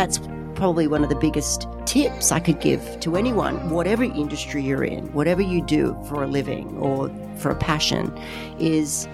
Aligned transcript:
that's 0.00 0.18
probably 0.54 0.86
one 0.86 1.02
of 1.02 1.10
the 1.10 1.16
biggest 1.16 1.68
tips 1.84 2.32
I 2.32 2.40
could 2.40 2.58
give 2.58 2.98
to 3.00 3.16
anyone, 3.16 3.68
whatever 3.68 4.02
industry 4.02 4.62
you're 4.62 4.82
in, 4.82 5.12
whatever 5.12 5.42
you 5.42 5.60
do 5.60 5.94
for 6.08 6.22
a 6.22 6.26
living 6.26 6.74
or 6.78 7.10
for 7.36 7.50
a 7.50 7.54
passion, 7.54 8.10
is 8.58 9.06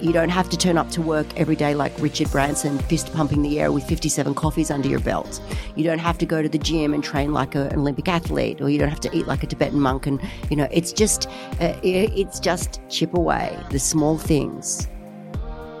you 0.00 0.12
don't 0.12 0.28
have 0.28 0.48
to 0.50 0.56
turn 0.56 0.78
up 0.78 0.90
to 0.90 1.02
work 1.02 1.26
every 1.36 1.56
day 1.56 1.74
like 1.74 1.92
Richard 1.98 2.30
Branson, 2.30 2.78
fist 2.78 3.12
pumping 3.12 3.42
the 3.42 3.58
air 3.58 3.72
with 3.72 3.82
57 3.82 4.32
coffees 4.36 4.70
under 4.70 4.86
your 4.86 5.00
belt. 5.00 5.42
You 5.74 5.82
don't 5.82 5.98
have 5.98 6.18
to 6.18 6.26
go 6.26 6.40
to 6.40 6.48
the 6.48 6.58
gym 6.58 6.94
and 6.94 7.02
train 7.02 7.32
like 7.32 7.56
an 7.56 7.72
Olympic 7.74 8.06
athlete, 8.06 8.60
or 8.60 8.70
you 8.70 8.78
don't 8.78 8.90
have 8.90 9.00
to 9.00 9.16
eat 9.16 9.26
like 9.26 9.42
a 9.42 9.48
Tibetan 9.48 9.80
monk. 9.80 10.06
And 10.06 10.20
you 10.50 10.56
know, 10.56 10.68
it's 10.70 10.92
just 10.92 11.26
uh, 11.60 11.74
it's 11.82 12.38
just 12.38 12.80
chip 12.88 13.12
away 13.12 13.58
the 13.70 13.80
small 13.80 14.16
things. 14.18 14.86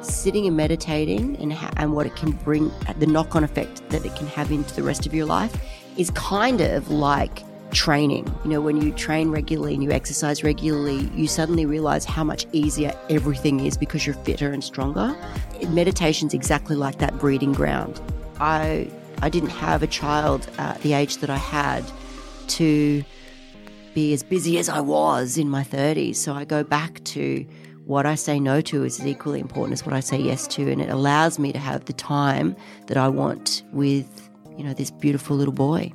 Sitting 0.02 0.46
and 0.46 0.56
meditating 0.56 1.36
and, 1.36 1.52
ha- 1.52 1.72
and 1.76 1.92
what 1.92 2.06
it 2.06 2.16
can 2.16 2.32
bring, 2.32 2.70
the 2.98 3.06
knock 3.06 3.34
on 3.36 3.44
effect 3.44 3.88
that 3.90 4.04
it 4.04 4.14
can 4.16 4.26
have 4.28 4.50
into 4.50 4.74
the 4.74 4.82
rest 4.82 5.06
of 5.06 5.14
your 5.14 5.26
life 5.26 5.54
is 5.96 6.10
kind 6.10 6.60
of 6.60 6.90
like 6.90 7.42
training. 7.72 8.26
You 8.44 8.50
know, 8.50 8.60
when 8.60 8.80
you 8.80 8.92
train 8.92 9.30
regularly 9.30 9.74
and 9.74 9.82
you 9.82 9.90
exercise 9.90 10.42
regularly, 10.42 11.10
you 11.14 11.26
suddenly 11.26 11.66
realize 11.66 12.04
how 12.04 12.24
much 12.24 12.46
easier 12.52 12.92
everything 13.10 13.60
is 13.66 13.76
because 13.76 14.06
you're 14.06 14.16
fitter 14.16 14.52
and 14.52 14.62
stronger. 14.62 15.16
Meditation's 15.68 16.34
exactly 16.34 16.76
like 16.76 16.98
that 16.98 17.18
breeding 17.18 17.52
ground. 17.52 18.00
I 18.40 18.90
I 19.20 19.28
didn't 19.28 19.50
have 19.50 19.82
a 19.82 19.86
child 19.86 20.48
at 20.58 20.80
the 20.82 20.92
age 20.92 21.18
that 21.18 21.30
I 21.30 21.36
had 21.36 21.84
to 22.48 23.04
be 23.94 24.12
as 24.12 24.22
busy 24.22 24.58
as 24.58 24.68
I 24.68 24.80
was 24.80 25.36
in 25.36 25.48
my 25.48 25.64
30s. 25.64 26.16
So 26.16 26.32
I 26.34 26.44
go 26.44 26.62
back 26.62 27.02
to 27.04 27.44
what 27.88 28.04
I 28.04 28.16
say 28.16 28.38
no 28.38 28.60
to 28.60 28.84
is 28.84 29.00
as 29.00 29.06
equally 29.06 29.40
important 29.40 29.72
as 29.72 29.86
what 29.86 29.94
I 29.94 30.00
say 30.00 30.18
yes 30.18 30.46
to 30.48 30.70
and 30.70 30.82
it 30.82 30.90
allows 30.90 31.38
me 31.38 31.54
to 31.54 31.58
have 31.58 31.86
the 31.86 31.94
time 31.94 32.54
that 32.86 32.98
I 32.98 33.08
want 33.08 33.62
with, 33.72 34.28
you 34.58 34.62
know, 34.62 34.74
this 34.74 34.90
beautiful 34.90 35.38
little 35.38 35.54
boy. 35.54 35.90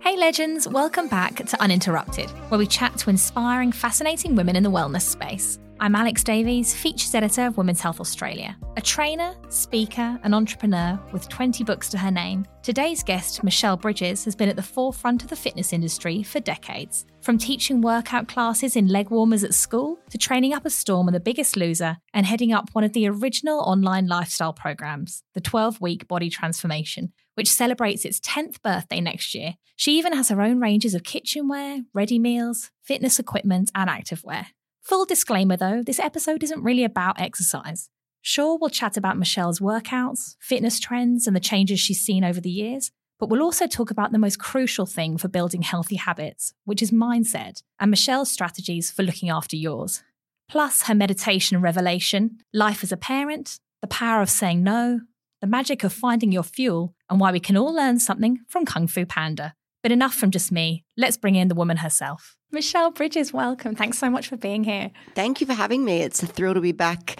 Hey 0.00 0.16
legends, 0.16 0.66
welcome 0.66 1.06
back 1.06 1.36
to 1.36 1.62
Uninterrupted, 1.62 2.28
where 2.50 2.58
we 2.58 2.66
chat 2.66 2.98
to 2.98 3.10
inspiring, 3.10 3.70
fascinating 3.70 4.34
women 4.34 4.56
in 4.56 4.64
the 4.64 4.72
wellness 4.72 5.02
space. 5.02 5.56
I'm 5.80 5.96
Alex 5.96 6.22
Davies, 6.22 6.72
features 6.72 7.16
editor 7.16 7.46
of 7.46 7.56
Women's 7.56 7.80
Health 7.80 8.00
Australia. 8.00 8.56
A 8.76 8.80
trainer, 8.80 9.34
speaker, 9.48 10.18
and 10.22 10.32
entrepreneur 10.32 10.98
with 11.12 11.28
20 11.28 11.64
books 11.64 11.88
to 11.90 11.98
her 11.98 12.12
name, 12.12 12.46
today's 12.62 13.02
guest, 13.02 13.42
Michelle 13.42 13.76
Bridges, 13.76 14.24
has 14.24 14.36
been 14.36 14.48
at 14.48 14.54
the 14.54 14.62
forefront 14.62 15.24
of 15.24 15.30
the 15.30 15.36
fitness 15.36 15.72
industry 15.72 16.22
for 16.22 16.38
decades. 16.38 17.06
From 17.22 17.38
teaching 17.38 17.80
workout 17.80 18.28
classes 18.28 18.76
in 18.76 18.86
leg 18.86 19.10
warmers 19.10 19.42
at 19.42 19.52
school 19.52 19.98
to 20.10 20.16
training 20.16 20.54
up 20.54 20.64
a 20.64 20.70
storm 20.70 21.08
on 21.08 21.12
The 21.12 21.18
Biggest 21.18 21.56
Loser 21.56 21.96
and 22.14 22.24
heading 22.24 22.52
up 22.52 22.70
one 22.72 22.84
of 22.84 22.92
the 22.92 23.08
original 23.08 23.58
online 23.58 24.06
lifestyle 24.06 24.52
programs, 24.52 25.24
the 25.34 25.40
12 25.40 25.80
week 25.80 26.06
body 26.06 26.30
transformation, 26.30 27.12
which 27.34 27.50
celebrates 27.50 28.04
its 28.04 28.20
10th 28.20 28.62
birthday 28.62 29.00
next 29.00 29.34
year. 29.34 29.54
She 29.74 29.98
even 29.98 30.12
has 30.12 30.28
her 30.28 30.40
own 30.40 30.60
ranges 30.60 30.94
of 30.94 31.02
kitchenware, 31.02 31.80
ready 31.92 32.20
meals, 32.20 32.70
fitness 32.80 33.18
equipment, 33.18 33.72
and 33.74 33.90
activewear. 33.90 34.46
Full 34.84 35.06
disclaimer 35.06 35.56
though, 35.56 35.82
this 35.82 35.98
episode 35.98 36.42
isn't 36.42 36.62
really 36.62 36.84
about 36.84 37.18
exercise. 37.18 37.88
Sure, 38.20 38.58
we'll 38.58 38.68
chat 38.68 38.98
about 38.98 39.16
Michelle's 39.16 39.58
workouts, 39.58 40.36
fitness 40.40 40.78
trends, 40.78 41.26
and 41.26 41.34
the 41.34 41.40
changes 41.40 41.80
she's 41.80 42.02
seen 42.02 42.22
over 42.22 42.38
the 42.38 42.50
years, 42.50 42.90
but 43.18 43.30
we'll 43.30 43.42
also 43.42 43.66
talk 43.66 43.90
about 43.90 44.12
the 44.12 44.18
most 44.18 44.38
crucial 44.38 44.84
thing 44.84 45.16
for 45.16 45.28
building 45.28 45.62
healthy 45.62 45.96
habits, 45.96 46.52
which 46.66 46.82
is 46.82 46.90
mindset, 46.90 47.62
and 47.80 47.90
Michelle's 47.90 48.30
strategies 48.30 48.90
for 48.90 49.02
looking 49.02 49.30
after 49.30 49.56
yours. 49.56 50.02
Plus, 50.50 50.82
her 50.82 50.94
meditation 50.94 51.62
revelation, 51.62 52.36
life 52.52 52.82
as 52.82 52.92
a 52.92 52.98
parent, 52.98 53.58
the 53.80 53.88
power 53.88 54.20
of 54.20 54.28
saying 54.28 54.62
no, 54.62 55.00
the 55.40 55.46
magic 55.46 55.82
of 55.82 55.94
finding 55.94 56.30
your 56.30 56.42
fuel, 56.42 56.94
and 57.08 57.18
why 57.18 57.32
we 57.32 57.40
can 57.40 57.56
all 57.56 57.74
learn 57.74 57.98
something 57.98 58.40
from 58.48 58.66
Kung 58.66 58.86
Fu 58.86 59.06
Panda. 59.06 59.54
But 59.84 59.92
enough 59.92 60.14
from 60.14 60.30
just 60.30 60.50
me. 60.50 60.82
Let's 60.96 61.18
bring 61.18 61.34
in 61.34 61.48
the 61.48 61.54
woman 61.54 61.76
herself. 61.76 62.38
Michelle 62.50 62.90
Bridges, 62.90 63.34
welcome. 63.34 63.74
Thanks 63.74 63.98
so 63.98 64.08
much 64.08 64.28
for 64.28 64.38
being 64.38 64.64
here. 64.64 64.90
Thank 65.14 65.42
you 65.42 65.46
for 65.46 65.52
having 65.52 65.84
me. 65.84 66.00
It's 66.00 66.22
a 66.22 66.26
thrill 66.26 66.54
to 66.54 66.62
be 66.62 66.72
back 66.72 67.18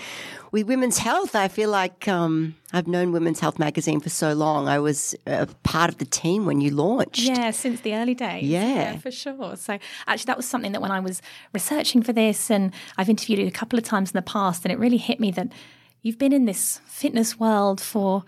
with 0.50 0.66
Women's 0.66 0.97
Health. 0.97 1.36
I 1.36 1.48
feel 1.48 1.69
like 1.69 2.08
um, 2.08 2.54
I've 2.72 2.86
known 2.86 3.12
Women's 3.12 3.38
Health 3.38 3.58
magazine 3.58 4.00
for 4.00 4.08
so 4.08 4.32
long. 4.32 4.66
I 4.66 4.78
was 4.78 5.14
a 5.26 5.47
part 5.62 5.91
of 5.91 5.98
the 5.98 6.06
team 6.06 6.47
when 6.47 6.62
you 6.62 6.70
launched. 6.70 7.19
Yeah, 7.19 7.50
since 7.50 7.82
the 7.82 7.97
early 7.97 8.14
days. 8.14 8.44
Yeah. 8.44 8.74
yeah. 8.74 8.97
for 8.97 9.10
sure. 9.10 9.56
So 9.56 9.78
actually, 10.06 10.28
that 10.28 10.38
was 10.38 10.47
something 10.47 10.72
that 10.72 10.80
when 10.80 10.91
I 10.91 11.00
was 11.00 11.20
researching 11.53 12.03
for 12.03 12.14
this, 12.14 12.50
and 12.50 12.72
I've 12.97 13.10
interviewed 13.10 13.41
you 13.41 13.47
a 13.47 13.50
couple 13.50 13.78
of 13.78 13.84
times 13.84 14.12
in 14.12 14.16
the 14.16 14.22
past, 14.22 14.64
and 14.64 14.72
it 14.72 14.78
really 14.78 14.97
hit 14.97 15.20
me 15.20 15.30
that 15.32 15.48
you've 16.00 16.19
been 16.19 16.32
in 16.32 16.47
this 16.47 16.80
fitness 16.86 17.38
world 17.38 17.78
for 17.78 18.24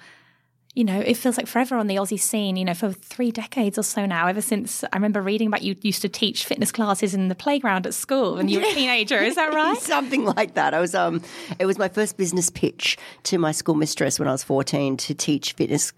you 0.77 0.85
know, 0.85 1.01
it 1.01 1.15
feels 1.17 1.39
like 1.39 1.47
forever 1.47 1.75
on 1.77 1.87
the 1.87 1.97
Aussie 1.97 2.21
scene, 2.21 2.55
you 2.57 2.65
know, 2.65 2.75
for 2.75 2.93
three 2.93 3.33
decades 3.33 3.79
or 3.79 3.83
so 3.83 4.05
now, 4.05 4.27
ever 4.27 4.43
since 4.43 4.85
I 4.85 4.97
remember 4.97 5.23
reading 5.23 5.49
about 5.49 5.63
you 5.63 5.75
used 5.81 6.03
to 6.03 6.09
teach 6.11 6.45
fitness 6.45 6.71
classes 6.71 7.15
in 7.15 7.29
the 7.29 7.35
playground 7.35 7.87
at 7.87 7.95
school 7.95 8.35
when 8.35 8.49
you 8.49 8.61
were 8.61 8.67
a 8.67 8.71
teenager. 8.75 9.17
Is 9.17 9.37
that 9.37 9.55
right? 9.55 9.79
Something 9.81 10.27
like 10.27 10.53
that. 10.53 10.75
I 10.75 10.81
was, 10.81 10.95
um, 10.95 11.23
it 11.59 11.65
was 11.65 11.79
my 11.79 11.89
first 11.89 12.19
business 12.19 12.51
pitch 12.51 12.99
to 13.23 13.39
my 13.39 13.53
school 13.53 13.75
mistress 13.75 14.19
when 14.19 14.29
I 14.29 14.33
was 14.33 14.45
14 14.45 14.99
to 14.99 15.15
teach 15.15 15.55
fitness 15.55 15.95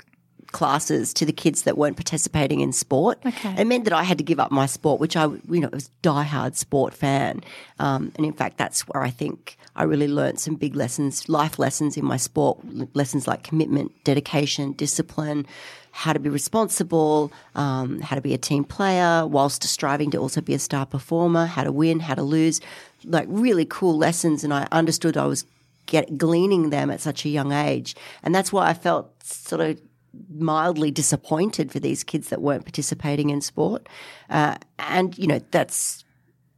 classes 0.52 1.12
to 1.14 1.26
the 1.26 1.32
kids 1.32 1.62
that 1.62 1.76
weren't 1.76 1.96
participating 1.96 2.60
in 2.60 2.72
sport. 2.72 3.18
Okay. 3.26 3.60
It 3.60 3.66
meant 3.66 3.82
that 3.82 3.92
I 3.92 4.04
had 4.04 4.18
to 4.18 4.24
give 4.24 4.38
up 4.38 4.52
my 4.52 4.66
sport, 4.66 5.00
which 5.00 5.16
I, 5.16 5.24
you 5.24 5.60
know, 5.60 5.70
was 5.72 5.90
diehard 6.04 6.54
sport 6.54 6.94
fan. 6.94 7.42
Um, 7.80 8.12
and 8.14 8.24
in 8.24 8.32
fact, 8.32 8.58
that's 8.58 8.82
where 8.82 9.02
I 9.02 9.10
think 9.10 9.57
I 9.78 9.84
really 9.84 10.08
learned 10.08 10.40
some 10.40 10.56
big 10.56 10.74
lessons, 10.74 11.28
life 11.28 11.56
lessons 11.56 11.96
in 11.96 12.04
my 12.04 12.16
sport, 12.16 12.58
lessons 12.96 13.28
like 13.28 13.44
commitment, 13.44 13.92
dedication, 14.02 14.72
discipline, 14.72 15.46
how 15.92 16.12
to 16.12 16.18
be 16.18 16.28
responsible, 16.28 17.32
um, 17.54 18.00
how 18.00 18.16
to 18.16 18.20
be 18.20 18.34
a 18.34 18.38
team 18.38 18.64
player, 18.64 19.24
whilst 19.24 19.62
striving 19.62 20.10
to 20.10 20.18
also 20.18 20.40
be 20.40 20.52
a 20.52 20.58
star 20.58 20.84
performer, 20.84 21.46
how 21.46 21.62
to 21.62 21.70
win, 21.70 22.00
how 22.00 22.16
to 22.16 22.24
lose, 22.24 22.60
like 23.04 23.26
really 23.30 23.64
cool 23.64 23.96
lessons. 23.96 24.42
And 24.42 24.52
I 24.52 24.66
understood 24.72 25.16
I 25.16 25.26
was 25.26 25.44
get, 25.86 26.18
gleaning 26.18 26.70
them 26.70 26.90
at 26.90 27.00
such 27.00 27.24
a 27.24 27.28
young 27.28 27.52
age. 27.52 27.94
And 28.24 28.34
that's 28.34 28.52
why 28.52 28.68
I 28.68 28.74
felt 28.74 29.22
sort 29.22 29.60
of 29.60 29.80
mildly 30.28 30.90
disappointed 30.90 31.70
for 31.70 31.78
these 31.78 32.02
kids 32.02 32.30
that 32.30 32.42
weren't 32.42 32.64
participating 32.64 33.30
in 33.30 33.40
sport. 33.40 33.88
Uh, 34.28 34.56
and, 34.80 35.16
you 35.16 35.28
know, 35.28 35.40
that's 35.52 36.04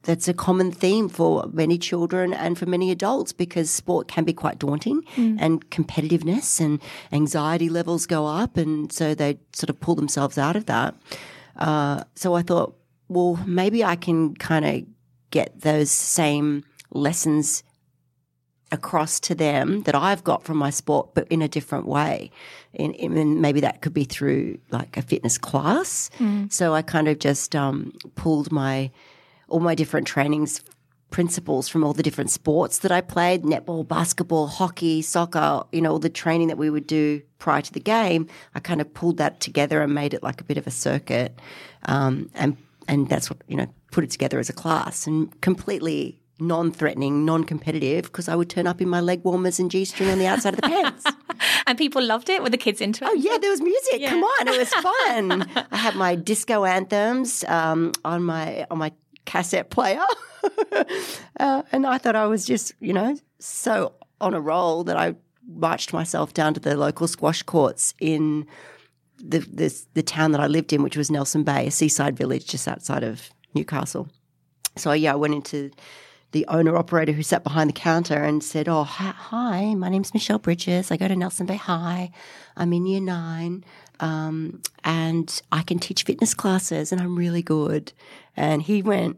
that's 0.02 0.28
a 0.28 0.34
common 0.34 0.72
theme 0.72 1.08
for 1.08 1.44
many 1.52 1.76
children 1.76 2.32
and 2.32 2.58
for 2.58 2.66
many 2.66 2.90
adults 2.90 3.32
because 3.32 3.70
sport 3.70 4.08
can 4.08 4.24
be 4.24 4.32
quite 4.32 4.58
daunting 4.58 5.02
mm. 5.14 5.36
and 5.38 5.68
competitiveness 5.70 6.60
and 6.60 6.80
anxiety 7.12 7.68
levels 7.68 8.06
go 8.06 8.26
up. 8.26 8.56
And 8.56 8.90
so 8.90 9.14
they 9.14 9.38
sort 9.52 9.68
of 9.68 9.78
pull 9.80 9.94
themselves 9.94 10.38
out 10.38 10.56
of 10.56 10.66
that. 10.66 10.94
Uh, 11.56 12.04
so 12.14 12.34
I 12.34 12.42
thought, 12.42 12.76
well, 13.08 13.38
maybe 13.46 13.84
I 13.84 13.96
can 13.96 14.34
kind 14.36 14.64
of 14.64 14.84
get 15.30 15.60
those 15.60 15.90
same 15.90 16.64
lessons 16.90 17.62
across 18.72 19.18
to 19.18 19.34
them 19.34 19.82
that 19.82 19.94
I've 19.94 20.22
got 20.22 20.44
from 20.44 20.56
my 20.56 20.70
sport, 20.70 21.14
but 21.14 21.26
in 21.28 21.42
a 21.42 21.48
different 21.48 21.86
way. 21.86 22.30
And, 22.74 22.94
and 22.96 23.42
maybe 23.42 23.60
that 23.60 23.82
could 23.82 23.92
be 23.92 24.04
through 24.04 24.58
like 24.70 24.96
a 24.96 25.02
fitness 25.02 25.38
class. 25.38 26.10
Mm. 26.18 26.52
So 26.52 26.72
I 26.72 26.82
kind 26.82 27.08
of 27.08 27.18
just 27.18 27.56
um, 27.56 27.92
pulled 28.14 28.52
my 28.52 28.90
all 29.50 29.60
my 29.60 29.74
different 29.74 30.06
trainings 30.06 30.62
principles 31.10 31.68
from 31.68 31.84
all 31.84 31.92
the 31.92 32.02
different 32.02 32.30
sports 32.30 32.78
that 32.78 32.92
I 32.92 33.00
played 33.00 33.42
netball, 33.42 33.86
basketball, 33.86 34.46
hockey, 34.46 35.02
soccer, 35.02 35.64
you 35.72 35.80
know, 35.80 35.92
all 35.92 35.98
the 35.98 36.08
training 36.08 36.48
that 36.48 36.58
we 36.58 36.70
would 36.70 36.86
do 36.86 37.20
prior 37.38 37.62
to 37.62 37.72
the 37.72 37.80
game. 37.80 38.28
I 38.54 38.60
kind 38.60 38.80
of 38.80 38.92
pulled 38.94 39.18
that 39.18 39.40
together 39.40 39.82
and 39.82 39.94
made 39.94 40.14
it 40.14 40.22
like 40.22 40.40
a 40.40 40.44
bit 40.44 40.56
of 40.56 40.66
a 40.66 40.70
circuit. 40.70 41.38
Um, 41.86 42.30
and, 42.34 42.56
and 42.88 43.08
that's 43.08 43.28
what, 43.28 43.42
you 43.48 43.56
know, 43.56 43.66
put 43.90 44.04
it 44.04 44.10
together 44.10 44.38
as 44.38 44.48
a 44.48 44.52
class 44.52 45.06
and 45.06 45.38
completely 45.40 46.20
non-threatening, 46.38 47.24
non-competitive 47.24 48.04
because 48.04 48.28
I 48.28 48.34
would 48.34 48.48
turn 48.48 48.66
up 48.66 48.80
in 48.80 48.88
my 48.88 49.00
leg 49.00 49.22
warmers 49.24 49.60
and 49.60 49.70
g-string 49.70 50.08
on 50.08 50.18
the 50.18 50.26
outside 50.26 50.54
of 50.54 50.60
the 50.60 50.68
pants. 50.68 51.04
and 51.66 51.76
people 51.76 52.02
loved 52.02 52.30
it. 52.30 52.42
Were 52.42 52.48
the 52.48 52.56
kids 52.56 52.80
into 52.80 53.04
it? 53.04 53.08
Oh 53.10 53.14
yeah, 53.14 53.36
there 53.38 53.50
was 53.50 53.60
music. 53.60 54.00
Yeah. 54.00 54.10
Come 54.10 54.22
on, 54.22 54.48
it 54.48 54.58
was 54.58 54.72
fun. 54.72 55.66
I 55.70 55.76
had 55.76 55.96
my 55.96 56.14
disco 56.14 56.64
anthems 56.64 57.44
um, 57.44 57.92
on 58.04 58.22
my 58.22 58.66
on 58.70 58.78
my 58.78 58.92
cassette 59.30 59.70
player, 59.70 60.02
uh, 61.40 61.62
and 61.70 61.86
I 61.86 61.98
thought 61.98 62.16
I 62.16 62.26
was 62.26 62.44
just 62.44 62.72
you 62.80 62.92
know 62.92 63.16
so 63.38 63.94
on 64.20 64.34
a 64.34 64.40
roll 64.40 64.84
that 64.84 64.96
I 64.96 65.14
marched 65.46 65.92
myself 65.92 66.34
down 66.34 66.54
to 66.54 66.60
the 66.60 66.76
local 66.76 67.06
squash 67.06 67.42
courts 67.42 67.94
in 68.00 68.46
the, 69.18 69.38
the 69.38 69.84
the 69.94 70.02
town 70.02 70.32
that 70.32 70.40
I 70.40 70.48
lived 70.48 70.72
in, 70.72 70.82
which 70.82 70.96
was 70.96 71.10
Nelson 71.10 71.44
Bay, 71.44 71.68
a 71.68 71.70
seaside 71.70 72.16
village 72.16 72.46
just 72.46 72.66
outside 72.66 73.04
of 73.04 73.30
Newcastle. 73.54 74.08
So 74.76 74.92
yeah, 74.92 75.12
I 75.12 75.16
went 75.16 75.34
into 75.34 75.70
the 76.32 76.46
owner 76.48 76.76
operator 76.76 77.12
who 77.12 77.22
sat 77.22 77.42
behind 77.42 77.70
the 77.70 77.74
counter 77.74 78.22
and 78.22 78.42
said, 78.42 78.68
Oh, 78.68 78.84
hi, 78.84 79.74
my 79.74 79.88
name's 79.88 80.14
Michelle 80.14 80.38
Bridges. 80.38 80.90
I 80.90 80.96
go 80.96 81.08
to 81.08 81.16
Nelson 81.16 81.46
Bay 81.46 81.56
High. 81.56 82.10
I'm 82.56 82.72
in 82.72 82.86
year 82.86 83.00
nine. 83.00 83.64
Um, 83.98 84.62
and 84.84 85.42
I 85.52 85.62
can 85.62 85.78
teach 85.78 86.04
fitness 86.04 86.34
classes 86.34 86.92
and 86.92 87.00
I'm 87.00 87.16
really 87.16 87.42
good. 87.42 87.92
And 88.36 88.62
he 88.62 88.82
went, 88.82 89.16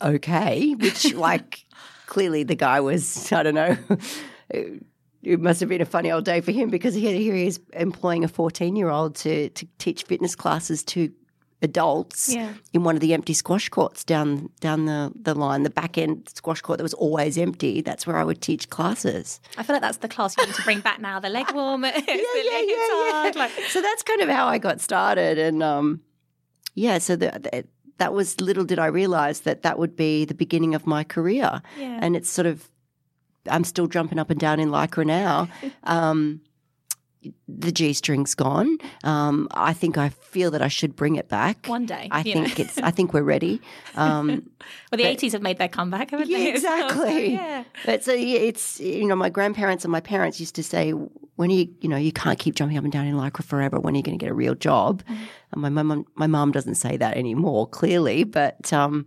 Okay, 0.00 0.74
which 0.74 1.14
like 1.28 1.64
clearly 2.06 2.42
the 2.42 2.54
guy 2.56 2.80
was, 2.80 3.32
I 3.32 3.42
don't 3.42 3.54
know, 3.54 3.76
it 4.50 5.40
must 5.40 5.60
have 5.60 5.68
been 5.68 5.80
a 5.80 5.84
funny 5.86 6.10
old 6.10 6.24
day 6.24 6.40
for 6.40 6.52
him 6.52 6.68
because 6.70 6.94
here, 6.94 7.16
here 7.16 7.34
he 7.34 7.46
is 7.46 7.60
employing 7.74 8.24
a 8.24 8.28
14 8.28 8.76
year 8.76 8.90
old 8.90 9.14
to, 9.16 9.48
to 9.50 9.66
teach 9.78 10.02
fitness 10.04 10.34
classes 10.34 10.82
to 10.84 11.12
adults 11.62 12.28
Yeah. 12.34 12.52
in 12.72 12.82
one 12.82 12.96
of 12.96 13.00
the 13.00 13.14
empty 13.14 13.32
squash 13.34 13.68
courts 13.68 14.02
down 14.02 14.50
down 14.58 14.86
the, 14.86 15.12
the 15.14 15.32
line, 15.34 15.62
the 15.62 15.70
back 15.70 15.96
end 15.96 16.28
squash 16.34 16.60
court 16.60 16.78
that 16.78 16.82
was 16.82 16.94
always 16.94 17.38
empty. 17.38 17.80
That's 17.82 18.04
where 18.04 18.16
I 18.16 18.24
would 18.24 18.40
teach 18.42 18.68
classes. 18.68 19.40
I 19.56 19.62
feel 19.62 19.74
like 19.76 19.82
that's 19.82 19.98
the 19.98 20.08
class 20.08 20.36
you 20.36 20.44
need 20.44 20.56
to 20.56 20.62
bring 20.62 20.80
back 20.80 21.00
now. 21.00 21.20
The 21.20 21.28
leg 21.28 21.46
warmers, 21.54 21.92
the 21.94 22.00
leg 22.02 22.66
hard, 22.68 23.36
like- 23.36 23.52
so 23.68 23.80
that's 23.80 24.02
kind 24.02 24.22
of 24.22 24.28
how 24.28 24.46
I 24.48 24.58
got 24.58 24.80
started, 24.80 25.38
and 25.38 25.62
um, 25.62 26.00
yeah. 26.74 26.98
So 26.98 27.14
the, 27.14 27.30
the, 27.40 27.64
that 27.98 28.12
was 28.12 28.40
little 28.40 28.64
did 28.64 28.78
I 28.78 28.86
realize 28.86 29.40
that 29.40 29.62
that 29.62 29.78
would 29.78 29.96
be 29.96 30.24
the 30.24 30.34
beginning 30.34 30.74
of 30.74 30.86
my 30.86 31.04
career, 31.04 31.62
Yeah. 31.78 31.98
and 32.02 32.16
it's 32.16 32.30
sort 32.30 32.46
of 32.46 32.68
I'm 33.50 33.64
still 33.64 33.88
jumping 33.88 34.18
up 34.20 34.30
and 34.30 34.38
down 34.38 34.60
in 34.60 34.68
lycra 34.70 35.04
now. 35.04 35.48
Um, 35.84 36.40
the 37.48 37.72
G 37.72 37.92
string's 37.92 38.34
gone. 38.34 38.78
Um, 39.04 39.48
I 39.52 39.72
think 39.72 39.98
I 39.98 40.08
feel 40.08 40.50
that 40.52 40.62
I 40.62 40.68
should 40.68 40.96
bring 40.96 41.16
it 41.16 41.28
back. 41.28 41.66
One 41.66 41.86
day, 41.86 42.08
I 42.10 42.18
know. 42.18 42.22
think 42.22 42.60
it's. 42.60 42.78
I 42.78 42.90
think 42.90 43.12
we're 43.12 43.22
ready. 43.22 43.60
Um, 43.94 44.28
well, 44.90 44.98
the 44.98 45.04
80s 45.04 45.32
have 45.32 45.42
made 45.42 45.58
their 45.58 45.68
comeback, 45.68 46.10
haven't 46.10 46.28
yeah, 46.28 46.38
they? 46.38 46.50
Exactly. 46.50 47.32
yeah. 47.34 47.64
But 47.84 48.04
so 48.04 48.12
yeah, 48.12 48.38
it's 48.38 48.80
you 48.80 49.06
know 49.06 49.16
my 49.16 49.28
grandparents 49.30 49.84
and 49.84 49.92
my 49.92 50.00
parents 50.00 50.40
used 50.40 50.54
to 50.56 50.62
say 50.62 50.90
when 50.90 51.50
are 51.50 51.54
you 51.54 51.74
you 51.80 51.88
know 51.88 51.96
you 51.96 52.12
can't 52.12 52.38
keep 52.38 52.54
jumping 52.54 52.76
up 52.78 52.84
and 52.84 52.92
down 52.92 53.06
in 53.06 53.14
lycra 53.14 53.44
forever. 53.44 53.78
When 53.78 53.94
are 53.94 53.96
you 53.96 54.02
going 54.02 54.18
to 54.18 54.24
get 54.24 54.30
a 54.30 54.34
real 54.34 54.54
job? 54.54 55.02
Mm-hmm. 55.04 55.24
And 55.52 55.62
my 55.62 55.68
mum 55.68 56.06
my 56.14 56.26
mum 56.26 56.52
doesn't 56.52 56.76
say 56.76 56.96
that 56.96 57.16
anymore 57.16 57.66
clearly, 57.68 58.24
but 58.24 58.72
um, 58.72 59.06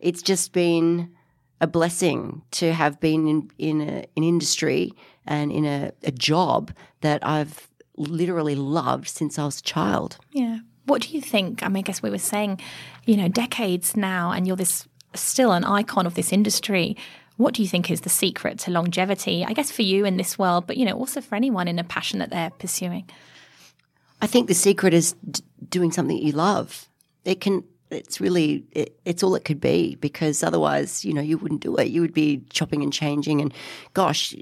it's 0.00 0.22
just 0.22 0.52
been 0.52 1.12
a 1.60 1.66
blessing 1.66 2.42
to 2.50 2.72
have 2.72 3.00
been 3.00 3.26
in 3.26 3.50
in 3.58 3.80
a, 3.80 4.04
an 4.16 4.24
industry 4.24 4.92
and 5.26 5.52
in 5.52 5.64
a, 5.64 5.92
a 6.02 6.12
job 6.12 6.72
that 7.00 7.26
I've 7.26 7.68
literally 7.96 8.54
loved 8.54 9.08
since 9.08 9.38
I 9.38 9.44
was 9.44 9.60
a 9.60 9.62
child. 9.62 10.18
Yeah. 10.32 10.58
What 10.84 11.02
do 11.02 11.08
you 11.08 11.20
think? 11.20 11.62
I 11.62 11.68
mean, 11.68 11.78
I 11.78 11.82
guess 11.82 12.02
we 12.02 12.10
were 12.10 12.18
saying, 12.18 12.60
you 13.04 13.16
know, 13.16 13.28
decades 13.28 13.96
now, 13.96 14.30
and 14.30 14.46
you're 14.46 14.56
this 14.56 14.86
still 15.14 15.52
an 15.52 15.64
icon 15.64 16.06
of 16.06 16.14
this 16.14 16.32
industry. 16.32 16.96
What 17.36 17.54
do 17.54 17.62
you 17.62 17.68
think 17.68 17.90
is 17.90 18.02
the 18.02 18.08
secret 18.08 18.58
to 18.60 18.70
longevity? 18.70 19.44
I 19.44 19.52
guess 19.52 19.70
for 19.70 19.82
you 19.82 20.04
in 20.04 20.16
this 20.16 20.38
world, 20.38 20.66
but 20.66 20.76
you 20.76 20.84
know, 20.84 20.92
also 20.92 21.20
for 21.20 21.34
anyone 21.34 21.68
in 21.68 21.78
a 21.78 21.84
passion 21.84 22.18
that 22.20 22.30
they're 22.30 22.50
pursuing. 22.50 23.08
I 24.22 24.26
think 24.26 24.48
the 24.48 24.54
secret 24.54 24.94
is 24.94 25.14
d- 25.28 25.42
doing 25.68 25.92
something 25.92 26.16
you 26.16 26.32
love. 26.32 26.88
It 27.24 27.40
can. 27.40 27.64
It's 27.90 28.20
really. 28.20 28.64
It, 28.72 28.98
it's 29.04 29.22
all 29.22 29.34
it 29.34 29.44
could 29.44 29.60
be 29.60 29.96
because 29.96 30.42
otherwise, 30.42 31.04
you 31.04 31.12
know, 31.12 31.20
you 31.20 31.38
wouldn't 31.38 31.60
do 31.60 31.76
it. 31.76 31.88
You 31.88 32.00
would 32.00 32.14
be 32.14 32.42
chopping 32.50 32.82
and 32.82 32.92
changing. 32.92 33.40
And 33.40 33.52
gosh, 33.94 34.34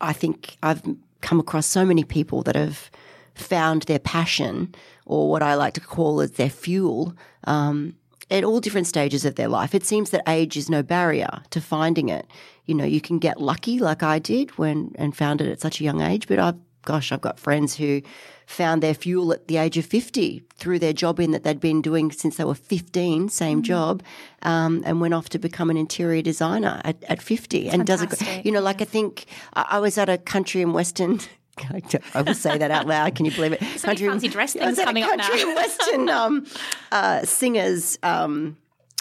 I 0.00 0.12
think 0.12 0.56
I've 0.62 0.82
come 1.20 1.40
across 1.40 1.66
so 1.66 1.84
many 1.84 2.04
people 2.04 2.42
that 2.42 2.56
have 2.56 2.90
found 3.34 3.82
their 3.82 3.98
passion, 3.98 4.74
or 5.06 5.30
what 5.30 5.42
I 5.42 5.54
like 5.54 5.74
to 5.74 5.80
call 5.80 6.20
as 6.20 6.32
their 6.32 6.50
fuel, 6.50 7.14
um, 7.44 7.96
at 8.30 8.44
all 8.44 8.60
different 8.60 8.86
stages 8.86 9.24
of 9.24 9.34
their 9.34 9.48
life. 9.48 9.74
It 9.74 9.84
seems 9.84 10.10
that 10.10 10.22
age 10.28 10.56
is 10.56 10.70
no 10.70 10.82
barrier 10.82 11.42
to 11.50 11.60
finding 11.60 12.08
it. 12.08 12.26
You 12.66 12.74
know, 12.74 12.84
you 12.84 13.00
can 13.00 13.18
get 13.18 13.40
lucky 13.40 13.78
like 13.78 14.02
I 14.02 14.18
did 14.18 14.56
when 14.58 14.92
and 14.96 15.16
found 15.16 15.40
it 15.40 15.48
at 15.48 15.60
such 15.60 15.80
a 15.80 15.84
young 15.84 16.00
age, 16.00 16.28
but 16.28 16.38
I've 16.38 16.58
gosh, 16.84 17.12
I've 17.12 17.20
got 17.20 17.38
friends 17.38 17.76
who 17.76 18.02
found 18.46 18.82
their 18.82 18.94
fuel 18.94 19.32
at 19.32 19.48
the 19.48 19.56
age 19.56 19.78
of 19.78 19.86
50 19.86 20.42
through 20.56 20.78
their 20.78 20.92
job 20.92 21.20
in 21.20 21.30
that 21.30 21.44
they'd 21.44 21.60
been 21.60 21.80
doing 21.80 22.12
since 22.12 22.36
they 22.36 22.44
were 22.44 22.54
15, 22.54 23.28
same 23.28 23.62
job, 23.62 24.02
um, 24.42 24.82
and 24.84 25.00
went 25.00 25.14
off 25.14 25.28
to 25.30 25.38
become 25.38 25.70
an 25.70 25.76
interior 25.76 26.22
designer 26.22 26.80
at, 26.84 27.02
at 27.04 27.22
50 27.22 27.68
and 27.68 27.86
does 27.86 28.02
it, 28.02 28.10
Fantastic, 28.10 28.44
you 28.44 28.52
know, 28.52 28.60
like 28.60 28.80
I 28.82 28.84
think 28.84 29.26
I, 29.54 29.66
I 29.70 29.78
was 29.80 29.98
at 29.98 30.08
a 30.08 30.18
country 30.18 30.62
and 30.62 30.74
western. 30.74 31.20
I 32.14 32.22
will 32.22 32.34
say 32.34 32.56
that 32.56 32.70
out 32.70 32.86
loud. 32.86 33.14
Can 33.14 33.26
you 33.26 33.32
believe 33.32 33.52
it? 33.52 33.60
many 33.86 33.98
fancy 33.98 34.28
dress 34.28 34.54
things 34.54 34.78
coming 34.78 35.04
up 35.04 35.16
now. 35.16 35.28
country 35.28 35.42
and 35.42 35.54
western 35.54 36.08
um, 36.08 36.46
uh, 36.90 37.24
singers. 37.24 37.98
Um, 38.02 38.56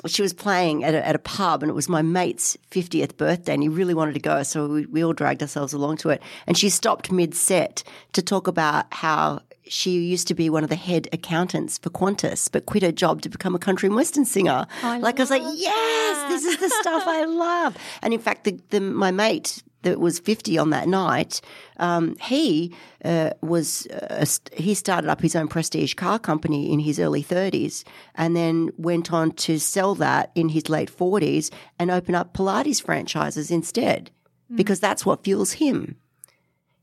she 0.08 0.22
was 0.22 0.34
playing 0.34 0.84
at 0.84 0.94
a, 0.94 1.08
at 1.08 1.16
a 1.16 1.20
pub, 1.20 1.64
and 1.64 1.70
it 1.70 1.74
was 1.74 1.88
my 1.88 2.02
mate's 2.02 2.58
50th 2.72 3.18
birthday, 3.18 3.54
and 3.54 3.64
he 3.64 3.70
really 3.70 3.94
wanted 3.94 4.14
to 4.14 4.20
go, 4.20 4.44
so 4.44 4.68
we, 4.68 4.86
we 4.88 5.04
all 5.04 5.14
dragged 5.14 5.42
ourselves 5.42 5.74
along 5.74 5.98
to 5.98 6.10
it. 6.10 6.22
And 6.48 6.58
she 6.58 6.70
stopped 6.70 7.12
mid 7.12 7.36
set 7.36 7.84
to 8.14 8.22
talk 8.22 8.48
about 8.48 8.92
how 8.92 9.42
she 9.68 9.92
used 9.92 10.28
to 10.28 10.34
be 10.34 10.50
one 10.50 10.64
of 10.64 10.70
the 10.70 10.76
head 10.76 11.08
accountants 11.14 11.78
for 11.78 11.90
Qantas, 11.90 12.50
but 12.52 12.66
quit 12.66 12.84
her 12.84 12.92
job 12.92 13.22
to 13.22 13.30
become 13.30 13.56
a 13.56 13.60
country 13.60 13.88
and 13.88 13.96
western 13.96 14.26
singer. 14.26 14.66
I 14.84 14.98
like 14.98 15.20
I 15.20 15.24
was 15.24 15.30
like, 15.30 15.44
yes, 15.56 16.30
this 16.30 16.44
is 16.46 16.60
the 16.60 16.70
stuff 16.82 17.04
I 17.06 17.26
love. 17.26 17.78
And 18.02 18.14
in 18.14 18.20
fact, 18.20 18.44
the, 18.44 18.60
the 18.70 18.82
my 18.82 19.12
mate 19.12 19.64
that 19.84 20.00
was 20.00 20.20
50 20.20 20.58
on 20.58 20.70
that 20.72 20.88
night, 20.88 21.42
um, 21.78 22.16
he 22.22 22.74
uh, 23.04 23.32
was 23.42 23.88
uh, 23.88 24.24
he 24.54 24.74
started 24.74 25.10
up 25.10 25.22
his 25.22 25.36
own 25.36 25.48
prestige 25.48 25.94
car 25.96 26.20
company 26.20 26.72
in 26.72 26.80
his 26.80 27.00
early 27.00 27.24
30s, 27.24 27.84
and 28.16 28.36
then 28.36 28.70
went 28.78 29.12
on 29.12 29.32
to 29.32 29.60
sell 29.60 29.96
that 29.96 30.32
in 30.36 30.50
his 30.50 30.70
late 30.70 30.92
40s 30.96 31.52
and 31.80 31.90
open 31.92 32.14
up 32.16 32.34
Pilates 32.34 32.82
franchises 32.82 33.50
instead, 33.52 34.12
because 34.56 34.80
that's 34.80 35.06
what 35.06 35.24
fuels 35.24 35.54
him. 35.54 35.96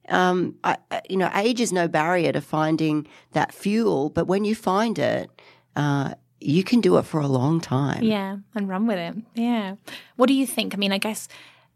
Um, 0.09 0.57
I, 0.65 0.77
I- 0.91 1.03
you 1.09 1.17
know, 1.17 1.31
age 1.35 1.61
is 1.61 1.73
no 1.73 1.87
barrier 1.89 2.33
to 2.33 2.41
finding 2.41 3.07
that 3.33 3.53
fuel, 3.53 4.09
but 4.11 4.27
when 4.27 4.45
you 4.45 4.55
find 4.55 4.99
it, 4.99 5.31
uh, 5.77 6.15
you 6.41 6.65
can 6.65 6.81
do 6.81 6.97
it 6.99 7.03
for 7.05 7.21
a 7.21 7.27
long 7.27 7.61
time. 7.61 8.03
Yeah, 8.05 8.39
and 8.55 8.69
run 8.69 8.87
with 8.87 8.99
it. 8.99 9.17
Yeah. 9.35 9.75
What 10.17 10.27
do 10.29 10.35
you 10.35 10.47
think? 10.47 10.75
I 10.75 10.77
mean, 10.79 10.93
I 10.93 10.99
guess 10.99 11.29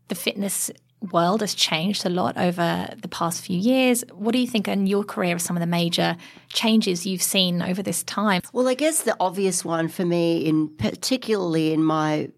the 0.09 0.15
fitness 0.15 0.71
world 1.11 1.41
has 1.41 1.55
changed 1.55 2.07
a 2.07 2.09
lot 2.09 2.37
over 2.37 2.89
the 2.97 3.09
past 3.09 3.45
few 3.45 3.59
years. 3.59 4.05
What 4.13 4.33
do 4.33 4.39
you 4.39 4.47
think 4.47 4.69
in 4.69 4.87
your 4.87 5.05
career 5.05 5.37
are 5.37 5.39
some 5.39 5.57
of 5.57 5.61
the 5.61 5.67
major 5.67 6.17
changes 6.49 7.07
you've 7.07 7.23
seen 7.23 7.63
over 7.63 7.83
this 7.83 8.03
time? 8.05 8.43
Well, 8.53 8.69
I 8.69 8.75
guess 8.75 9.03
the 9.03 9.17
obvious 9.19 9.65
one 9.65 9.89
for 9.89 10.05
me, 10.05 10.47
in 10.47 10.69
particularly 10.69 11.73
in 11.73 11.83
my, 11.83 12.31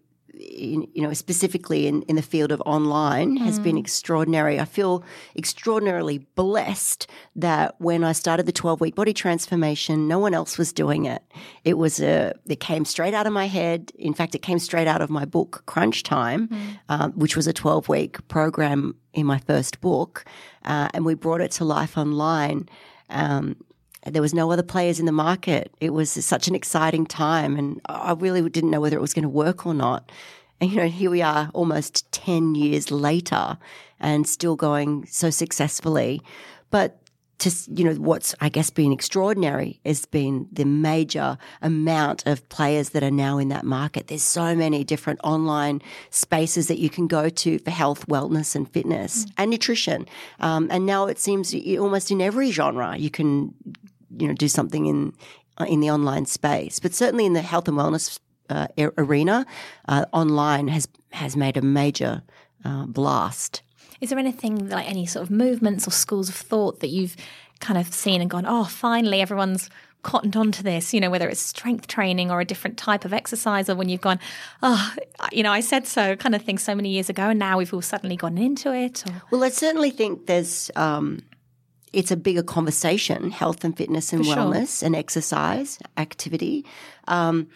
in, 0.45 0.87
you 0.93 1.01
know, 1.01 1.13
specifically 1.13 1.87
in, 1.87 2.03
in 2.03 2.15
the 2.15 2.21
field 2.21 2.51
of 2.51 2.61
online, 2.65 3.37
has 3.37 3.59
been 3.59 3.77
extraordinary. 3.77 4.59
I 4.59 4.65
feel 4.65 5.03
extraordinarily 5.35 6.19
blessed 6.35 7.07
that 7.35 7.75
when 7.79 8.03
I 8.03 8.13
started 8.13 8.45
the 8.45 8.51
twelve 8.51 8.81
week 8.81 8.95
body 8.95 9.13
transformation, 9.13 10.07
no 10.07 10.19
one 10.19 10.33
else 10.33 10.57
was 10.57 10.71
doing 10.73 11.05
it. 11.05 11.21
It 11.63 11.77
was 11.77 11.99
a, 11.99 12.33
it 12.47 12.59
came 12.59 12.85
straight 12.85 13.13
out 13.13 13.27
of 13.27 13.33
my 13.33 13.47
head. 13.47 13.91
In 13.95 14.13
fact, 14.13 14.35
it 14.35 14.41
came 14.41 14.59
straight 14.59 14.87
out 14.87 15.01
of 15.01 15.09
my 15.09 15.25
book 15.25 15.63
Crunch 15.65 16.03
Time, 16.03 16.49
um, 16.89 17.11
which 17.13 17.35
was 17.35 17.47
a 17.47 17.53
twelve 17.53 17.89
week 17.89 18.25
program 18.27 18.95
in 19.13 19.25
my 19.25 19.39
first 19.39 19.81
book, 19.81 20.25
uh, 20.63 20.89
and 20.93 21.05
we 21.05 21.15
brought 21.15 21.41
it 21.41 21.51
to 21.51 21.65
life 21.65 21.97
online. 21.97 22.69
Um, 23.09 23.55
there 24.05 24.21
was 24.21 24.33
no 24.33 24.51
other 24.51 24.63
players 24.63 24.99
in 24.99 25.05
the 25.05 25.11
market. 25.11 25.73
It 25.81 25.91
was 25.91 26.11
such 26.11 26.47
an 26.47 26.55
exciting 26.55 27.05
time, 27.05 27.57
and 27.57 27.81
I 27.85 28.13
really 28.13 28.47
didn't 28.49 28.71
know 28.71 28.81
whether 28.81 28.97
it 28.97 29.01
was 29.01 29.13
going 29.13 29.23
to 29.23 29.29
work 29.29 29.65
or 29.65 29.73
not. 29.73 30.11
And 30.61 30.71
you 30.71 30.77
know, 30.77 30.87
here 30.87 31.09
we 31.09 31.21
are, 31.21 31.49
almost 31.53 32.09
ten 32.11 32.55
years 32.55 32.91
later, 32.91 33.57
and 33.99 34.27
still 34.27 34.55
going 34.55 35.05
so 35.07 35.29
successfully. 35.29 36.21
But 36.69 37.01
to 37.39 37.51
you 37.73 37.83
know, 37.83 37.93
what's 37.95 38.33
I 38.39 38.49
guess 38.49 38.69
been 38.69 38.91
extraordinary 38.91 39.79
has 39.85 40.05
been 40.05 40.47
the 40.51 40.65
major 40.65 41.37
amount 41.61 42.25
of 42.25 42.47
players 42.49 42.89
that 42.89 43.03
are 43.03 43.11
now 43.11 43.37
in 43.37 43.49
that 43.49 43.65
market. 43.65 44.07
There's 44.07 44.23
so 44.23 44.55
many 44.55 44.83
different 44.83 45.19
online 45.23 45.81
spaces 46.09 46.67
that 46.67 46.79
you 46.79 46.89
can 46.89 47.07
go 47.07 47.29
to 47.29 47.59
for 47.59 47.71
health, 47.71 48.07
wellness, 48.07 48.55
and 48.55 48.71
fitness 48.71 49.25
and 49.37 49.51
nutrition. 49.51 50.07
Um, 50.39 50.67
and 50.71 50.85
now 50.85 51.07
it 51.07 51.19
seems 51.19 51.53
almost 51.77 52.11
in 52.11 52.21
every 52.21 52.51
genre 52.51 52.95
you 52.97 53.09
can 53.09 53.53
you 54.17 54.27
know 54.27 54.33
do 54.33 54.47
something 54.47 54.85
in 54.85 55.13
uh, 55.57 55.65
in 55.65 55.79
the 55.79 55.89
online 55.89 56.25
space, 56.25 56.79
but 56.79 56.93
certainly 56.93 57.25
in 57.25 57.33
the 57.33 57.41
health 57.41 57.67
and 57.67 57.77
wellness 57.77 58.19
uh, 58.49 58.67
arena, 58.97 59.45
uh, 59.87 60.05
online 60.11 60.67
has 60.67 60.87
has 61.11 61.35
made 61.35 61.57
a 61.57 61.61
major 61.61 62.23
uh, 62.63 62.85
blast. 62.85 63.61
Is 64.01 64.09
there 64.09 64.19
anything 64.19 64.69
like 64.69 64.89
any 64.89 65.05
sort 65.05 65.23
of 65.23 65.31
movements 65.31 65.87
or 65.87 65.91
schools 65.91 66.29
of 66.29 66.35
thought 66.35 66.81
that 66.81 66.89
you've 66.89 67.15
kind 67.59 67.79
of 67.79 67.93
seen 67.93 68.21
and 68.21 68.29
gone, 68.29 68.45
oh, 68.45 68.65
finally 68.65 69.21
everyone's 69.21 69.69
cottoned 70.03 70.35
onto 70.35 70.61
this, 70.61 70.93
you 70.93 70.99
know, 70.99 71.09
whether 71.09 71.27
it's 71.27 71.39
strength 71.39 71.87
training 71.87 72.29
or 72.29 72.39
a 72.39 72.45
different 72.45 72.77
type 72.77 73.05
of 73.05 73.13
exercise, 73.13 73.69
or 73.69 73.75
when 73.75 73.89
you've 73.89 74.01
gone, 74.01 74.19
oh, 74.61 74.93
you 75.31 75.41
know, 75.41 75.51
I 75.51 75.61
said 75.61 75.87
so 75.87 76.15
kind 76.15 76.35
of 76.35 76.43
thing 76.43 76.59
so 76.59 76.75
many 76.75 76.89
years 76.89 77.09
ago, 77.09 77.29
and 77.29 77.39
now 77.39 77.57
we've 77.57 77.73
all 77.73 77.81
suddenly 77.81 78.15
gone 78.15 78.37
into 78.37 78.71
it? 78.73 79.03
Or, 79.07 79.23
Well, 79.31 79.43
I 79.43 79.49
certainly 79.49 79.89
think 79.89 80.27
there's 80.27 80.69
um, 80.75 81.21
it's 81.95 82.11
a 82.11 82.17
bigger 82.17 82.43
conversation: 82.43 83.31
health 83.31 83.63
and 83.63 83.75
fitness 83.75 84.13
and 84.13 84.25
For 84.25 84.33
sure. 84.33 84.43
wellness 84.43 84.83
and 84.83 84.95
exercise 84.95 85.79
activity. 85.97 86.65
Um, 87.07 87.47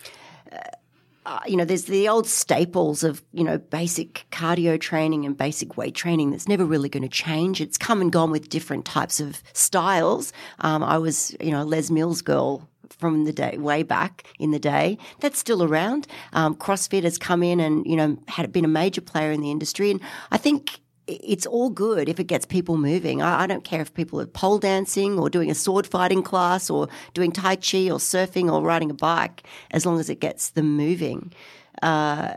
uh, 1.26 1.40
you 1.46 1.56
know, 1.56 1.66
there's 1.66 1.86
the 1.86 2.10
old 2.10 2.26
staples 2.26 3.04
of 3.04 3.22
you 3.34 3.44
know 3.44 3.58
basic 3.58 4.26
cardio 4.32 4.80
training 4.80 5.26
and 5.26 5.38
basic 5.38 5.78
weight 5.78 5.94
training 5.94 6.32
that's 6.32 6.48
never 6.48 6.66
really 6.66 6.90
going 6.90 7.04
to 7.04 7.10
change. 7.10 7.62
It's 7.62 7.78
come 7.78 8.02
and 8.02 8.12
gone 8.12 8.32
with 8.32 8.50
different 8.50 8.86
types 8.86 9.20
of 9.20 9.44
styles. 9.54 10.34
Um, 10.62 10.84
I 10.84 10.98
was 10.98 11.36
you 11.40 11.52
know 11.52 11.62
a 11.62 11.66
Les 11.66 11.92
Mills 11.92 12.22
girl 12.22 12.68
from 12.98 13.26
the 13.26 13.34
day 13.34 13.58
way 13.58 13.84
back 13.84 14.26
in 14.40 14.50
the 14.50 14.60
day. 14.60 14.98
That's 15.20 15.38
still 15.38 15.62
around. 15.62 16.08
Um, 16.34 16.56
CrossFit 16.56 17.04
has 17.04 17.20
come 17.20 17.44
in 17.44 17.60
and 17.60 17.86
you 17.86 17.96
know 17.96 18.18
had 18.28 18.52
been 18.52 18.66
a 18.66 18.70
major 18.70 19.02
player 19.02 19.32
in 19.32 19.42
the 19.42 19.52
industry, 19.52 19.92
and 19.92 20.02
I 20.32 20.38
think 20.38 20.80
it's 21.10 21.46
all 21.46 21.70
good 21.70 22.08
if 22.08 22.20
it 22.20 22.26
gets 22.26 22.46
people 22.46 22.78
moving. 22.78 23.22
I, 23.22 23.44
I, 23.44 23.48
don't 23.48 23.64
care 23.64 23.82
if 23.82 23.94
people 23.94 24.22
are 24.22 24.26
pole 24.26 24.60
dancing 24.60 25.18
or 25.18 25.30
doing 25.30 25.50
a 25.50 25.56
sword 25.56 25.88
fighting 25.88 26.24
class 26.24 26.70
or 26.70 26.88
doing 27.14 27.32
Tai 27.32 27.56
Chi 27.56 27.90
or 27.90 27.98
surfing 27.98 28.52
or 28.52 28.62
riding 28.62 28.92
a 28.92 28.94
bike, 28.94 29.44
as 29.72 29.86
long 29.86 30.00
as 30.00 30.10
it 30.10 30.20
gets 30.20 30.52
them 30.52 30.78
moving. 30.78 31.34
Uh, 31.82 32.34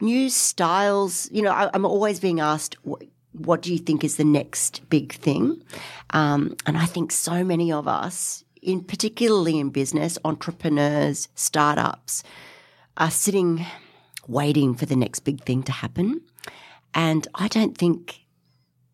new 0.00 0.30
styles, 0.30 1.28
you 1.32 1.42
know, 1.42 1.50
I, 1.50 1.70
am 1.74 1.84
always 1.84 2.20
being 2.20 2.40
asked, 2.40 2.76
what, 3.32 3.62
do 3.62 3.72
you 3.72 3.78
think 3.78 4.04
is 4.04 4.16
the 4.16 4.24
next 4.24 4.88
big 4.88 5.12
thing? 5.14 5.62
Um, 6.10 6.56
and 6.66 6.78
I 6.78 6.86
think 6.86 7.10
so 7.10 7.42
many 7.42 7.72
of 7.72 7.88
us, 7.88 8.44
in 8.62 8.84
particularly 8.84 9.58
in 9.58 9.70
business, 9.70 10.18
entrepreneurs, 10.24 11.28
startups, 11.34 12.22
are 12.96 13.10
sitting 13.10 13.66
waiting 14.28 14.74
for 14.74 14.86
the 14.86 14.96
next 14.96 15.20
big 15.20 15.42
thing 15.42 15.62
to 15.64 15.72
happen. 15.72 16.20
And 16.94 17.26
I 17.34 17.48
don't 17.48 17.76
think 17.76 18.20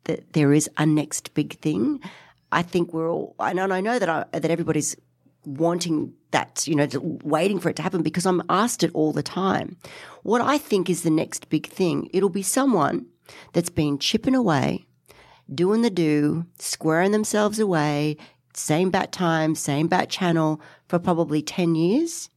that 0.04 0.32
there 0.32 0.52
is 0.52 0.68
a 0.76 0.86
next 0.86 1.34
big 1.34 1.58
thing. 1.60 2.00
I 2.50 2.62
think 2.62 2.92
we're 2.92 3.10
all, 3.10 3.34
and 3.38 3.60
I 3.60 3.80
know 3.80 3.98
that 3.98 4.08
I, 4.08 4.24
that 4.32 4.50
everybody's 4.50 4.96
wanting 5.44 6.14
that, 6.32 6.66
you 6.66 6.74
know, 6.74 6.88
waiting 7.22 7.58
for 7.58 7.68
it 7.68 7.76
to 7.76 7.82
happen 7.82 8.02
because 8.02 8.26
I'm 8.26 8.42
asked 8.48 8.82
it 8.82 8.90
all 8.94 9.12
the 9.12 9.22
time. 9.22 9.76
What 10.22 10.40
I 10.40 10.58
think 10.58 10.90
is 10.90 11.02
the 11.02 11.10
next 11.10 11.48
big 11.48 11.66
thing, 11.66 12.08
it'll 12.12 12.28
be 12.28 12.42
someone 12.42 13.06
that's 13.52 13.70
been 13.70 13.98
chipping 13.98 14.34
away, 14.34 14.86
doing 15.52 15.82
the 15.82 15.90
do, 15.90 16.46
squaring 16.58 17.12
themselves 17.12 17.58
away, 17.58 18.16
same 18.54 18.90
bat 18.90 19.12
time, 19.12 19.54
same 19.54 19.86
bat 19.86 20.08
channel 20.10 20.60
for 20.88 20.98
probably 20.98 21.42
10 21.42 21.74
years 21.74 22.28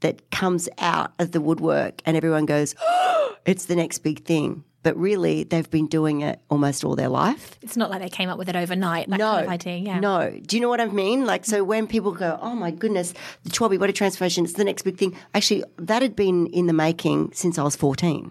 that 0.00 0.30
comes 0.30 0.68
out 0.78 1.12
of 1.18 1.32
the 1.32 1.40
woodwork 1.40 2.02
and 2.04 2.16
everyone 2.16 2.46
goes, 2.46 2.74
oh, 2.80 3.36
it's 3.46 3.66
the 3.66 3.76
next 3.76 3.98
big 3.98 4.24
thing 4.24 4.64
but 4.86 4.96
really 4.96 5.42
they've 5.42 5.68
been 5.68 5.88
doing 5.88 6.20
it 6.20 6.38
almost 6.48 6.84
all 6.84 6.94
their 6.94 7.08
life. 7.08 7.58
It's 7.60 7.76
not 7.76 7.90
like 7.90 8.00
they 8.00 8.08
came 8.08 8.28
up 8.28 8.38
with 8.38 8.48
it 8.48 8.54
overnight. 8.54 9.08
No, 9.08 9.18
kind 9.18 9.44
of 9.44 9.50
idea, 9.50 9.76
yeah. 9.78 9.98
No. 9.98 10.30
Do 10.46 10.54
you 10.54 10.62
know 10.62 10.68
what 10.68 10.80
I 10.80 10.86
mean? 10.86 11.26
Like, 11.26 11.44
so 11.44 11.64
when 11.64 11.88
people 11.88 12.12
go, 12.12 12.38
"Oh 12.40 12.54
my 12.54 12.70
goodness, 12.70 13.12
the 13.42 13.50
12 13.50 13.80
body 13.80 13.92
transformation 13.92 14.44
is 14.44 14.52
the 14.52 14.62
next 14.62 14.82
big 14.82 14.96
thing," 14.96 15.16
actually, 15.34 15.64
that 15.76 16.02
had 16.02 16.14
been 16.14 16.46
in 16.58 16.68
the 16.68 16.72
making 16.72 17.32
since 17.32 17.58
I 17.58 17.64
was 17.64 17.74
14. 17.74 18.30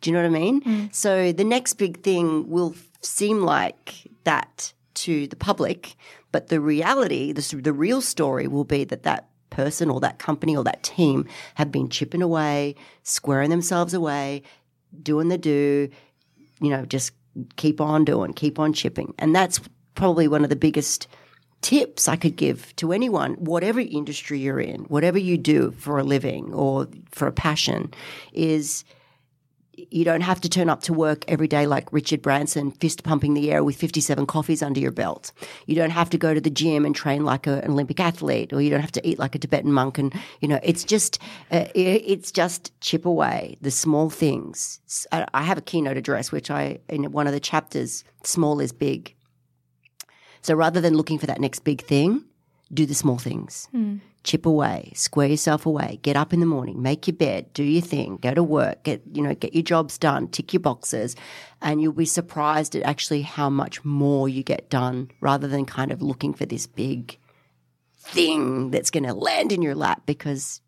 Do 0.00 0.10
you 0.10 0.16
know 0.16 0.22
what 0.22 0.36
I 0.36 0.40
mean? 0.40 0.60
Mm. 0.62 0.92
So 0.92 1.30
the 1.30 1.44
next 1.44 1.74
big 1.74 2.02
thing 2.02 2.50
will 2.50 2.74
seem 3.00 3.42
like 3.42 4.10
that 4.24 4.72
to 5.06 5.28
the 5.28 5.36
public, 5.36 5.94
but 6.32 6.48
the 6.48 6.60
reality, 6.60 7.30
the, 7.30 7.60
the 7.62 7.72
real 7.72 8.00
story, 8.00 8.48
will 8.48 8.64
be 8.64 8.82
that 8.82 9.04
that 9.04 9.28
person 9.50 9.88
or 9.88 10.00
that 10.00 10.18
company 10.18 10.56
or 10.56 10.64
that 10.64 10.82
team 10.82 11.28
have 11.54 11.70
been 11.70 11.88
chipping 11.88 12.22
away, 12.22 12.74
squaring 13.04 13.50
themselves 13.50 13.94
away, 13.94 14.42
doing 15.02 15.28
the 15.28 15.38
do, 15.38 15.88
you 16.60 16.70
know, 16.70 16.84
just 16.84 17.12
keep 17.56 17.80
on 17.80 18.04
doing, 18.04 18.32
keep 18.32 18.58
on 18.58 18.72
chipping. 18.72 19.14
And 19.18 19.34
that's 19.34 19.60
probably 19.94 20.28
one 20.28 20.44
of 20.44 20.50
the 20.50 20.56
biggest 20.56 21.06
tips 21.62 22.06
I 22.08 22.16
could 22.16 22.36
give 22.36 22.74
to 22.76 22.92
anyone, 22.92 23.34
whatever 23.34 23.80
industry 23.80 24.38
you're 24.38 24.60
in, 24.60 24.80
whatever 24.84 25.18
you 25.18 25.36
do 25.38 25.72
for 25.72 25.98
a 25.98 26.04
living 26.04 26.52
or 26.52 26.86
for 27.10 27.26
a 27.26 27.32
passion, 27.32 27.92
is 28.32 28.84
you 29.76 30.04
don't 30.04 30.22
have 30.22 30.40
to 30.40 30.48
turn 30.48 30.68
up 30.68 30.82
to 30.82 30.92
work 30.92 31.24
every 31.28 31.48
day 31.48 31.66
like 31.66 31.92
Richard 31.92 32.22
Branson, 32.22 32.70
fist 32.72 33.02
pumping 33.02 33.34
the 33.34 33.50
air 33.50 33.62
with 33.62 33.76
57 33.76 34.26
coffees 34.26 34.62
under 34.62 34.80
your 34.80 34.90
belt. 34.90 35.32
You 35.66 35.74
don't 35.74 35.90
have 35.90 36.10
to 36.10 36.18
go 36.18 36.34
to 36.34 36.40
the 36.40 36.50
gym 36.50 36.84
and 36.84 36.94
train 36.94 37.24
like 37.24 37.46
a, 37.46 37.60
an 37.62 37.72
Olympic 37.72 38.00
athlete, 38.00 38.52
or 38.52 38.60
you 38.60 38.70
don't 38.70 38.80
have 38.80 38.92
to 38.92 39.06
eat 39.06 39.18
like 39.18 39.34
a 39.34 39.38
Tibetan 39.38 39.72
monk. 39.72 39.98
And, 39.98 40.14
you 40.40 40.48
know, 40.48 40.60
it's 40.62 40.84
just, 40.84 41.20
uh, 41.50 41.66
it's 41.74 42.32
just 42.32 42.78
chip 42.80 43.04
away 43.04 43.58
the 43.60 43.70
small 43.70 44.10
things. 44.10 44.80
I 45.12 45.42
have 45.42 45.58
a 45.58 45.62
keynote 45.62 45.96
address, 45.96 46.32
which 46.32 46.50
I, 46.50 46.78
in 46.88 47.12
one 47.12 47.26
of 47.26 47.32
the 47.32 47.40
chapters, 47.40 48.04
small 48.22 48.60
is 48.60 48.72
big. 48.72 49.14
So 50.42 50.54
rather 50.54 50.80
than 50.80 50.96
looking 50.96 51.18
for 51.18 51.26
that 51.26 51.40
next 51.40 51.64
big 51.64 51.82
thing, 51.82 52.24
do 52.72 52.86
the 52.86 52.94
small 52.94 53.18
things. 53.18 53.68
Mm 53.74 54.00
chip 54.26 54.44
away, 54.44 54.92
square 54.94 55.28
yourself 55.28 55.64
away, 55.64 55.98
get 56.02 56.16
up 56.16 56.32
in 56.32 56.40
the 56.40 56.46
morning, 56.46 56.82
make 56.82 57.06
your 57.06 57.16
bed, 57.16 57.50
do 57.54 57.62
your 57.62 57.80
thing, 57.80 58.18
go 58.20 58.34
to 58.34 58.42
work, 58.42 58.82
get, 58.82 59.00
you 59.12 59.22
know, 59.22 59.34
get 59.34 59.54
your 59.54 59.62
jobs 59.62 59.96
done, 59.96 60.28
tick 60.28 60.52
your 60.52 60.60
boxes, 60.60 61.16
and 61.62 61.80
you'll 61.80 61.92
be 61.92 62.04
surprised 62.04 62.74
at 62.76 62.82
actually 62.82 63.22
how 63.22 63.48
much 63.48 63.84
more 63.84 64.28
you 64.28 64.42
get 64.42 64.68
done 64.68 65.10
rather 65.20 65.48
than 65.48 65.64
kind 65.64 65.92
of 65.92 66.02
looking 66.02 66.34
for 66.34 66.44
this 66.44 66.66
big 66.66 67.18
thing 67.98 68.70
that's 68.70 68.90
going 68.90 69.04
to 69.04 69.14
land 69.14 69.52
in 69.52 69.62
your 69.62 69.74
lap 69.74 70.02
because 70.06 70.60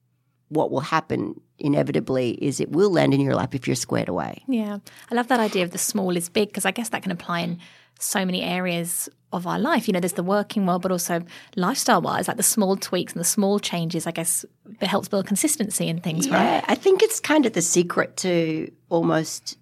what 0.49 0.71
will 0.71 0.81
happen 0.81 1.41
inevitably 1.59 2.31
is 2.43 2.61
it 2.61 2.71
will 2.71 2.91
land 2.91 3.13
in 3.13 3.21
your 3.21 3.35
lap 3.35 3.55
if 3.55 3.67
you're 3.67 3.77
squared 3.77 4.09
away. 4.09 4.43
Yeah. 4.49 4.79
I 5.11 5.15
love 5.15 5.29
that 5.29 5.41
idea 5.41 5.65
of 5.65 5.73
the 5.73 5.79
small 5.79 6.17
is 6.17 6.29
big 6.29 6.49
because 6.49 6.65
I 6.65 6.71
guess 6.71 6.91
that 6.91 7.03
can 7.03 7.13
apply 7.13 7.41
in 7.41 7.59
so 7.99 8.25
many 8.25 8.43
areas 8.43 9.09
of 9.33 9.47
our 9.47 9.59
life. 9.59 9.87
You 9.87 9.93
know, 9.93 10.01
there's 10.01 10.15
the 10.15 10.23
working 10.23 10.67
world, 10.67 10.83
but 10.83 10.93
also 10.93 11.23
lifestyle 11.57 12.01
wise, 12.01 12.29
like 12.29 12.37
the 12.37 12.43
small 12.43 12.77
tweaks 12.77 13.13
and 13.13 13.21
the 13.21 13.25
small 13.25 13.59
changes, 13.59 14.07
I 14.07 14.11
guess 14.13 14.45
it 14.81 14.87
helps 14.87 15.09
build 15.09 15.27
consistency 15.27 15.89
in 15.89 16.01
things, 16.01 16.27
yeah, 16.27 16.55
right? 16.55 16.65
I 16.69 16.75
think 16.75 17.03
it's 17.03 17.21
kind 17.21 17.45
of 17.45 17.53
the 17.53 17.63
secret 17.63 18.17
to 18.19 18.71
almost 18.89 19.59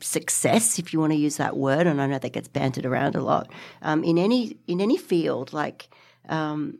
success, 0.00 0.78
if 0.78 0.92
you 0.92 1.00
want 1.00 1.12
to 1.12 1.18
use 1.18 1.36
that 1.36 1.56
word. 1.56 1.86
And 1.86 2.00
I 2.00 2.06
know 2.06 2.18
that 2.18 2.32
gets 2.32 2.48
bantered 2.48 2.86
around 2.86 3.14
a 3.14 3.20
lot. 3.20 3.50
Um, 3.82 4.02
in 4.04 4.18
any 4.18 4.56
in 4.66 4.80
any 4.80 4.96
field, 4.96 5.52
like 5.52 5.88
um, 6.28 6.78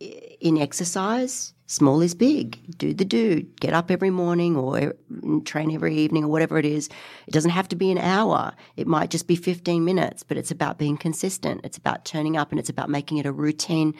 in 0.00 0.58
exercise, 0.58 1.54
small 1.66 2.00
is 2.00 2.14
big. 2.14 2.78
Do 2.78 2.94
the 2.94 3.04
do. 3.04 3.42
Get 3.60 3.74
up 3.74 3.90
every 3.90 4.10
morning 4.10 4.56
or 4.56 4.94
train 5.44 5.72
every 5.72 5.96
evening 5.96 6.24
or 6.24 6.28
whatever 6.28 6.58
it 6.58 6.64
is. 6.64 6.88
It 7.26 7.32
doesn't 7.32 7.50
have 7.50 7.68
to 7.68 7.76
be 7.76 7.90
an 7.90 7.98
hour. 7.98 8.54
It 8.76 8.86
might 8.86 9.10
just 9.10 9.26
be 9.26 9.36
15 9.36 9.84
minutes, 9.84 10.22
but 10.22 10.36
it's 10.36 10.50
about 10.50 10.78
being 10.78 10.96
consistent. 10.96 11.62
It's 11.64 11.78
about 11.78 12.04
turning 12.04 12.36
up 12.36 12.50
and 12.50 12.58
it's 12.58 12.70
about 12.70 12.90
making 12.90 13.18
it 13.18 13.26
a 13.26 13.32
routine 13.32 13.94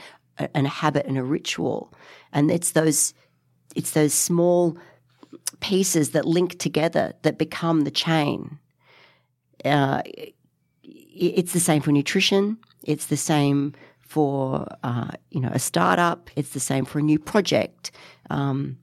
and 0.54 0.66
a 0.66 0.70
habit 0.70 1.06
and 1.06 1.18
a 1.18 1.24
ritual. 1.24 1.92
And 2.32 2.50
it's 2.50 2.72
those, 2.72 3.12
it's 3.74 3.90
those 3.92 4.14
small 4.14 4.78
pieces 5.60 6.10
that 6.10 6.24
link 6.24 6.58
together 6.58 7.14
that 7.22 7.38
become 7.38 7.82
the 7.82 7.90
chain. 7.90 8.58
Uh, 9.64 10.02
it's 10.82 11.52
the 11.52 11.60
same 11.60 11.82
for 11.82 11.90
nutrition. 11.90 12.58
It's 12.84 13.06
the 13.06 13.16
same 13.16 13.74
for 14.08 14.66
uh, 14.82 15.10
you 15.30 15.40
know 15.40 15.50
a 15.52 15.58
startup. 15.58 16.30
It's 16.34 16.50
the 16.50 16.60
same 16.60 16.84
for 16.84 16.98
a 16.98 17.02
new 17.02 17.18
project. 17.18 17.92
Um, 18.30 18.78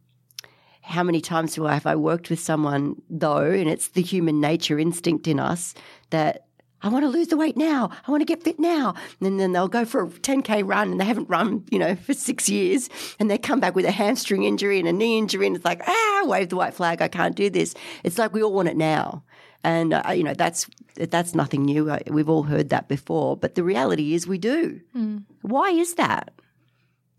how 0.82 1.02
many 1.02 1.20
times 1.20 1.56
do 1.56 1.66
I 1.66 1.74
have 1.74 1.88
I 1.88 1.96
worked 1.96 2.30
with 2.30 2.40
someone 2.40 3.02
though, 3.10 3.50
and 3.50 3.68
it's 3.68 3.90
the 3.90 4.04
human 4.04 4.40
nature 4.40 4.78
instinct 4.78 5.28
in 5.28 5.40
us 5.40 5.74
that 6.12 6.45
I 6.86 6.90
want 6.90 7.04
to 7.04 7.10
lose 7.10 7.30
the 7.30 7.38
weight 7.38 7.58
now. 7.58 7.90
I 8.08 8.12
want 8.12 8.22
to 8.22 8.26
get 8.26 8.44
fit 8.44 8.60
now. 8.60 8.94
And 9.20 9.40
then 9.40 9.54
they'll 9.54 9.68
go 9.68 9.86
for 9.86 10.04
a 10.04 10.08
10K 10.08 10.62
run 10.64 10.92
and 10.92 11.02
they 11.02 11.06
haven't 11.06 11.28
run, 11.28 11.66
you 11.72 11.80
know, 11.80 11.96
for 11.96 12.14
six 12.14 12.48
years. 12.48 12.90
And 13.20 13.30
they 13.30 13.40
come 13.40 13.60
back 13.60 13.76
with 13.76 13.86
a 13.86 13.92
hamstring 13.92 14.44
injury 14.44 14.78
and 14.78 14.88
a 14.88 14.94
knee 14.94 15.18
injury. 15.18 15.48
And 15.48 15.56
it's 15.56 15.66
like, 15.66 15.82
ah, 15.88 16.22
wave 16.26 16.50
the 16.50 16.56
white 16.56 16.76
flag. 16.76 17.02
I 17.02 17.08
can't 17.08 17.36
do 17.36 17.50
this. 17.50 17.74
It's 18.04 18.20
like 18.20 18.34
we 18.34 18.44
all 18.44 18.54
want 18.54 18.70
it 18.70 18.78
now. 18.78 19.24
And, 19.64 19.94
uh, 19.94 20.04
you 20.16 20.24
know, 20.24 20.36
that's, 20.36 20.70
that's 20.94 21.34
nothing 21.34 21.66
new. 21.66 21.90
Uh, 21.90 21.98
we've 22.06 22.30
all 22.30 22.44
heard 22.44 22.70
that 22.70 22.88
before. 22.88 23.36
But 23.36 23.56
the 23.56 23.64
reality 23.64 24.14
is 24.14 24.28
we 24.28 24.38
do. 24.38 24.80
Mm. 24.96 25.24
Why 25.42 25.72
is 25.72 25.96
that? 25.96 26.34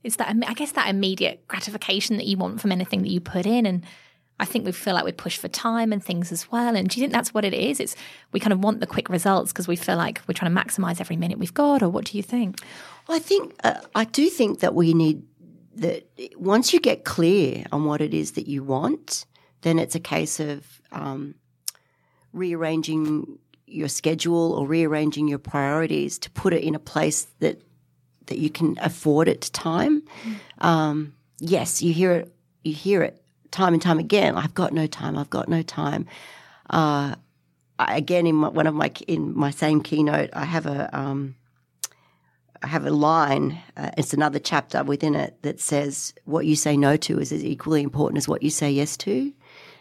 It's 0.05 0.15
that, 0.17 0.37
I 0.47 0.55
guess, 0.55 0.71
that 0.73 0.89
immediate 0.89 1.49
gratification 1.49 2.19
that 2.19 2.27
you 2.27 2.37
want 2.37 2.61
from 2.61 2.71
anything 2.71 3.03
that 3.03 3.11
you 3.11 3.21
put 3.21 3.47
in. 3.47 3.67
And 3.67 3.85
I 4.39 4.45
think 4.45 4.67
we 4.67 4.73
feel 4.73 4.95
like 4.95 5.05
we 5.05 5.13
push 5.13 5.39
for 5.39 5.49
time 5.49 5.93
and 5.93 6.05
things 6.05 6.31
as 6.31 6.51
well. 6.53 6.77
And 6.77 6.89
do 6.89 7.01
you 7.01 7.05
think 7.05 7.13
that's 7.13 7.33
what 7.33 7.45
it 7.45 7.55
is? 7.55 7.81
It's 7.81 7.97
we 8.33 8.41
kind 8.41 8.53
of 8.53 8.63
want 8.63 8.81
the 8.81 8.87
quick 8.87 9.09
results 9.09 9.53
because 9.53 9.67
we 9.67 9.77
feel 9.77 9.97
like 9.97 10.21
we're 10.27 10.35
trying 10.35 10.55
to 10.55 10.61
maximize 10.61 11.01
every 11.01 11.17
minute 11.17 11.39
we've 11.39 11.55
got. 11.55 11.83
Or 11.83 11.89
what 11.89 12.05
do 12.05 12.17
you 12.17 12.23
think? 12.23 12.61
Well, 13.09 13.17
I 13.17 13.21
think 13.21 13.55
uh, 13.65 13.81
I 13.95 14.05
do 14.05 14.29
think 14.29 14.61
that 14.61 14.75
we 14.75 14.93
need 14.93 15.23
that 15.77 16.07
once 16.37 16.73
you 16.73 16.81
get 16.81 17.05
clear 17.05 17.65
on 17.73 17.85
what 17.85 18.01
it 18.01 18.13
is 18.13 18.33
that 18.33 18.47
you 18.47 18.63
want, 18.63 19.25
then 19.63 19.79
it's 19.79 19.95
a 19.95 20.01
case 20.01 20.39
of 20.39 20.81
um, 20.93 21.35
rearranging 22.33 23.39
your 23.67 23.89
schedule 23.89 24.53
or 24.53 24.67
rearranging 24.67 25.29
your 25.29 25.39
priorities 25.39 26.19
to 26.19 26.31
put 26.31 26.53
it 26.53 26.63
in 26.63 26.75
a 26.75 26.79
place 26.79 27.27
that 27.41 27.63
that 28.27 28.39
you 28.39 28.51
can 28.51 28.77
afford 28.83 29.29
it 29.29 29.43
time. 29.53 30.03
Mm. 30.03 30.65
Um, 30.65 31.15
yes, 31.39 31.81
you 31.81 31.95
hear 31.95 32.13
it. 32.13 32.35
You 32.63 32.75
hear 32.75 33.03
it 33.03 33.23
time 33.57 33.73
and 33.73 33.83
time 33.83 33.99
again. 33.99 34.37
I've 34.37 34.55
got 34.55 34.73
no 34.73 34.87
time. 34.87 35.17
I've 35.19 35.31
got 35.31 35.49
no 35.49 35.63
time. 35.63 36.07
Uh, 36.71 37.15
again, 37.79 38.27
in 38.27 38.37
my, 38.37 38.49
one 38.49 38.67
of 38.67 38.75
my 38.75 38.91
in 39.07 39.37
my 39.37 39.51
same 39.51 39.83
keynote, 39.83 40.31
I 40.33 40.45
have 40.45 40.67
a 40.67 40.97
um, 40.97 41.35
I 42.63 42.69
have 42.69 42.87
a 42.87 42.91
line. 42.91 43.61
Uh, 43.77 43.91
it's 43.97 44.15
another 44.15 44.39
chapter 44.39 44.85
within 44.85 45.15
it 45.15 45.43
that 45.43 45.61
says, 45.61 46.15
"What 46.25 46.47
you 46.47 46.57
say 46.57 46.77
no 46.77 46.97
to 46.97 47.19
is 47.19 47.33
as 47.33 47.45
equally 47.45 47.83
important 47.83 48.19
as 48.19 48.29
what 48.29 48.43
you 48.43 48.51
say 48.51 48.71
yes 48.71 48.97
to." 48.99 49.33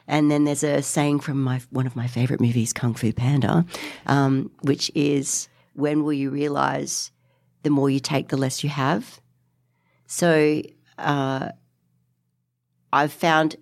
And 0.08 0.29
then 0.29 0.44
there's 0.44 0.63
a 0.63 0.82
saying 0.82 1.22
from 1.22 1.41
my 1.41 1.62
one 1.70 1.88
of 1.88 1.96
my 1.96 2.08
favorite 2.08 2.41
movies, 2.41 2.74
Kung 2.74 2.94
Fu 2.94 3.12
Panda, 3.12 3.65
um, 4.05 4.51
which 4.62 4.91
is, 4.96 5.50
"When 5.74 6.03
will 6.03 6.13
you 6.13 6.29
realize 6.29 7.12
the 7.63 7.70
more 7.70 7.89
you 7.89 8.00
take, 8.00 8.29
the 8.29 8.38
less 8.38 8.63
you 8.63 8.70
have?" 8.70 9.20
So 10.08 10.62
uh, 10.98 11.50
I've 12.94 13.12
found, 13.13 13.58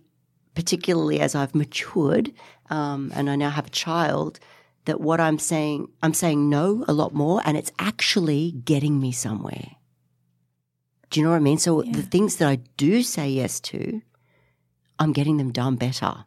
particularly 0.55 1.19
as 1.19 1.35
I've 1.35 1.55
matured 1.55 2.31
um, 2.69 3.11
and 3.15 3.29
I 3.29 3.35
now 3.35 3.49
have 3.49 3.67
a 3.67 3.71
child, 3.71 4.39
that 4.85 4.99
what 4.99 5.19
I'm 5.19 5.39
saying, 5.39 5.87
I'm 6.01 6.13
saying 6.13 6.49
no 6.49 6.83
a 6.87 6.93
lot 6.93 7.13
more 7.13 7.41
and 7.45 7.57
it's 7.57 7.71
actually 7.79 8.51
getting 8.51 8.99
me 8.99 9.11
somewhere. 9.11 9.75
Do 11.09 11.19
you 11.19 11.25
know 11.25 11.31
what 11.31 11.37
I 11.37 11.41
mean? 11.41 11.57
So 11.57 11.83
yeah. 11.83 11.91
the 11.93 12.01
things 12.01 12.37
that 12.37 12.49
I 12.49 12.55
do 12.77 13.03
say 13.03 13.29
yes 13.29 13.59
to, 13.61 14.01
I'm 14.99 15.13
getting 15.13 15.37
them 15.37 15.51
done 15.51 15.75
better 15.75 16.25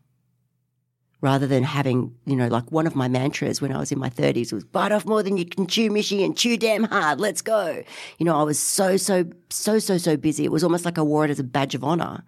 rather 1.20 1.46
than 1.46 1.64
having, 1.64 2.14
you 2.24 2.36
know, 2.36 2.46
like 2.48 2.70
one 2.70 2.86
of 2.86 2.94
my 2.94 3.08
mantras 3.08 3.60
when 3.60 3.72
I 3.72 3.78
was 3.78 3.90
in 3.90 3.98
my 3.98 4.10
30s 4.10 4.52
was 4.52 4.64
bite 4.64 4.92
off 4.92 5.06
more 5.06 5.22
than 5.22 5.36
you 5.36 5.44
can 5.44 5.66
chew, 5.66 5.90
Mishy, 5.90 6.24
and 6.24 6.36
chew 6.36 6.56
damn 6.56 6.84
hard. 6.84 7.20
Let's 7.20 7.42
go. 7.42 7.82
You 8.18 8.26
know, 8.26 8.38
I 8.38 8.42
was 8.42 8.58
so, 8.58 8.96
so, 8.96 9.24
so, 9.50 9.78
so, 9.78 9.98
so 9.98 10.16
busy. 10.16 10.44
It 10.44 10.52
was 10.52 10.62
almost 10.62 10.84
like 10.84 10.98
I 10.98 11.02
wore 11.02 11.24
it 11.24 11.30
as 11.30 11.40
a 11.40 11.44
badge 11.44 11.74
of 11.74 11.82
honor. 11.82 12.22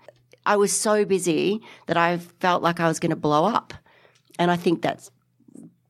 I 0.49 0.57
was 0.57 0.73
so 0.73 1.05
busy 1.05 1.61
that 1.89 1.99
I 1.99 2.17
felt 2.17 2.63
like 2.63 2.81
I 2.81 2.89
was 2.89 2.99
going 2.99 3.11
to 3.11 3.17
blow 3.17 3.45
up. 3.45 3.75
And 4.39 4.51
I 4.51 4.57
think 4.57 4.81
that's 4.81 5.11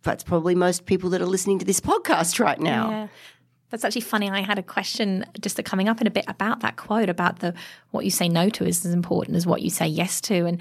that's 0.02 0.24
probably 0.24 0.56
most 0.56 0.84
people 0.84 1.10
that 1.10 1.22
are 1.22 1.26
listening 1.26 1.60
to 1.60 1.64
this 1.64 1.80
podcast 1.80 2.40
right 2.40 2.58
now. 2.58 2.90
Yeah. 2.90 3.08
That's 3.70 3.84
actually 3.84 4.00
funny. 4.00 4.28
I 4.28 4.40
had 4.40 4.58
a 4.58 4.62
question 4.62 5.24
just 5.40 5.62
coming 5.64 5.88
up 5.88 6.00
in 6.00 6.08
a 6.08 6.10
bit 6.10 6.24
about 6.26 6.60
that 6.60 6.76
quote 6.76 7.08
about 7.08 7.38
the 7.38 7.54
what 7.92 8.04
you 8.04 8.10
say 8.10 8.28
no 8.28 8.48
to 8.50 8.64
is 8.64 8.84
as 8.84 8.92
important 8.92 9.36
as 9.36 9.46
what 9.46 9.62
you 9.62 9.70
say 9.70 9.86
yes 9.86 10.20
to, 10.22 10.46
and 10.46 10.60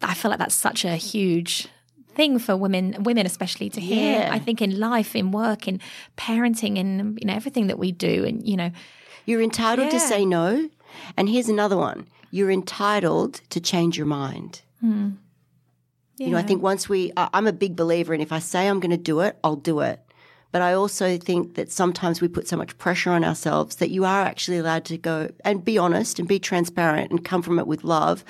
I 0.00 0.14
feel 0.14 0.30
like 0.30 0.38
that's 0.38 0.54
such 0.54 0.84
a 0.86 0.96
huge 0.96 1.68
thing 2.14 2.38
for 2.38 2.56
women, 2.56 3.02
women 3.02 3.26
especially 3.26 3.68
to 3.70 3.80
hear. 3.80 4.20
Yeah. 4.20 4.30
I 4.32 4.38
think 4.38 4.62
in 4.62 4.78
life, 4.78 5.14
in 5.14 5.32
work, 5.32 5.68
in 5.68 5.80
parenting, 6.16 6.78
in 6.78 7.18
you 7.20 7.26
know 7.26 7.34
everything 7.34 7.66
that 7.66 7.78
we 7.78 7.92
do, 7.92 8.24
and 8.24 8.46
you 8.48 8.56
know, 8.56 8.70
you're 9.26 9.42
entitled 9.42 9.92
yeah. 9.92 9.98
to 9.98 10.00
say 10.00 10.24
no. 10.24 10.70
And 11.16 11.28
here's 11.28 11.48
another 11.48 11.76
one: 11.76 12.06
you're 12.30 12.50
entitled 12.50 13.40
to 13.50 13.60
change 13.60 13.96
your 13.96 14.06
mind. 14.06 14.62
Hmm. 14.80 15.10
Yeah. 16.16 16.26
You 16.26 16.32
know, 16.32 16.38
I 16.38 16.42
think 16.42 16.62
once 16.62 16.88
we, 16.88 17.12
I'm 17.16 17.46
a 17.46 17.52
big 17.52 17.76
believer 17.76 18.12
in 18.12 18.20
if 18.20 18.32
I 18.32 18.40
say 18.40 18.68
I'm 18.68 18.80
going 18.80 18.90
to 18.90 18.96
do 18.96 19.20
it, 19.20 19.38
I'll 19.44 19.56
do 19.56 19.80
it. 19.80 20.00
But 20.50 20.62
I 20.62 20.72
also 20.72 21.18
think 21.18 21.54
that 21.54 21.70
sometimes 21.70 22.20
we 22.20 22.28
put 22.28 22.48
so 22.48 22.56
much 22.56 22.76
pressure 22.78 23.10
on 23.10 23.22
ourselves 23.22 23.76
that 23.76 23.90
you 23.90 24.04
are 24.04 24.22
actually 24.22 24.58
allowed 24.58 24.84
to 24.86 24.96
go 24.96 25.30
and 25.44 25.64
be 25.64 25.76
honest 25.76 26.18
and 26.18 26.26
be 26.26 26.38
transparent 26.38 27.10
and 27.10 27.24
come 27.24 27.42
from 27.42 27.58
it 27.58 27.66
with 27.66 27.84
love. 27.84 28.24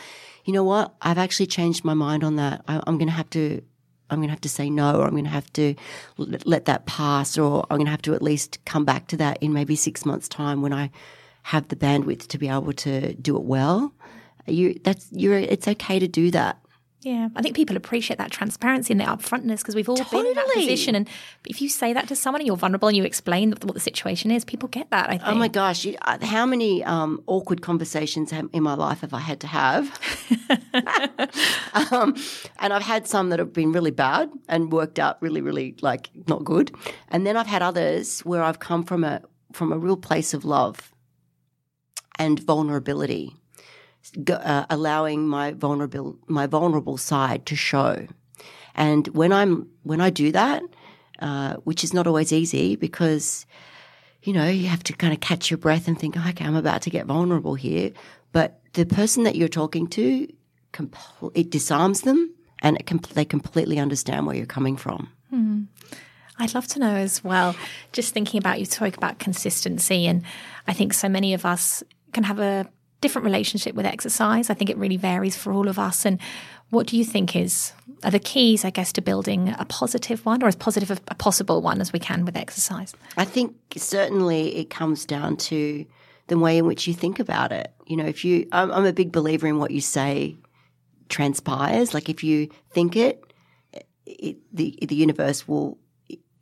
You 0.45 0.53
know 0.53 0.65
what? 0.65 0.95
I've 1.01 1.19
actually 1.19 1.47
changed 1.47 1.85
my 1.85 1.95
mind 1.95 2.25
on 2.25 2.37
that. 2.37 2.65
I, 2.67 2.83
am 2.87 2.99
going 2.99 3.09
to 3.09 3.13
have 3.13 3.31
to. 3.31 3.63
I'm 4.11 4.21
going 4.21 4.29
to 4.29 4.33
have 4.33 4.41
to 4.41 4.49
say 4.49 4.71
no, 4.71 5.01
or 5.01 5.05
I'm 5.05 5.11
going 5.11 5.25
to 5.25 5.31
have 5.31 5.53
to 5.53 5.75
let 6.17 6.65
that 6.65 6.87
pass, 6.87 7.37
or 7.37 7.67
I'm 7.71 7.77
going 7.77 7.87
to 7.87 7.91
have 7.91 8.03
to 8.03 8.15
at 8.15 8.23
least 8.23 8.65
come 8.65 8.87
back 8.87 9.07
to 9.09 9.19
that 9.19 9.37
in 9.43 9.53
maybe 9.53 9.77
six 9.77 10.07
months' 10.07 10.29
time 10.29 10.63
when 10.63 10.73
I 10.73 10.91
have 11.43 11.69
the 11.69 11.77
bandwidth 11.77 12.27
to 12.29 12.39
be 12.39 12.49
able 12.49 12.73
to 12.73 13.15
do 13.15 13.37
it 13.37 13.43
well. 13.43 13.93
You, 14.47 14.79
that's 14.83 15.09
you're. 15.13 15.39
It's 15.39 15.69
okay 15.69 15.99
to 15.99 16.09
do 16.09 16.31
that. 16.31 16.59
Yeah, 17.01 17.29
I 17.37 17.43
think 17.43 17.55
people 17.55 17.77
appreciate 17.77 18.17
that 18.17 18.33
transparency 18.33 18.93
and 18.93 19.01
the 19.01 19.05
upfrontness 19.05 19.59
because 19.59 19.77
we've 19.77 19.89
all 19.89 19.97
totally. 19.97 20.23
been 20.23 20.31
in 20.31 20.35
that 20.35 20.53
position. 20.53 20.95
And 20.97 21.09
if 21.47 21.63
you 21.63 21.69
say 21.69 21.93
that 21.93 22.09
to 22.09 22.17
someone 22.17 22.41
and 22.41 22.47
you're 22.47 22.57
vulnerable 22.57 22.89
and 22.89 22.97
you 22.97 23.05
explain 23.05 23.51
what 23.51 23.73
the 23.73 23.81
situation 23.81 24.33
is, 24.33 24.45
people 24.45 24.69
get 24.69 24.91
that. 24.91 25.09
I 25.09 25.19
think. 25.19 25.23
Oh 25.27 25.35
my 25.37 25.47
gosh, 25.47 25.85
you, 25.85 25.97
uh, 26.03 26.19
how 26.27 26.45
many 26.45 26.83
um, 26.83 27.23
awkward 27.29 27.63
conversations 27.63 28.33
in 28.33 28.63
my 28.65 28.75
life 28.75 29.03
have 29.03 29.15
I 29.15 29.21
had 29.21 29.39
to 29.41 29.47
have? 29.47 29.97
um, 31.93 32.17
and 32.59 32.73
I've 32.73 32.83
had 32.83 33.07
some 33.07 33.29
that 33.29 33.39
have 33.39 33.53
been 33.53 33.71
really 33.71 33.93
bad 33.93 34.31
and 34.49 34.73
worked 34.73 34.99
out 34.99 35.23
really, 35.23 35.41
really 35.41 35.77
like 35.81 36.11
not 36.27 36.45
good. 36.45 36.75
And 37.11 37.25
then 37.25 37.37
I've 37.37 37.47
had 37.47 37.63
others 37.63 38.21
where 38.21 38.43
I've 38.43 38.59
come 38.59 38.83
from 38.83 39.05
a 39.05 39.23
from 39.53 39.73
a 39.73 39.79
real 39.79 39.97
place 39.97 40.35
of 40.35 40.45
love 40.45 40.93
and 42.19 42.41
vulnerability 42.41 43.35
uh, 44.31 44.67
allowing 44.71 45.27
my 45.27 45.53
vulnerable 45.53 46.17
my 46.27 46.47
vulnerable 46.47 46.97
side 46.97 47.47
to 47.47 47.57
show. 47.57 48.07
And 48.75 49.09
when 49.09 49.33
I'm 49.33 49.69
when 49.83 50.01
I 50.01 50.11
do 50.11 50.33
that, 50.33 50.63
uh, 51.21 51.55
which 51.65 51.85
is 51.85 51.93
not 51.93 52.07
always 52.07 52.33
easy 52.33 52.77
because 52.77 53.47
you 54.23 54.33
know 54.33 54.49
you 54.49 54.69
have 54.69 54.85
to 54.85 54.93
kind 54.93 55.13
of 55.13 55.21
catch 55.21 55.51
your 55.51 55.59
breath 55.59 55.89
and 55.89 55.99
think, 55.99 56.17
okay, 56.17 56.45
I'm 56.45 56.57
about 56.57 56.83
to 56.83 56.91
get 56.91 57.07
vulnerable 57.07 57.55
here. 57.55 57.93
But 58.33 58.61
the 58.75 58.87
person 58.87 59.25
that 59.25 59.37
you're 59.37 59.49
talking 59.49 59.87
to, 59.89 60.29
it 61.35 61.51
disarms 61.51 62.03
them, 62.03 62.33
and 62.61 62.77
it 62.79 62.87
com- 62.87 63.01
they 63.15 63.25
completely 63.25 63.79
understand 63.79 64.27
where 64.27 64.37
you're 64.37 64.47
coming 64.47 64.77
from. 64.77 65.11
Hmm. 65.31 65.63
I'd 66.41 66.55
love 66.55 66.69
to 66.69 66.79
know 66.79 66.95
as 66.95 67.25
well. 67.25 67.57
Just 67.91 68.15
thinking 68.15 68.39
about 68.39 68.61
you 68.61 68.67
talk 68.67 68.97
about 68.97 69.19
consistency, 69.19 70.07
and 70.07 70.23
I 70.69 70.73
think 70.73 70.95
so 70.95 71.09
many 71.09 71.35
of 71.35 71.45
us 71.45 71.83
can 72.13 72.25
have 72.25 72.39
a 72.39 72.67
different 73.01 73.25
relationship 73.25 73.75
with 73.75 73.87
exercise. 73.87 74.51
I 74.51 74.55
think 74.55 74.71
it 74.71 74.77
really 74.77 74.97
varies 74.97 75.37
for 75.37 75.53
all 75.53 75.69
of 75.69 75.79
us. 75.79 76.05
And 76.05 76.21
what 76.71 76.87
do 76.87 76.97
you 76.97 77.05
think 77.05 77.37
is 77.37 77.73
are 78.05 78.11
the 78.11 78.19
keys, 78.19 78.65
I 78.65 78.71
guess, 78.71 78.93
to 78.93 79.01
building 79.01 79.55
a 79.59 79.65
positive 79.65 80.25
one 80.25 80.43
or 80.43 80.47
as 80.47 80.57
positive 80.57 80.91
a 80.91 81.15
possible 81.15 81.63
one 81.63 81.81
as 81.81 81.93
we 81.93 81.99
can 81.99 82.25
with 82.25 82.37
exercise? 82.37 82.95
I 83.17 83.25
think 83.25 83.57
certainly 83.77 84.57
it 84.57 84.71
comes 84.71 85.05
down 85.05 85.37
to 85.37 85.87
the 86.29 86.39
way 86.39 86.59
in 86.59 86.67
which 86.67 86.87
you 86.87 86.95
think 86.95 87.19
about 87.19 87.53
it. 87.53 87.73
You 87.87 87.97
know, 87.97 88.05
if 88.07 88.25
you, 88.25 88.47
I'm, 88.53 88.71
I'm 88.71 88.85
a 88.85 88.93
big 88.93 89.13
believer 89.13 89.47
in 89.47 89.59
what 89.59 89.71
you 89.71 89.81
say 89.81 90.37
transpires. 91.09 91.95
Like 91.95 92.09
if 92.09 92.23
you 92.23 92.49
think 92.71 92.97
it, 92.97 93.23
it 94.07 94.37
the 94.53 94.79
the 94.81 94.95
universe 94.95 95.47
will 95.47 95.79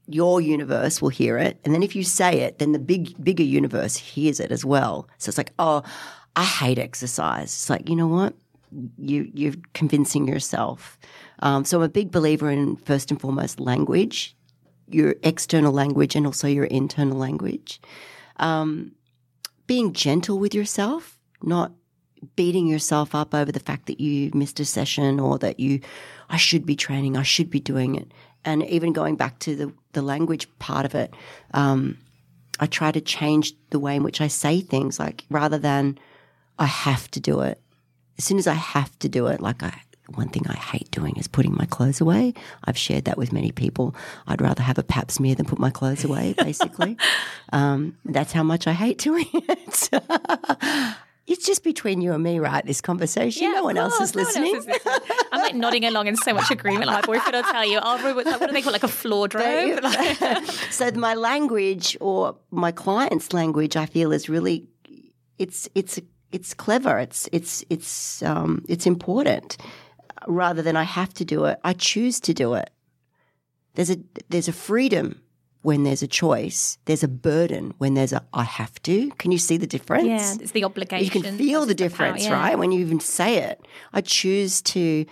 your 0.09 0.40
universe 0.40 1.03
will 1.03 1.09
hear 1.09 1.37
it 1.37 1.59
and 1.64 1.75
then 1.75 1.83
if 1.83 1.97
you 1.97 2.05
say 2.05 2.40
it 2.40 2.59
then 2.59 2.73
the 2.73 2.79
big 2.79 3.12
bigger 3.23 3.42
universe 3.42 3.97
hears 3.97 4.38
it 4.40 4.53
as 4.53 4.64
well 4.64 5.09
so 5.19 5.29
it's 5.29 5.38
like 5.38 5.53
oh 5.59 5.83
I 6.37 6.45
hate 6.45 6.79
exercise. 6.79 7.45
It's 7.45 7.71
like, 7.71 7.88
you 7.88 7.97
know 7.97 8.07
what? 8.07 8.35
You, 8.99 9.31
you're 9.33 9.55
convincing 9.73 10.29
yourself. 10.29 10.99
Um, 11.40 11.64
so 11.64 11.79
I'm 11.79 11.85
a 11.85 11.88
big 11.88 12.12
believer 12.12 12.51
in 12.51 12.77
first 12.77 13.11
and 13.11 13.19
foremost 13.19 13.59
language, 13.59 14.37
your 14.88 15.14
external 15.23 15.73
language 15.73 16.14
and 16.14 16.27
also 16.27 16.47
your 16.47 16.66
internal 16.66 17.16
language. 17.16 17.81
Um, 18.37 18.92
being 19.66 19.95
gentle 19.95 20.38
with 20.38 20.55
yourself, 20.55 21.19
not 21.42 21.73
beating 22.35 22.66
yourself 22.66 23.14
up 23.14 23.35
over 23.35 23.51
the 23.51 23.61
fact 23.61 23.87
that 23.87 23.99
you 23.99 24.31
missed 24.35 24.61
a 24.61 24.64
session 24.66 25.19
or 25.19 25.38
that 25.38 25.59
you, 25.59 25.81
I 26.29 26.37
should 26.37 26.66
be 26.66 26.77
training, 26.77 27.16
I 27.16 27.23
should 27.23 27.49
be 27.49 27.61
doing 27.61 27.95
it. 27.95 28.12
And 28.46 28.64
even 28.64 28.94
going 28.94 29.16
back 29.16 29.38
to 29.40 29.54
the, 29.54 29.72
the 29.92 30.00
language 30.00 30.48
part 30.59 30.87
of 30.87 30.94
it, 30.94 31.12
um, 31.52 31.98
I 32.59 32.66
try 32.66 32.90
to 32.92 33.00
change 33.00 33.52
the 33.70 33.78
way 33.78 33.96
in 33.96 34.02
which 34.02 34.22
I 34.22 34.28
say 34.28 34.61
things, 34.61 34.98
like 34.98 35.24
rather 35.28 35.59
than, 35.59 35.98
I 36.59 36.66
have 36.66 37.11
to 37.11 37.20
do 37.20 37.40
it. 37.40 37.61
As 38.16 38.24
soon 38.24 38.38
as 38.38 38.46
I 38.46 38.54
have 38.54 38.98
to 39.00 39.11
do 39.11 39.26
it, 39.26 39.40
like 39.40 39.62
I, 39.62 39.78
one 40.14 40.28
thing 40.28 40.44
I 40.48 40.54
hate 40.54 40.90
doing 40.90 41.16
is 41.16 41.28
putting 41.28 41.54
my 41.54 41.66
clothes 41.66 42.00
away. 42.00 42.32
I've 42.64 42.78
shared 42.78 43.04
that 43.04 43.18
with 43.18 43.32
many 43.32 43.52
people. 43.52 43.94
I'd 44.26 44.40
rather 44.40 44.62
have 44.62 44.78
a 44.78 44.82
pap 44.82 45.11
smear 45.11 45.35
than 45.35 45.44
put 45.44 45.59
my 45.59 45.70
clothes 45.70 46.04
away, 46.04 46.35
basically. 46.38 46.96
um, 47.52 47.98
that's 48.04 48.32
how 48.32 48.42
much 48.42 48.66
I 48.66 48.72
hate 48.72 48.98
doing 48.98 49.26
it. 49.32 50.96
It's 51.27 51.45
just 51.45 51.65
between 51.65 52.01
you 52.01 52.12
and 52.12 52.23
me, 52.23 52.39
right? 52.39 52.65
This 52.65 52.81
conversation. 52.81 53.45
Yeah, 53.45 53.53
no 53.53 53.65
one 53.65 53.77
else 53.77 54.01
is 54.01 54.15
no 54.15 54.23
listening. 54.23 54.55
Else 54.55 54.67
is 54.67 54.85
listening. 54.85 55.09
I'm 55.33 55.41
like 55.41 55.55
nodding 55.55 55.85
along 55.85 56.07
in 56.07 56.17
so 56.17 56.33
much 56.33 56.51
agreement. 56.51 56.87
Like 56.87 57.05
boyfriend 57.07 57.35
will 57.35 57.43
tell 57.43 57.65
you, 57.65 57.81
"Oh, 57.83 58.15
what 58.15 58.25
do 58.25 58.53
they 58.53 58.62
call 58.62 58.71
it? 58.71 58.73
like 58.73 58.83
a 58.85 58.89
floor 58.89 59.27
drove?" 59.27 59.81
so 60.71 60.91
my 60.93 61.15
language 61.15 61.97
or 62.01 62.37
my 62.51 62.71
client's 62.71 63.33
language, 63.33 63.77
I 63.77 63.87
feel, 63.87 64.12
is 64.12 64.29
really 64.29 64.69
it's 65.39 65.69
it's 65.75 65.99
it's 66.31 66.55
clever. 66.55 66.99
It's 66.99 67.29
it's 67.33 67.65
it's 67.71 68.23
um, 68.23 68.65
it's 68.69 68.87
important. 68.87 69.57
Rather 70.29 70.62
than 70.62 70.77
I 70.77 70.83
have 70.83 71.12
to 71.15 71.25
do 71.25 71.45
it, 71.45 71.59
I 71.62 71.73
choose 71.73 72.21
to 72.21 72.35
do 72.35 72.55
it. 72.55 72.71
There's 73.75 73.91
a 73.91 73.99
there's 74.29 74.49
a 74.49 74.53
freedom 74.53 75.21
when 75.66 75.83
there's 75.83 76.00
a 76.00 76.07
choice. 76.07 76.79
There's 76.85 77.02
a 77.02 77.09
burden 77.09 77.74
when 77.79 77.94
there's 77.94 78.12
a 78.12 78.22
I 78.33 78.44
have 78.44 78.81
to. 78.85 79.11
Can 79.18 79.33
you 79.33 79.38
see 79.38 79.57
the 79.57 79.66
difference? 79.66 80.07
Yeah, 80.07 80.37
it's 80.40 80.52
the 80.52 80.62
obligation. 80.62 81.05
You 81.05 81.11
can 81.11 81.37
feel 81.37 81.66
the 81.66 81.74
difference, 81.74 82.22
the 82.22 82.29
power, 82.29 82.38
yeah. 82.38 82.46
right? 82.50 82.57
When 82.57 82.70
you 82.70 82.79
even 82.79 83.00
say 83.00 83.38
it. 83.38 83.66
I 83.92 84.00
choose 84.00 84.62
to 84.62 85.05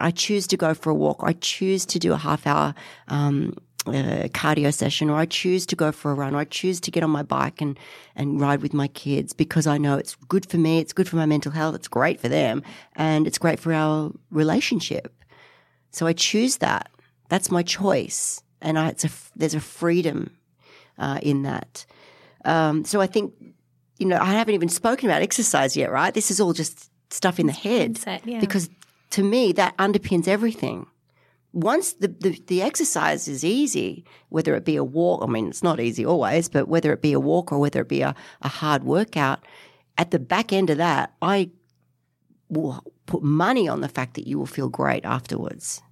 I 0.00 0.10
choose 0.10 0.48
to 0.48 0.56
go 0.56 0.74
for 0.74 0.90
a 0.90 0.94
walk. 0.94 1.20
I 1.22 1.34
choose 1.34 1.86
to 1.86 2.00
do 2.00 2.12
a 2.12 2.16
half 2.16 2.48
hour 2.48 2.74
um, 3.06 3.54
a 3.86 4.28
cardio 4.40 4.74
session 4.74 5.08
or 5.08 5.18
I 5.18 5.26
choose 5.26 5.66
to 5.66 5.76
go 5.76 5.92
for 5.92 6.10
a 6.10 6.14
run 6.14 6.34
or 6.34 6.38
I 6.38 6.46
choose 6.46 6.80
to 6.80 6.90
get 6.90 7.04
on 7.04 7.10
my 7.10 7.22
bike 7.22 7.60
and, 7.60 7.78
and 8.16 8.40
ride 8.40 8.60
with 8.60 8.74
my 8.74 8.88
kids 8.88 9.32
because 9.32 9.68
I 9.68 9.78
know 9.78 9.98
it's 9.98 10.16
good 10.26 10.46
for 10.50 10.58
me, 10.58 10.80
it's 10.80 10.92
good 10.92 11.08
for 11.08 11.16
my 11.16 11.26
mental 11.26 11.52
health, 11.52 11.76
it's 11.76 11.88
great 11.88 12.18
for 12.18 12.28
them, 12.28 12.64
and 12.96 13.28
it's 13.28 13.38
great 13.38 13.60
for 13.60 13.72
our 13.72 14.10
relationship. 14.32 15.14
So 15.90 16.08
I 16.08 16.12
choose 16.12 16.56
that. 16.56 16.90
That's 17.28 17.52
my 17.52 17.62
choice. 17.62 18.42
And 18.62 18.78
I, 18.78 18.88
it's 18.88 19.04
a, 19.04 19.10
there's 19.36 19.54
a 19.54 19.60
freedom 19.60 20.30
uh, 20.98 21.18
in 21.22 21.42
that. 21.42 21.84
Um, 22.44 22.84
so 22.84 23.00
I 23.00 23.06
think, 23.06 23.34
you 23.98 24.06
know, 24.06 24.18
I 24.18 24.32
haven't 24.32 24.54
even 24.54 24.68
spoken 24.68 25.08
about 25.08 25.22
exercise 25.22 25.76
yet, 25.76 25.90
right? 25.90 26.14
This 26.14 26.30
is 26.30 26.40
all 26.40 26.52
just 26.52 26.90
stuff 27.12 27.38
in 27.38 27.46
the 27.46 27.52
head. 27.52 27.94
Mindset, 27.94 28.20
yeah. 28.24 28.40
Because 28.40 28.70
to 29.10 29.22
me, 29.22 29.52
that 29.52 29.76
underpins 29.76 30.26
everything 30.26 30.86
once 31.52 31.92
the, 31.94 32.08
the, 32.08 32.42
the, 32.46 32.62
exercise 32.62 33.28
is 33.28 33.44
easy, 33.44 34.04
whether 34.30 34.54
it 34.54 34.64
be 34.64 34.76
a 34.76 34.84
walk, 34.84 35.22
I 35.22 35.26
mean, 35.26 35.48
it's 35.48 35.62
not 35.62 35.80
easy 35.80 36.04
always, 36.04 36.48
but 36.48 36.68
whether 36.68 36.92
it 36.92 37.02
be 37.02 37.12
a 37.12 37.20
walk 37.20 37.52
or 37.52 37.58
whether 37.58 37.82
it 37.82 37.88
be 37.88 38.00
a, 38.00 38.14
a 38.40 38.48
hard 38.48 38.84
workout, 38.84 39.44
at 39.98 40.10
the 40.10 40.18
back 40.18 40.52
end 40.52 40.70
of 40.70 40.78
that, 40.78 41.12
I 41.20 41.50
will 42.48 42.82
put 43.06 43.22
money 43.22 43.68
on 43.68 43.82
the 43.82 43.88
fact 43.88 44.14
that 44.14 44.26
you 44.26 44.38
will 44.38 44.46
feel 44.46 44.68
great 44.68 45.04
afterwards. 45.04 45.82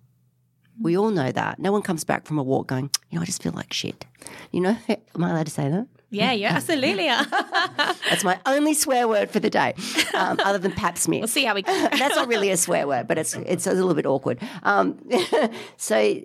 We 0.81 0.97
all 0.97 1.11
know 1.11 1.31
that. 1.31 1.59
No 1.59 1.73
one 1.73 1.83
comes 1.83 2.05
back 2.05 2.27
from 2.27 2.39
a 2.39 2.43
walk 2.43 2.69
going, 2.69 2.91
you 3.11 3.17
know, 3.17 3.23
I 3.23 3.27
just 3.27 3.43
feel 3.43 3.53
like 3.53 3.73
shit. 3.73 4.07
You 4.51 4.61
know, 4.61 4.77
am 4.89 5.25
I 5.25 5.31
allowed 5.31 5.47
to 5.47 5.53
say 5.53 5.69
that? 5.69 5.87
Yeah, 6.11 6.33
you 6.33 6.47
absolutely 6.47 7.09
are. 7.09 7.25
That's 7.77 8.25
my 8.25 8.41
only 8.45 8.75
swear 8.75 9.07
word 9.07 9.31
for 9.31 9.39
the 9.39 9.51
day, 9.51 9.75
um, 10.15 10.41
other 10.43 10.59
than 10.59 10.73
pap 10.73 10.99
smear. 10.99 11.21
We'll 11.21 11.29
see 11.29 11.45
how 11.45 11.55
we 11.55 11.63
go. 11.63 11.73
That's 11.93 12.17
not 12.17 12.27
really 12.27 12.51
a 12.51 12.57
swear 12.57 12.87
word, 12.89 13.07
but 13.07 13.17
it's 13.17 13.35
it's 13.35 13.67
a 13.67 13.73
little 13.73 13.95
bit 13.95 14.07
awkward. 14.07 14.41
Um, 14.65 14.99
so 15.77 16.21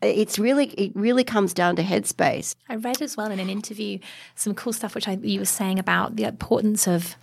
it's 0.00 0.38
really 0.38 0.66
it 0.66 0.92
really 0.94 1.24
comes 1.24 1.52
down 1.52 1.74
to 1.76 1.82
headspace. 1.82 2.54
I 2.68 2.76
read 2.76 3.02
as 3.02 3.16
well 3.16 3.32
in 3.32 3.40
an 3.40 3.50
interview 3.50 3.98
some 4.36 4.54
cool 4.54 4.72
stuff 4.72 4.94
which 4.94 5.08
I, 5.08 5.18
you 5.20 5.40
were 5.40 5.44
saying 5.44 5.80
about 5.80 6.14
the 6.14 6.24
importance 6.24 6.86
of 6.86 7.16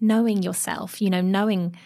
knowing 0.00 0.42
yourself. 0.42 1.00
You 1.00 1.10
know, 1.10 1.20
knowing 1.20 1.76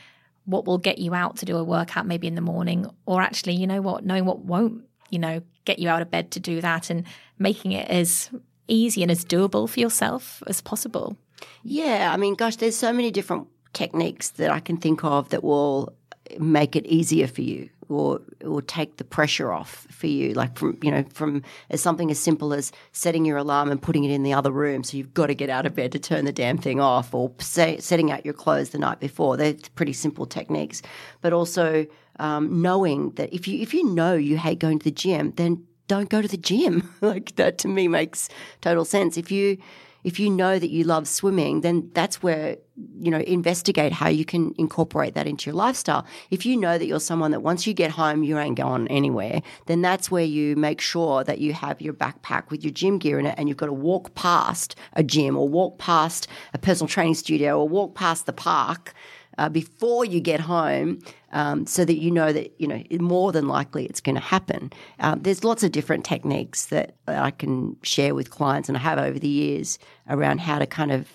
what 0.44 0.66
will 0.66 0.78
get 0.78 0.98
you 0.98 1.14
out 1.14 1.36
to 1.36 1.44
do 1.44 1.56
a 1.56 1.64
workout 1.64 2.06
maybe 2.06 2.26
in 2.26 2.34
the 2.34 2.40
morning, 2.40 2.86
or 3.06 3.22
actually, 3.22 3.54
you 3.54 3.66
know 3.66 3.80
what, 3.80 4.04
knowing 4.04 4.24
what 4.24 4.40
won't, 4.40 4.84
you 5.10 5.18
know, 5.18 5.42
get 5.64 5.78
you 5.78 5.88
out 5.88 6.02
of 6.02 6.10
bed 6.10 6.30
to 6.32 6.40
do 6.40 6.60
that, 6.60 6.90
and 6.90 7.04
making 7.38 7.72
it 7.72 7.88
as 7.88 8.30
easy 8.68 9.02
and 9.02 9.10
as 9.10 9.24
doable 9.24 9.68
for 9.68 9.80
yourself 9.80 10.42
as 10.46 10.60
possible. 10.60 11.16
Yeah, 11.62 12.10
I 12.12 12.16
mean, 12.16 12.34
gosh, 12.34 12.56
there's 12.56 12.76
so 12.76 12.92
many 12.92 13.10
different 13.10 13.48
techniques 13.72 14.30
that 14.30 14.50
I 14.50 14.60
can 14.60 14.76
think 14.76 15.04
of 15.04 15.30
that 15.30 15.42
will 15.42 15.92
make 16.38 16.76
it 16.76 16.86
easier 16.86 17.26
for 17.26 17.42
you 17.42 17.68
or 17.88 18.20
or 18.44 18.62
take 18.62 18.96
the 18.96 19.04
pressure 19.04 19.52
off 19.52 19.86
for 19.90 20.06
you 20.06 20.32
like 20.34 20.56
from 20.58 20.78
you 20.82 20.90
know 20.90 21.04
from 21.12 21.42
as 21.70 21.80
something 21.80 22.10
as 22.10 22.18
simple 22.18 22.52
as 22.52 22.72
setting 22.92 23.24
your 23.24 23.36
alarm 23.36 23.70
and 23.70 23.82
putting 23.82 24.04
it 24.04 24.10
in 24.10 24.22
the 24.22 24.32
other 24.32 24.50
room 24.50 24.84
so 24.84 24.96
you've 24.96 25.14
got 25.14 25.26
to 25.26 25.34
get 25.34 25.50
out 25.50 25.66
of 25.66 25.74
bed 25.74 25.92
to 25.92 25.98
turn 25.98 26.24
the 26.24 26.32
damn 26.32 26.58
thing 26.58 26.80
off 26.80 27.12
or 27.14 27.32
say, 27.38 27.78
setting 27.78 28.10
out 28.10 28.24
your 28.24 28.34
clothes 28.34 28.70
the 28.70 28.78
night 28.78 29.00
before 29.00 29.36
they're 29.36 29.56
pretty 29.74 29.92
simple 29.92 30.26
techniques 30.26 30.82
but 31.20 31.32
also 31.32 31.86
um, 32.18 32.62
knowing 32.62 33.10
that 33.12 33.32
if 33.32 33.48
you 33.48 33.60
if 33.60 33.74
you 33.74 33.84
know 33.94 34.14
you 34.14 34.36
hate 34.38 34.58
going 34.58 34.78
to 34.78 34.84
the 34.84 34.90
gym 34.90 35.32
then 35.36 35.64
don't 35.92 36.08
go 36.08 36.22
to 36.22 36.28
the 36.28 36.36
gym. 36.38 36.90
like 37.02 37.36
that 37.36 37.58
to 37.58 37.68
me 37.68 37.88
makes 37.88 38.28
total 38.62 38.84
sense. 38.84 39.18
If 39.18 39.30
you 39.30 39.58
if 40.04 40.18
you 40.18 40.30
know 40.30 40.58
that 40.58 40.70
you 40.70 40.84
love 40.84 41.06
swimming, 41.06 41.60
then 41.60 41.90
that's 41.94 42.22
where, 42.22 42.56
you 42.98 43.10
know, 43.10 43.18
investigate 43.18 43.92
how 43.92 44.08
you 44.08 44.24
can 44.24 44.54
incorporate 44.58 45.14
that 45.14 45.26
into 45.26 45.50
your 45.50 45.54
lifestyle. 45.54 46.04
If 46.30 46.44
you 46.44 46.56
know 46.56 46.78
that 46.78 46.86
you're 46.86 47.00
someone 47.00 47.30
that 47.30 47.40
once 47.40 47.66
you 47.66 47.74
get 47.74 47.90
home, 47.90 48.22
you 48.22 48.38
ain't 48.38 48.56
going 48.56 48.88
anywhere, 48.88 49.42
then 49.66 49.82
that's 49.82 50.10
where 50.10 50.24
you 50.24 50.56
make 50.56 50.80
sure 50.80 51.22
that 51.24 51.38
you 51.38 51.52
have 51.52 51.80
your 51.80 51.94
backpack 51.94 52.50
with 52.50 52.64
your 52.64 52.72
gym 52.72 52.98
gear 52.98 53.18
in 53.18 53.26
it 53.26 53.34
and 53.38 53.48
you've 53.48 53.58
got 53.58 53.66
to 53.66 53.72
walk 53.72 54.14
past 54.14 54.74
a 54.94 55.02
gym 55.02 55.36
or 55.36 55.48
walk 55.48 55.78
past 55.78 56.26
a 56.54 56.58
personal 56.58 56.88
training 56.88 57.14
studio 57.14 57.58
or 57.58 57.68
walk 57.68 57.94
past 57.94 58.26
the 58.26 58.32
park 58.32 58.94
uh, 59.38 59.48
before 59.48 60.04
you 60.04 60.20
get 60.20 60.40
home 60.40 60.98
um, 61.32 61.66
so 61.66 61.84
that 61.84 61.98
you 61.98 62.10
know 62.10 62.32
that 62.32 62.52
you 62.58 62.66
know 62.66 62.82
more 63.00 63.32
than 63.32 63.48
likely 63.48 63.86
it's 63.86 64.00
going 64.00 64.14
to 64.14 64.20
happen. 64.20 64.72
Um, 65.00 65.22
there's 65.22 65.44
lots 65.44 65.62
of 65.62 65.72
different 65.72 66.04
techniques 66.04 66.66
that 66.66 66.94
I 67.06 67.30
can 67.30 67.76
share 67.82 68.14
with 68.14 68.30
clients, 68.30 68.68
and 68.68 68.76
I 68.76 68.80
have 68.80 68.98
over 68.98 69.18
the 69.18 69.28
years 69.28 69.78
around 70.08 70.40
how 70.40 70.58
to 70.58 70.66
kind 70.66 70.92
of 70.92 71.08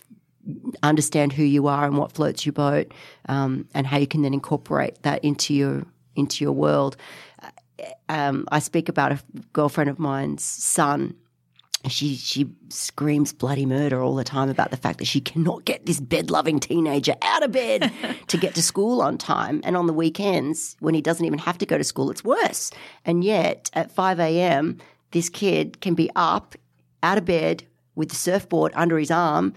understand 0.82 1.34
who 1.34 1.44
you 1.44 1.68
are 1.68 1.86
and 1.86 1.98
what 1.98 2.12
floats 2.12 2.46
your 2.46 2.54
boat, 2.54 2.92
um, 3.28 3.68
and 3.74 3.86
how 3.88 3.98
you 3.98 4.08
can 4.08 4.22
then 4.22 4.34
incorporate 4.34 5.02
that 5.04 5.24
into 5.24 5.54
your 5.54 5.86
into 6.16 6.44
your 6.44 6.54
world. 6.54 6.98
Uh, 7.42 7.50
um, 8.10 8.48
I 8.52 8.60
speak 8.60 8.90
about 8.90 9.12
a 9.12 9.20
girlfriend 9.54 9.90
of 9.90 10.00
mine's 10.00 10.44
son 10.44 11.16
she 11.92 12.16
she 12.16 12.50
screams 12.70 13.34
bloody 13.34 13.66
murder 13.66 14.02
all 14.02 14.16
the 14.16 14.24
time 14.24 14.50
about 14.50 14.72
the 14.72 14.78
fact 14.78 15.00
that 15.00 15.06
she 15.06 15.22
cannot 15.22 15.66
get 15.66 15.86
this 15.86 16.00
bed 16.00 16.32
loving 16.32 16.60
teenager 16.60 17.16
out 17.22 17.44
of 17.44 17.52
bed 17.52 17.92
to 18.28 18.38
get 18.38 18.56
to 18.56 18.62
school 18.62 19.02
on 19.02 19.18
time. 19.18 19.62
And 19.64 19.76
on 19.78 19.88
the 19.88 19.94
weekends, 19.94 20.76
when 20.80 20.94
he 20.94 21.02
doesn't 21.02 21.26
even 21.26 21.40
have 21.40 21.58
to 21.60 21.66
go 21.66 21.78
to 21.78 21.84
school, 21.84 22.10
it's 22.12 22.24
worse. 22.24 22.72
And 23.06 23.24
yet 23.24 23.70
at 23.74 23.92
five 23.92 24.20
a.m., 24.20 24.78
this 25.12 25.30
kid 25.30 25.82
can 25.82 25.94
be 25.94 26.10
up 26.16 26.56
out 27.04 27.18
of 27.18 27.26
bed 27.26 27.66
with 27.96 28.10
the 28.10 28.16
surfboard 28.16 28.72
under 28.76 28.98
his 28.98 29.12
arm 29.12 29.54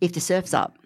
if 0.00 0.12
the 0.12 0.20
surf's 0.20 0.54
up. 0.54 0.78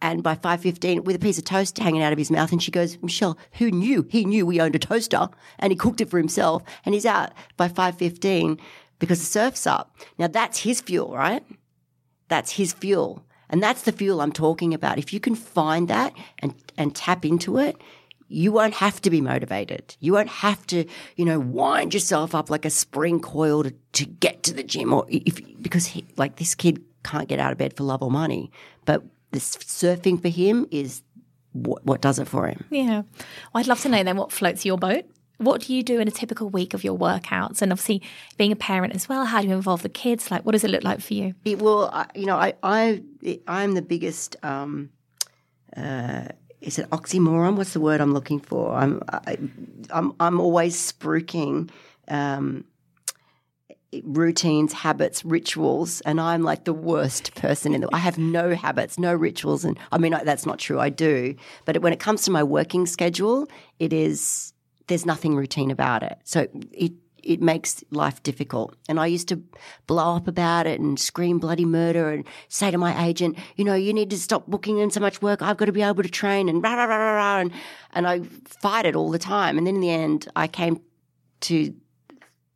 And 0.00 0.22
by 0.22 0.36
five 0.36 0.60
fifteen, 0.60 1.02
with 1.02 1.16
a 1.16 1.18
piece 1.18 1.38
of 1.38 1.44
toast 1.44 1.76
hanging 1.76 2.02
out 2.02 2.12
of 2.12 2.18
his 2.18 2.30
mouth, 2.30 2.52
and 2.52 2.62
she 2.62 2.70
goes, 2.70 2.96
"Michelle, 3.02 3.36
who 3.54 3.68
knew? 3.72 4.06
He 4.08 4.24
knew 4.24 4.46
we 4.46 4.60
owned 4.60 4.76
a 4.76 4.78
toaster, 4.78 5.28
and 5.58 5.72
he 5.72 5.76
cooked 5.76 6.00
it 6.00 6.08
for 6.08 6.18
himself, 6.18 6.62
and 6.84 6.94
he's 6.94 7.04
out 7.04 7.32
by 7.56 7.66
five 7.66 7.98
fifteen 7.98 8.60
because 8.98 9.20
the 9.20 9.26
surf's 9.26 9.66
up. 9.66 9.96
Now 10.18 10.26
that's 10.26 10.60
his 10.60 10.80
fuel, 10.80 11.14
right? 11.14 11.44
That's 12.28 12.52
his 12.52 12.72
fuel. 12.72 13.24
And 13.50 13.62
that's 13.62 13.82
the 13.82 13.92
fuel 13.92 14.20
I'm 14.20 14.32
talking 14.32 14.74
about. 14.74 14.98
If 14.98 15.12
you 15.12 15.20
can 15.20 15.34
find 15.34 15.88
that 15.88 16.12
and, 16.40 16.54
and 16.76 16.94
tap 16.94 17.24
into 17.24 17.58
it, 17.58 17.76
you 18.28 18.52
won't 18.52 18.74
have 18.74 19.00
to 19.02 19.10
be 19.10 19.22
motivated. 19.22 19.96
You 20.00 20.12
won't 20.12 20.28
have 20.28 20.66
to, 20.66 20.84
you 21.16 21.24
know, 21.24 21.38
wind 21.38 21.94
yourself 21.94 22.34
up 22.34 22.50
like 22.50 22.66
a 22.66 22.70
spring 22.70 23.20
coil 23.20 23.62
to, 23.62 23.74
to 23.94 24.04
get 24.04 24.42
to 24.42 24.52
the 24.52 24.62
gym 24.62 24.92
or 24.92 25.06
if, 25.08 25.40
because 25.62 25.86
he, 25.86 26.04
like 26.16 26.36
this 26.36 26.54
kid 26.54 26.82
can't 27.04 27.28
get 27.28 27.38
out 27.38 27.52
of 27.52 27.58
bed 27.58 27.74
for 27.74 27.84
love 27.84 28.02
or 28.02 28.10
money, 28.10 28.50
but 28.84 29.02
this 29.30 29.56
surfing 29.56 30.20
for 30.20 30.28
him 30.28 30.66
is 30.70 31.02
what, 31.52 31.84
what 31.86 32.02
does 32.02 32.18
it 32.18 32.28
for 32.28 32.46
him. 32.46 32.64
Yeah. 32.70 33.02
Well, 33.52 33.60
I'd 33.62 33.66
love 33.66 33.80
to 33.82 33.88
know 33.88 34.02
then 34.02 34.16
what 34.18 34.30
floats 34.30 34.66
your 34.66 34.76
boat 34.76 35.06
what 35.38 35.62
do 35.62 35.74
you 35.74 35.82
do 35.82 36.00
in 36.00 36.08
a 36.08 36.10
typical 36.10 36.50
week 36.50 36.74
of 36.74 36.84
your 36.84 36.98
workouts? 36.98 37.62
And 37.62 37.72
obviously, 37.72 38.02
being 38.36 38.52
a 38.52 38.56
parent 38.56 38.94
as 38.94 39.08
well, 39.08 39.24
how 39.24 39.40
do 39.40 39.48
you 39.48 39.54
involve 39.54 39.82
the 39.82 39.88
kids? 39.88 40.30
Like, 40.30 40.44
what 40.44 40.52
does 40.52 40.64
it 40.64 40.70
look 40.70 40.84
like 40.84 41.00
for 41.00 41.14
you? 41.14 41.34
It 41.44 41.60
will, 41.60 41.92
you 42.14 42.26
know, 42.26 42.36
I, 42.36 42.54
I, 42.62 43.02
I'm 43.46 43.74
the 43.74 43.82
biggest. 43.82 44.36
Um, 44.42 44.90
uh, 45.76 46.26
is 46.60 46.78
it 46.78 46.90
oxymoron? 46.90 47.56
What's 47.56 47.72
the 47.72 47.80
word 47.80 48.00
I'm 48.00 48.12
looking 48.12 48.40
for? 48.40 48.74
I'm, 48.74 49.00
I, 49.08 49.32
am 49.34 49.78
i 49.92 49.98
am 49.98 50.12
I'm 50.18 50.40
always 50.40 50.76
spruiking. 50.76 51.70
Um, 52.08 52.64
routines, 54.02 54.72
habits, 54.72 55.24
rituals, 55.24 56.02
and 56.02 56.20
I'm 56.20 56.42
like 56.42 56.64
the 56.64 56.72
worst 56.74 57.34
person 57.34 57.74
in 57.74 57.80
the. 57.80 57.88
I 57.92 57.98
have 57.98 58.18
no 58.18 58.54
habits, 58.54 58.98
no 58.98 59.14
rituals, 59.14 59.64
and 59.64 59.78
I 59.92 59.98
mean 59.98 60.12
that's 60.24 60.44
not 60.44 60.58
true. 60.58 60.78
I 60.78 60.90
do, 60.90 61.34
but 61.64 61.80
when 61.80 61.92
it 61.92 62.00
comes 62.00 62.22
to 62.22 62.30
my 62.30 62.42
working 62.42 62.86
schedule, 62.86 63.48
it 63.78 63.92
is 63.92 64.52
there's 64.88 65.06
nothing 65.06 65.36
routine 65.36 65.70
about 65.70 66.02
it. 66.02 66.18
So 66.24 66.48
it 66.72 66.92
it 67.22 67.42
makes 67.42 67.84
life 67.90 68.22
difficult. 68.22 68.74
And 68.88 68.98
I 68.98 69.06
used 69.06 69.28
to 69.28 69.42
blow 69.86 70.16
up 70.16 70.28
about 70.28 70.66
it 70.66 70.80
and 70.80 70.98
scream 70.98 71.38
bloody 71.38 71.64
murder 71.64 72.10
and 72.10 72.24
say 72.48 72.70
to 72.70 72.78
my 72.78 73.06
agent, 73.06 73.36
you 73.56 73.64
know, 73.64 73.74
you 73.74 73.92
need 73.92 74.08
to 74.10 74.18
stop 74.18 74.46
booking 74.46 74.78
in 74.78 74.90
so 74.90 75.00
much 75.00 75.20
work. 75.20 75.42
I've 75.42 75.56
got 75.56 75.66
to 75.66 75.72
be 75.72 75.82
able 75.82 76.02
to 76.02 76.08
train 76.08 76.48
and 76.48 76.62
rah, 76.62 76.74
rah, 76.74 76.84
rah, 76.84 76.96
rah, 76.96 77.16
rah. 77.16 77.40
And, 77.40 77.52
and 77.92 78.06
I 78.06 78.20
fight 78.44 78.86
it 78.86 78.96
all 78.96 79.10
the 79.10 79.18
time. 79.18 79.58
And 79.58 79.66
then 79.66 79.74
in 79.74 79.80
the 79.80 79.90
end, 79.90 80.28
I 80.36 80.46
came 80.46 80.80
to 81.40 81.74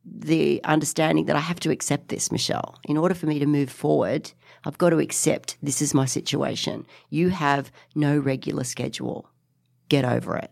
the 0.05 0.59
understanding 0.63 1.25
that 1.25 1.35
I 1.35 1.39
have 1.39 1.59
to 1.61 1.69
accept 1.71 2.09
this, 2.09 2.31
Michelle. 2.31 2.79
In 2.85 2.97
order 2.97 3.15
for 3.15 3.25
me 3.25 3.39
to 3.39 3.45
move 3.45 3.69
forward, 3.69 4.31
I've 4.65 4.77
got 4.77 4.89
to 4.89 4.99
accept 4.99 5.57
this 5.61 5.81
is 5.81 5.93
my 5.93 6.05
situation. 6.05 6.85
You 7.09 7.29
have 7.29 7.71
no 7.95 8.17
regular 8.17 8.63
schedule. 8.63 9.29
Get 9.89 10.03
over 10.03 10.35
it 10.37 10.51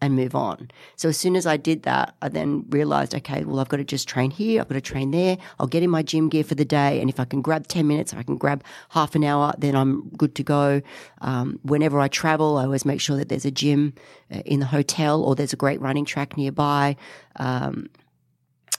and 0.00 0.16
move 0.16 0.34
on. 0.34 0.70
So 0.96 1.08
as 1.08 1.16
soon 1.16 1.36
as 1.36 1.46
I 1.46 1.56
did 1.56 1.82
that, 1.82 2.14
I 2.22 2.28
then 2.28 2.64
realized, 2.70 3.14
okay, 3.14 3.44
well, 3.44 3.60
I've 3.60 3.68
got 3.68 3.76
to 3.78 3.84
just 3.84 4.08
train 4.08 4.30
here. 4.30 4.60
I've 4.60 4.68
got 4.68 4.74
to 4.74 4.80
train 4.80 5.10
there. 5.10 5.36
I'll 5.58 5.66
get 5.66 5.82
in 5.82 5.90
my 5.90 6.02
gym 6.02 6.28
gear 6.28 6.44
for 6.44 6.54
the 6.54 6.64
day. 6.64 7.00
And 7.00 7.10
if 7.10 7.20
I 7.20 7.24
can 7.24 7.42
grab 7.42 7.66
10 7.66 7.86
minutes, 7.86 8.12
if 8.12 8.18
I 8.18 8.22
can 8.22 8.36
grab 8.36 8.64
half 8.90 9.14
an 9.14 9.24
hour, 9.24 9.52
then 9.58 9.76
I'm 9.76 10.08
good 10.10 10.34
to 10.36 10.42
go. 10.42 10.80
Um, 11.20 11.58
whenever 11.62 12.00
I 12.00 12.08
travel, 12.08 12.56
I 12.56 12.64
always 12.64 12.84
make 12.84 13.00
sure 13.00 13.16
that 13.16 13.28
there's 13.28 13.44
a 13.44 13.50
gym 13.50 13.94
uh, 14.34 14.38
in 14.46 14.60
the 14.60 14.66
hotel 14.66 15.22
or 15.22 15.34
there's 15.34 15.52
a 15.52 15.56
great 15.56 15.80
running 15.80 16.04
track 16.04 16.36
nearby. 16.36 16.96
Um, 17.36 17.88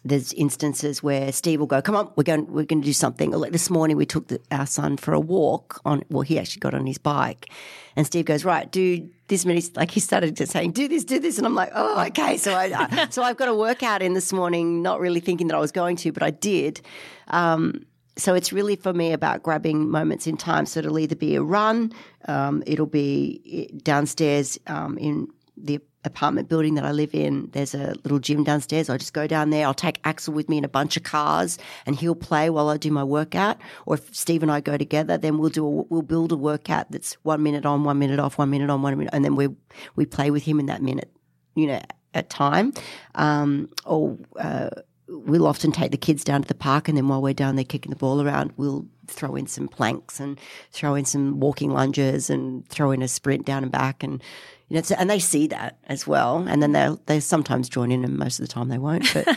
there's 0.03 0.33
instances 0.33 1.03
where 1.03 1.31
Steve 1.31 1.59
will 1.59 1.67
go, 1.67 1.81
"Come 1.81 1.95
on, 1.95 2.11
we're 2.15 2.23
going, 2.23 2.47
we're 2.47 2.65
going 2.65 2.81
to 2.81 2.85
do 2.85 2.93
something." 2.93 3.31
Like 3.31 3.51
this 3.51 3.69
morning, 3.69 3.97
we 3.97 4.05
took 4.05 4.27
the, 4.27 4.39
our 4.51 4.65
son 4.65 4.97
for 4.97 5.13
a 5.13 5.19
walk 5.19 5.79
on. 5.85 6.03
Well, 6.09 6.23
he 6.23 6.39
actually 6.39 6.59
got 6.59 6.73
on 6.73 6.85
his 6.85 6.97
bike, 6.97 7.49
and 7.95 8.05
Steve 8.05 8.25
goes, 8.25 8.43
"Right, 8.43 8.71
do 8.71 9.09
this 9.27 9.45
many." 9.45 9.63
Like 9.75 9.91
he 9.91 9.99
started 9.99 10.35
just 10.35 10.51
saying, 10.51 10.71
"Do 10.71 10.87
this, 10.87 11.03
do 11.03 11.19
this," 11.19 11.37
and 11.37 11.45
I'm 11.45 11.55
like, 11.55 11.71
"Oh, 11.75 12.03
okay." 12.07 12.37
So 12.37 12.53
I, 12.53 12.71
uh, 12.71 13.07
so 13.09 13.21
I've 13.21 13.37
got 13.37 13.47
a 13.47 13.55
workout 13.55 14.01
in 14.01 14.13
this 14.13 14.33
morning, 14.33 14.81
not 14.81 14.99
really 14.99 15.19
thinking 15.19 15.47
that 15.47 15.55
I 15.55 15.59
was 15.59 15.71
going 15.71 15.95
to, 15.97 16.11
but 16.11 16.23
I 16.23 16.31
did. 16.31 16.81
Um, 17.27 17.85
so 18.17 18.33
it's 18.33 18.51
really 18.51 18.75
for 18.75 18.93
me 18.93 19.13
about 19.13 19.41
grabbing 19.43 19.89
moments 19.89 20.27
in 20.27 20.37
time. 20.37 20.65
So 20.65 20.79
it'll 20.79 20.99
either 20.99 21.15
be 21.15 21.35
a 21.35 21.41
run, 21.41 21.93
um, 22.27 22.63
it'll 22.65 22.85
be 22.85 23.69
eh, 23.71 23.77
downstairs 23.83 24.59
um, 24.67 24.97
in 24.97 25.27
the 25.57 25.79
apartment 26.03 26.49
building 26.49 26.75
that 26.75 26.85
I 26.85 26.91
live 26.91 27.13
in, 27.13 27.49
there's 27.51 27.73
a 27.73 27.95
little 28.03 28.19
gym 28.19 28.43
downstairs. 28.43 28.89
I 28.89 28.97
just 28.97 29.13
go 29.13 29.27
down 29.27 29.49
there. 29.49 29.65
I'll 29.65 29.73
take 29.73 29.99
Axel 30.03 30.33
with 30.33 30.49
me 30.49 30.57
in 30.57 30.65
a 30.65 30.69
bunch 30.69 30.97
of 30.97 31.03
cars, 31.03 31.57
and 31.85 31.95
he'll 31.95 32.15
play 32.15 32.49
while 32.49 32.69
I 32.69 32.77
do 32.77 32.91
my 32.91 33.03
workout. 33.03 33.57
Or 33.85 33.95
if 33.95 34.15
Steve 34.15 34.41
and 34.43 34.51
I 34.51 34.61
go 34.61 34.77
together, 34.77 35.17
then 35.17 35.37
we'll 35.37 35.49
do 35.49 35.65
a, 35.65 35.69
we'll 35.69 36.01
build 36.01 36.31
a 36.31 36.37
workout 36.37 36.91
that's 36.91 37.13
one 37.23 37.43
minute 37.43 37.65
on, 37.65 37.83
one 37.83 37.99
minute 37.99 38.19
off, 38.19 38.37
one 38.37 38.49
minute 38.49 38.69
on, 38.69 38.81
one 38.81 38.97
minute, 38.97 39.13
and 39.13 39.23
then 39.23 39.35
we 39.35 39.49
we 39.95 40.05
play 40.05 40.31
with 40.31 40.43
him 40.43 40.59
in 40.59 40.65
that 40.67 40.81
minute, 40.81 41.11
you 41.55 41.67
know, 41.67 41.81
at 42.13 42.29
time. 42.29 42.73
Um, 43.15 43.69
or 43.85 44.17
uh, 44.39 44.69
we'll 45.07 45.47
often 45.47 45.71
take 45.71 45.91
the 45.91 45.97
kids 45.97 46.23
down 46.23 46.41
to 46.41 46.47
the 46.47 46.55
park, 46.55 46.87
and 46.87 46.97
then 46.97 47.07
while 47.07 47.21
we're 47.21 47.33
down 47.33 47.55
there 47.55 47.65
kicking 47.65 47.91
the 47.91 47.95
ball 47.95 48.21
around, 48.21 48.53
we'll 48.57 48.85
throw 49.07 49.35
in 49.35 49.45
some 49.45 49.67
planks 49.67 50.19
and 50.19 50.39
throw 50.71 50.95
in 50.95 51.05
some 51.05 51.39
walking 51.39 51.71
lunges 51.71 52.29
and 52.29 52.67
throw 52.69 52.91
in 52.91 53.01
a 53.01 53.07
sprint 53.07 53.45
down 53.45 53.63
and 53.63 53.71
back 53.71 54.03
and 54.03 54.23
you 54.71 54.77
know, 54.77 54.95
and 54.97 55.09
they 55.09 55.19
see 55.19 55.47
that 55.47 55.77
as 55.87 56.07
well, 56.07 56.45
and 56.47 56.63
then 56.63 56.71
they 56.71 56.89
they 57.05 57.19
sometimes 57.19 57.67
join 57.67 57.91
in, 57.91 58.05
and 58.05 58.17
most 58.17 58.39
of 58.39 58.47
the 58.47 58.53
time 58.53 58.69
they 58.69 58.77
won't. 58.77 59.05
But 59.13 59.27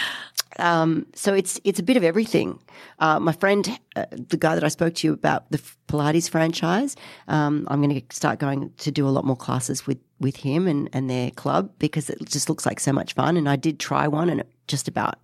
um, 0.60 1.04
so 1.16 1.34
it's 1.34 1.60
it's 1.64 1.80
a 1.80 1.82
bit 1.82 1.96
of 1.96 2.04
everything. 2.04 2.60
Uh, 3.00 3.18
my 3.18 3.32
friend, 3.32 3.76
uh, 3.96 4.06
the 4.12 4.36
guy 4.36 4.54
that 4.54 4.62
I 4.62 4.68
spoke 4.68 4.94
to 4.94 5.08
you 5.08 5.12
about 5.12 5.50
the 5.50 5.60
Pilates 5.88 6.30
franchise, 6.30 6.94
um, 7.26 7.66
I'm 7.72 7.82
going 7.82 8.00
to 8.00 8.16
start 8.16 8.38
going 8.38 8.72
to 8.76 8.92
do 8.92 9.08
a 9.08 9.10
lot 9.10 9.24
more 9.24 9.34
classes 9.34 9.84
with 9.84 9.98
with 10.20 10.36
him 10.36 10.68
and 10.68 10.88
and 10.92 11.10
their 11.10 11.32
club 11.32 11.72
because 11.80 12.08
it 12.08 12.24
just 12.24 12.48
looks 12.48 12.64
like 12.64 12.78
so 12.78 12.92
much 12.92 13.14
fun. 13.14 13.36
And 13.36 13.48
I 13.48 13.56
did 13.56 13.80
try 13.80 14.06
one, 14.06 14.30
and 14.30 14.38
it 14.38 14.48
just 14.68 14.86
about 14.86 15.18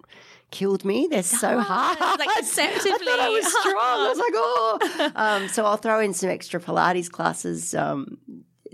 killed 0.50 0.84
me. 0.84 1.06
They're 1.08 1.22
so 1.22 1.60
hard. 1.60 2.18
Like 2.18 2.28
deceptively. 2.38 2.90
I 2.92 2.98
thought 2.98 3.20
I 3.20 3.28
was 3.28 3.46
strong. 3.46 3.76
I 3.76 4.08
was 4.08 4.18
like, 4.18 4.32
oh. 4.34 5.12
Um, 5.16 5.48
so 5.48 5.64
I'll 5.64 5.76
throw 5.76 6.00
in 6.00 6.12
some 6.12 6.28
extra 6.28 6.60
Pilates 6.60 7.08
classes 7.10 7.74
um, 7.74 8.18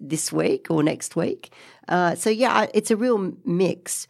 this 0.09 0.33
week 0.33 0.71
or 0.71 0.83
next 0.83 1.17
week. 1.17 1.53
Uh, 1.89 2.15
so 2.15 2.31
yeah, 2.31 2.67
it's 2.75 2.91
a 2.91 2.97
real 2.97 3.35
mix. 3.45 4.07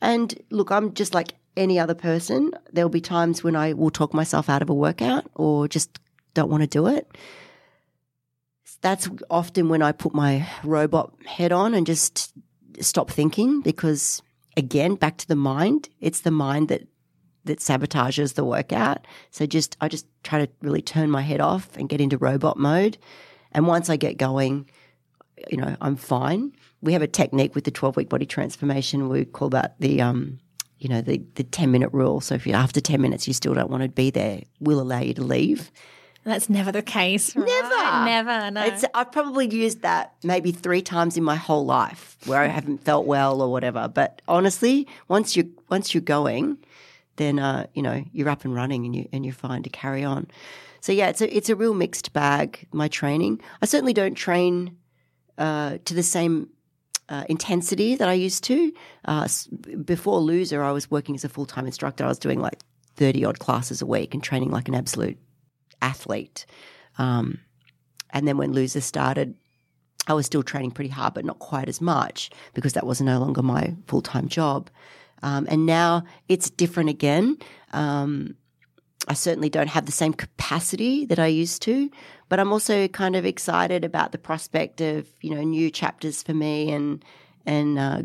And 0.00 0.34
look, 0.50 0.70
I'm 0.70 0.94
just 0.94 1.14
like 1.14 1.34
any 1.56 1.78
other 1.78 1.94
person. 1.94 2.52
There'll 2.72 2.90
be 2.90 3.00
times 3.00 3.42
when 3.42 3.56
I 3.56 3.72
will 3.72 3.90
talk 3.90 4.12
myself 4.12 4.48
out 4.48 4.62
of 4.62 4.70
a 4.70 4.74
workout 4.74 5.30
or 5.34 5.68
just 5.68 5.98
don't 6.34 6.50
want 6.50 6.62
to 6.62 6.66
do 6.66 6.86
it. 6.86 7.16
That's 8.82 9.08
often 9.30 9.68
when 9.68 9.82
I 9.82 9.92
put 9.92 10.14
my 10.14 10.46
robot 10.62 11.12
head 11.24 11.50
on 11.50 11.74
and 11.74 11.86
just 11.86 12.34
stop 12.80 13.10
thinking 13.10 13.62
because 13.62 14.22
again, 14.56 14.94
back 14.94 15.16
to 15.18 15.28
the 15.28 15.36
mind. 15.36 15.88
It's 16.00 16.20
the 16.20 16.30
mind 16.30 16.68
that 16.68 16.86
that 17.44 17.60
sabotages 17.60 18.34
the 18.34 18.44
workout. 18.44 19.06
So 19.30 19.46
just 19.46 19.76
I 19.80 19.88
just 19.88 20.06
try 20.22 20.44
to 20.44 20.52
really 20.60 20.82
turn 20.82 21.10
my 21.10 21.22
head 21.22 21.40
off 21.40 21.76
and 21.76 21.88
get 21.88 22.00
into 22.00 22.18
robot 22.18 22.58
mode. 22.58 22.98
And 23.52 23.66
once 23.66 23.88
I 23.88 23.96
get 23.96 24.18
going, 24.18 24.68
you 25.50 25.56
know, 25.56 25.76
I'm 25.80 25.96
fine. 25.96 26.52
We 26.82 26.92
have 26.92 27.02
a 27.02 27.06
technique 27.06 27.54
with 27.54 27.64
the 27.64 27.70
12 27.70 27.96
week 27.96 28.08
body 28.08 28.26
transformation. 28.26 29.08
We 29.08 29.24
call 29.24 29.50
that 29.50 29.76
the, 29.80 30.00
um, 30.00 30.38
you 30.78 30.88
know, 30.88 31.00
the, 31.00 31.22
the 31.34 31.44
10 31.44 31.70
minute 31.70 31.90
rule. 31.92 32.20
So 32.20 32.34
if 32.34 32.46
you 32.46 32.52
after 32.52 32.80
10 32.80 33.00
minutes 33.00 33.26
you 33.26 33.34
still 33.34 33.54
don't 33.54 33.70
want 33.70 33.82
to 33.82 33.88
be 33.88 34.10
there, 34.10 34.42
we'll 34.60 34.80
allow 34.80 35.00
you 35.00 35.14
to 35.14 35.22
leave. 35.22 35.70
That's 36.24 36.50
never 36.50 36.72
the 36.72 36.82
case. 36.82 37.36
Right? 37.36 37.46
Never. 37.46 38.04
Never. 38.04 38.50
No. 38.50 38.64
It's, 38.64 38.84
I've 38.94 39.12
probably 39.12 39.46
used 39.48 39.82
that 39.82 40.14
maybe 40.24 40.50
three 40.50 40.82
times 40.82 41.16
in 41.16 41.22
my 41.22 41.36
whole 41.36 41.64
life 41.64 42.16
where 42.26 42.42
I 42.42 42.46
haven't 42.46 42.78
felt 42.84 43.06
well 43.06 43.40
or 43.40 43.52
whatever. 43.52 43.86
But 43.86 44.20
honestly, 44.26 44.88
once 45.06 45.36
you 45.36 45.52
once 45.68 45.94
you're 45.94 46.00
going, 46.00 46.58
then 47.14 47.38
uh, 47.38 47.68
you 47.74 47.82
know 47.82 48.04
you're 48.12 48.28
up 48.28 48.44
and 48.44 48.52
running 48.56 48.84
and 48.84 48.96
you 48.96 49.08
and 49.12 49.24
you're 49.24 49.34
fine 49.34 49.62
to 49.62 49.70
carry 49.70 50.02
on. 50.02 50.26
So 50.80 50.90
yeah, 50.90 51.08
it's 51.08 51.20
a 51.20 51.34
it's 51.36 51.48
a 51.48 51.54
real 51.54 51.74
mixed 51.74 52.12
bag. 52.12 52.66
My 52.72 52.88
training, 52.88 53.40
I 53.62 53.66
certainly 53.66 53.92
don't 53.92 54.16
train 54.16 54.76
uh, 55.38 55.78
to 55.84 55.94
the 55.94 56.02
same 56.02 56.48
uh, 57.08 57.24
intensity 57.28 57.94
that 57.94 58.08
I 58.08 58.14
used 58.14 58.44
to. 58.44 58.72
Uh, 59.04 59.28
before 59.84 60.18
Loser, 60.18 60.62
I 60.62 60.72
was 60.72 60.90
working 60.90 61.14
as 61.14 61.24
a 61.24 61.28
full 61.28 61.46
time 61.46 61.66
instructor. 61.66 62.04
I 62.04 62.08
was 62.08 62.18
doing 62.18 62.40
like 62.40 62.60
thirty 62.96 63.24
odd 63.24 63.38
classes 63.38 63.82
a 63.82 63.86
week 63.86 64.14
and 64.14 64.22
training 64.22 64.50
like 64.50 64.68
an 64.68 64.74
absolute 64.74 65.18
athlete. 65.82 66.46
Um, 66.98 67.40
and 68.10 68.26
then 68.26 68.38
when 68.38 68.52
Loser 68.52 68.80
started, 68.80 69.34
I 70.06 70.14
was 70.14 70.26
still 70.26 70.42
training 70.42 70.70
pretty 70.70 70.90
hard, 70.90 71.14
but 71.14 71.24
not 71.24 71.38
quite 71.38 71.68
as 71.68 71.80
much 71.80 72.30
because 72.54 72.72
that 72.74 72.86
was 72.86 73.00
no 73.00 73.18
longer 73.18 73.42
my 73.42 73.74
full 73.86 74.02
time 74.02 74.28
job. 74.28 74.70
Um, 75.22 75.46
and 75.50 75.66
now 75.66 76.04
it's 76.28 76.50
different 76.50 76.90
again. 76.90 77.38
Um, 77.72 78.36
I 79.08 79.14
certainly 79.14 79.48
don't 79.48 79.68
have 79.68 79.86
the 79.86 79.92
same 79.92 80.12
capacity 80.12 81.06
that 81.06 81.18
I 81.18 81.26
used 81.26 81.62
to, 81.62 81.90
but 82.28 82.40
I'm 82.40 82.52
also 82.52 82.88
kind 82.88 83.16
of 83.16 83.24
excited 83.24 83.84
about 83.84 84.12
the 84.12 84.18
prospect 84.18 84.80
of 84.80 85.06
you 85.20 85.34
know 85.34 85.42
new 85.42 85.70
chapters 85.70 86.22
for 86.22 86.34
me 86.34 86.70
and 86.72 87.04
and 87.44 87.78
uh, 87.78 88.02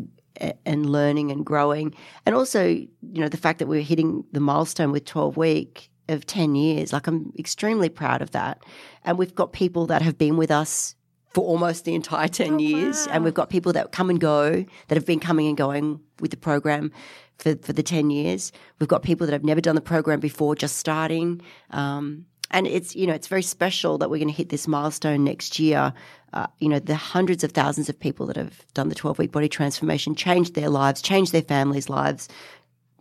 and 0.64 0.88
learning 0.90 1.30
and 1.30 1.44
growing, 1.44 1.94
and 2.26 2.34
also 2.34 2.64
you 2.66 2.88
know 3.02 3.28
the 3.28 3.36
fact 3.36 3.58
that 3.58 3.66
we're 3.66 3.82
hitting 3.82 4.24
the 4.32 4.40
milestone 4.40 4.92
with 4.92 5.04
12 5.04 5.36
week 5.36 5.90
of 6.08 6.26
10 6.26 6.54
years. 6.54 6.92
Like 6.92 7.06
I'm 7.06 7.32
extremely 7.38 7.88
proud 7.88 8.22
of 8.22 8.30
that, 8.32 8.62
and 9.04 9.18
we've 9.18 9.34
got 9.34 9.52
people 9.52 9.86
that 9.86 10.02
have 10.02 10.18
been 10.18 10.36
with 10.36 10.50
us 10.50 10.94
for 11.34 11.44
almost 11.44 11.86
the 11.86 11.94
entire 11.94 12.28
10 12.28 12.54
Oh, 12.54 12.58
years. 12.58 13.06
wow. 13.06 13.14
And 13.14 13.24
we've 13.24 13.32
got 13.32 13.48
people 13.48 13.72
that 13.72 13.90
come 13.90 14.10
and 14.10 14.20
go 14.20 14.66
that 14.88 14.94
have 14.96 15.06
been 15.06 15.18
coming 15.20 15.46
and 15.48 15.56
going 15.56 15.98
with 16.20 16.30
the 16.30 16.36
program 16.36 16.92
for, 17.38 17.56
for 17.56 17.72
the 17.72 17.82
10 17.82 18.10
years. 18.10 18.52
We've 18.78 18.88
got 18.88 19.02
people 19.02 19.26
that 19.26 19.32
have 19.32 19.42
never 19.42 19.62
done 19.62 19.74
the 19.74 19.80
program 19.80 20.20
before, 20.20 20.54
just 20.54 20.76
starting. 20.76 21.40
Um, 21.70 22.26
and 22.52 22.66
it's, 22.66 22.94
you 22.94 23.06
know, 23.06 23.14
it's 23.14 23.28
very 23.28 23.42
special 23.42 23.98
that 23.98 24.10
we're 24.10 24.18
going 24.18 24.28
to 24.28 24.34
hit 24.34 24.50
this 24.50 24.68
milestone 24.68 25.24
next 25.24 25.58
year. 25.58 25.92
Uh, 26.32 26.46
you 26.58 26.68
know, 26.68 26.78
the 26.78 26.94
hundreds 26.94 27.44
of 27.44 27.52
thousands 27.52 27.88
of 27.88 27.98
people 27.98 28.26
that 28.26 28.36
have 28.36 28.64
done 28.74 28.88
the 28.88 28.94
12 28.94 29.18
week 29.18 29.32
body 29.32 29.48
transformation, 29.48 30.14
changed 30.14 30.54
their 30.54 30.68
lives, 30.68 31.02
changed 31.02 31.32
their 31.32 31.42
families' 31.42 31.88
lives, 31.88 32.28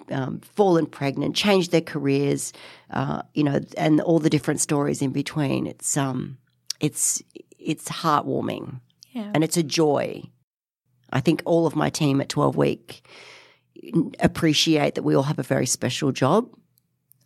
um, 0.10 0.40
fallen 0.40 0.86
pregnant, 0.86 1.36
changed 1.36 1.72
their 1.72 1.82
careers, 1.82 2.54
uh, 2.92 3.22
you 3.34 3.44
know, 3.44 3.60
and 3.78 4.02
all 4.02 4.20
the 4.20 4.30
different 4.30 4.60
stories 4.60 5.02
in 5.02 5.12
between. 5.12 5.68
It's, 5.68 5.98
um, 5.98 6.38
it's, 6.80 7.22
it's 7.60 7.90
heartwarming 7.90 8.80
yeah. 9.12 9.32
and 9.34 9.44
it's 9.44 9.58
a 9.58 9.64
joy. 9.64 10.24
I 11.12 11.20
think 11.20 11.42
all 11.46 11.68
of 11.68 11.76
my 11.76 11.90
team 11.90 12.22
at 12.22 12.30
12 12.30 12.56
Week 12.56 13.06
appreciate 14.20 14.96
that 14.96 15.04
we 15.04 15.16
all 15.16 15.24
have 15.24 15.40
a 15.40 15.44
very 15.44 15.66
special 15.66 16.12
job 16.12 16.50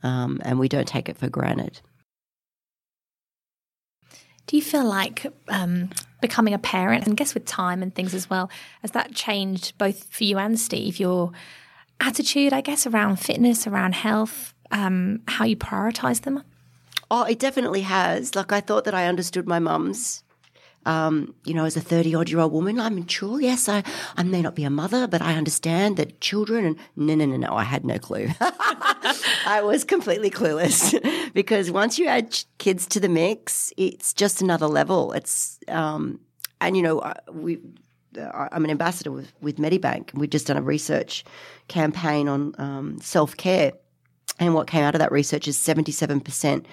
um, 0.04 0.40
and 0.44 0.60
we 0.60 0.70
don't 0.70 0.88
take 0.88 1.10
it 1.10 1.18
for 1.18 1.30
granted. 1.30 1.82
Do 4.48 4.56
you 4.56 4.62
feel 4.62 4.86
like 4.86 5.26
um, 5.48 5.90
becoming 6.22 6.54
a 6.54 6.60
parent, 6.60 7.08
and 7.08 7.18
guess 7.18 7.34
with 7.34 7.46
time 7.46 7.82
and 7.82 7.94
things 7.94 8.14
as 8.14 8.30
well, 8.30 8.50
has 8.82 8.92
that 8.92 9.16
changed 9.16 9.78
both 9.78 10.04
for 10.06 10.24
you 10.24 10.38
and 10.38 10.60
Steve? 10.60 11.00
Your 11.00 11.32
attitude, 12.00 12.54
I 12.54 12.62
guess, 12.62 12.86
around 12.86 13.18
fitness, 13.18 13.66
around 13.66 13.96
health, 13.96 14.54
um, 14.72 15.22
how 15.28 15.46
you 15.46 15.56
prioritize 15.56 16.22
them? 16.22 16.44
Oh, 17.10 17.24
it 17.24 17.40
definitely 17.40 17.82
has. 17.82 18.36
Like 18.36 18.52
I 18.52 18.62
thought 18.62 18.84
that 18.86 18.94
I 18.94 19.08
understood 19.08 19.48
my 19.48 19.60
mum's. 19.60 20.24
Um, 20.86 21.34
you 21.45 21.54
know, 21.54 21.65
as 21.65 21.76
a 21.76 21.82
thirty-odd 21.82 22.30
year 22.30 22.39
old 22.39 22.52
woman, 22.54 22.80
I'm 22.80 22.95
mature. 22.95 23.41
Yes, 23.41 23.67
I, 23.67 23.84
I 24.17 24.24
may 24.24 24.41
not 24.41 24.56
be 24.56 24.63
a 24.63 24.69
mother, 24.69 25.08
but 25.08 25.21
I 25.21 25.34
understand 25.36 25.98
that 25.98 26.21
children. 26.21 26.65
And 26.65 26.78
no, 26.95 27.15
no, 27.15 27.26
no, 27.26 27.38
no. 27.38 27.54
I 27.56 27.63
had 27.63 27.86
no 27.86 27.98
clue. 27.98 28.28
I 29.48 29.62
was 29.63 29.84
completely 29.84 30.30
clueless 30.30 30.93
because 31.34 31.71
once 31.71 31.98
you 31.98 32.08
add 32.08 32.38
kids 32.60 32.86
to 32.88 33.00
the 33.00 33.10
mix, 33.10 33.74
it's 33.78 34.13
just 34.13 34.41
another 34.41 34.67
level. 34.67 35.12
It's 35.13 35.60
um, 35.67 36.19
and 36.62 36.78
you 36.78 36.84
know 36.84 37.02
I- 37.02 37.19
we. 37.32 37.60
I- 38.17 38.48
I'm 38.54 38.63
an 38.63 38.71
ambassador 38.71 39.12
with, 39.12 39.34
with 39.41 39.58
Medibank. 39.58 40.13
We've 40.13 40.30
just 40.30 40.48
done 40.48 40.56
a 40.56 40.62
research 40.62 41.26
campaign 41.67 42.30
on 42.30 42.56
um, 42.58 42.98
self 43.02 43.36
care, 43.36 43.74
and 44.39 44.54
what 44.54 44.67
came 44.67 44.84
out 44.84 44.95
of 44.95 45.00
that 45.00 45.12
research 45.12 45.50
is 45.50 45.58
77% 45.58 46.65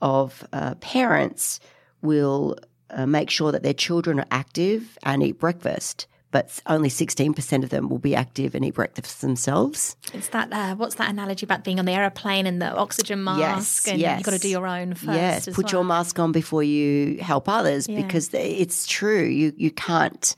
of 0.00 0.46
uh, 0.52 0.74
parents 0.76 1.58
will 2.00 2.56
uh, 2.90 3.06
make 3.06 3.30
sure 3.30 3.52
that 3.52 3.62
their 3.62 3.74
children 3.74 4.20
are 4.20 4.26
active 4.30 4.98
and 5.02 5.22
eat 5.22 5.38
breakfast, 5.38 6.06
but 6.30 6.60
only 6.66 6.88
16% 6.88 7.62
of 7.62 7.70
them 7.70 7.88
will 7.88 7.98
be 7.98 8.14
active 8.14 8.54
and 8.54 8.64
eat 8.64 8.74
breakfast 8.74 9.20
themselves. 9.20 9.96
It's 10.12 10.28
that, 10.28 10.52
uh, 10.52 10.74
what's 10.74 10.96
that 10.96 11.08
analogy 11.10 11.46
about 11.46 11.62
being 11.64 11.78
on 11.78 11.84
the 11.84 11.92
aeroplane 11.92 12.46
and 12.46 12.60
the 12.60 12.74
oxygen 12.74 13.22
mask? 13.22 13.38
Yes, 13.40 13.88
and 13.88 14.00
yes. 14.00 14.18
you've 14.18 14.24
got 14.26 14.32
to 14.32 14.38
do 14.38 14.48
your 14.48 14.66
own 14.66 14.94
first. 14.94 15.06
yes, 15.16 15.48
put 15.52 15.70
your 15.72 15.84
mask 15.84 16.18
on 16.18 16.32
before 16.32 16.62
you 16.62 17.18
help 17.22 17.48
others 17.48 17.88
Yeah. 17.88 18.02
because 18.02 18.32
it's 18.34 18.86
true. 18.86 19.22
You 19.24 19.52
you 19.56 19.70
can't 19.70 20.34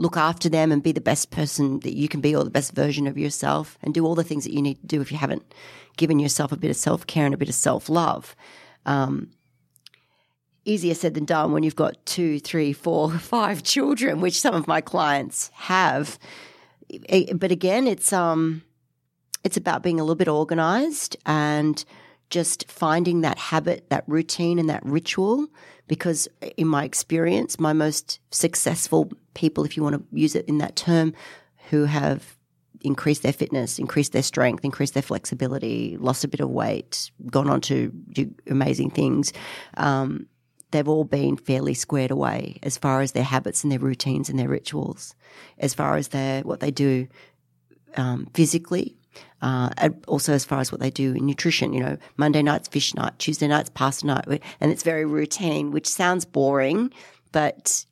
look 0.00 0.16
after 0.16 0.48
them 0.48 0.70
and 0.70 0.82
be 0.82 0.92
the 0.92 1.00
best 1.00 1.30
person 1.30 1.80
that 1.80 1.96
you 1.96 2.08
can 2.08 2.20
be 2.20 2.36
or 2.36 2.44
the 2.44 2.50
best 2.50 2.72
version 2.72 3.06
of 3.08 3.18
yourself 3.18 3.76
and 3.82 3.92
do 3.92 4.06
all 4.06 4.14
the 4.14 4.22
things 4.22 4.44
that 4.44 4.52
you 4.52 4.62
need 4.62 4.78
to 4.80 4.86
do 4.86 5.00
if 5.00 5.10
you 5.10 5.18
haven't 5.18 5.42
given 5.96 6.20
yourself 6.20 6.52
a 6.52 6.56
bit 6.56 6.70
of 6.70 6.76
self 6.76 7.04
care 7.06 7.24
and 7.24 7.34
a 7.34 7.38
bit 7.38 7.48
of 7.48 7.54
self 7.54 7.88
love. 7.88 8.36
Um, 8.86 9.30
easier 10.68 10.94
said 10.94 11.14
than 11.14 11.24
done 11.24 11.52
when 11.52 11.62
you've 11.62 11.76
got 11.76 12.04
two, 12.06 12.38
three, 12.40 12.72
four, 12.72 13.10
five 13.18 13.62
children, 13.62 14.20
which 14.20 14.40
some 14.40 14.54
of 14.54 14.66
my 14.66 14.80
clients 14.80 15.50
have. 15.54 16.18
But 17.34 17.50
again, 17.50 17.86
it's 17.86 18.12
um, 18.12 18.62
it's 19.44 19.56
about 19.56 19.82
being 19.82 20.00
a 20.00 20.02
little 20.02 20.14
bit 20.14 20.28
organized 20.28 21.16
and 21.26 21.84
just 22.30 22.70
finding 22.70 23.22
that 23.22 23.38
habit, 23.38 23.88
that 23.90 24.04
routine, 24.06 24.58
and 24.58 24.68
that 24.68 24.84
ritual. 24.84 25.48
Because 25.86 26.28
in 26.58 26.68
my 26.68 26.84
experience, 26.84 27.58
my 27.58 27.72
most 27.72 28.20
successful 28.30 29.10
people, 29.32 29.64
if 29.64 29.76
you 29.76 29.82
want 29.82 29.96
to 29.96 30.04
use 30.16 30.34
it 30.34 30.46
in 30.46 30.58
that 30.58 30.76
term, 30.76 31.14
who 31.70 31.84
have 31.84 32.36
increased 32.82 33.22
their 33.22 33.32
fitness, 33.32 33.78
increased 33.78 34.12
their 34.12 34.22
strength, 34.22 34.64
increased 34.64 34.94
their 34.94 35.02
flexibility, 35.02 35.96
lost 35.98 36.24
a 36.24 36.28
bit 36.28 36.40
of 36.40 36.50
weight, 36.50 37.10
gone 37.26 37.48
on 37.48 37.60
to 37.62 37.90
do 38.10 38.32
amazing 38.48 38.90
things, 38.90 39.32
um, 39.76 40.26
they've 40.70 40.88
all 40.88 41.04
been 41.04 41.36
fairly 41.36 41.74
squared 41.74 42.10
away 42.10 42.58
as 42.62 42.76
far 42.76 43.00
as 43.00 43.12
their 43.12 43.24
habits 43.24 43.62
and 43.62 43.72
their 43.72 43.78
routines 43.78 44.28
and 44.28 44.38
their 44.38 44.48
rituals, 44.48 45.14
as 45.58 45.74
far 45.74 45.96
as 45.96 46.08
their 46.08 46.42
what 46.42 46.60
they 46.60 46.70
do 46.70 47.08
um, 47.96 48.28
physically, 48.34 48.96
uh, 49.42 49.70
also 50.06 50.32
as 50.32 50.44
far 50.44 50.60
as 50.60 50.70
what 50.70 50.80
they 50.80 50.90
do 50.90 51.14
in 51.14 51.26
nutrition. 51.26 51.72
You 51.72 51.80
know, 51.80 51.96
Monday 52.16 52.42
night's 52.42 52.68
fish 52.68 52.94
night, 52.94 53.18
Tuesday 53.18 53.48
night's 53.48 53.70
pasta 53.70 54.06
night, 54.06 54.26
and 54.60 54.70
it's 54.70 54.82
very 54.82 55.04
routine, 55.04 55.70
which 55.70 55.88
sounds 55.88 56.24
boring, 56.24 56.92
but 57.32 57.84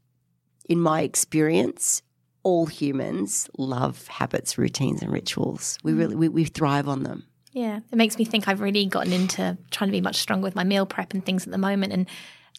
in 0.68 0.80
my 0.80 1.02
experience, 1.02 2.02
all 2.42 2.66
humans 2.66 3.48
love 3.58 4.06
habits, 4.06 4.58
routines, 4.58 5.02
and 5.02 5.12
rituals. 5.12 5.78
We 5.82 5.94
really 5.94 6.14
we, 6.14 6.28
we 6.28 6.44
thrive 6.44 6.88
on 6.88 7.02
them. 7.02 7.24
Yeah, 7.52 7.80
it 7.90 7.96
makes 7.96 8.18
me 8.18 8.26
think 8.26 8.48
I've 8.48 8.60
really 8.60 8.84
gotten 8.84 9.14
into 9.14 9.56
trying 9.70 9.88
to 9.88 9.92
be 9.92 10.02
much 10.02 10.16
stronger 10.16 10.44
with 10.44 10.54
my 10.54 10.62
meal 10.62 10.84
prep 10.84 11.14
and 11.14 11.24
things 11.24 11.46
at 11.46 11.52
the 11.52 11.58
moment. 11.58 11.92
And 11.92 12.06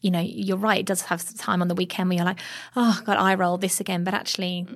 you 0.02 0.12
know, 0.12 0.20
you're 0.20 0.58
right; 0.58 0.80
it 0.80 0.86
does 0.86 1.04
have 1.04 1.24
time 1.38 1.62
on 1.62 1.68
the 1.68 1.76
weekend 1.76 2.10
where 2.10 2.18
you're 2.18 2.26
like, 2.26 2.40
"Oh 2.76 3.02
God, 3.06 3.18
I 3.18 3.36
roll 3.36 3.58
this 3.58 3.80
again," 3.80 4.04
but 4.04 4.14
actually. 4.14 4.68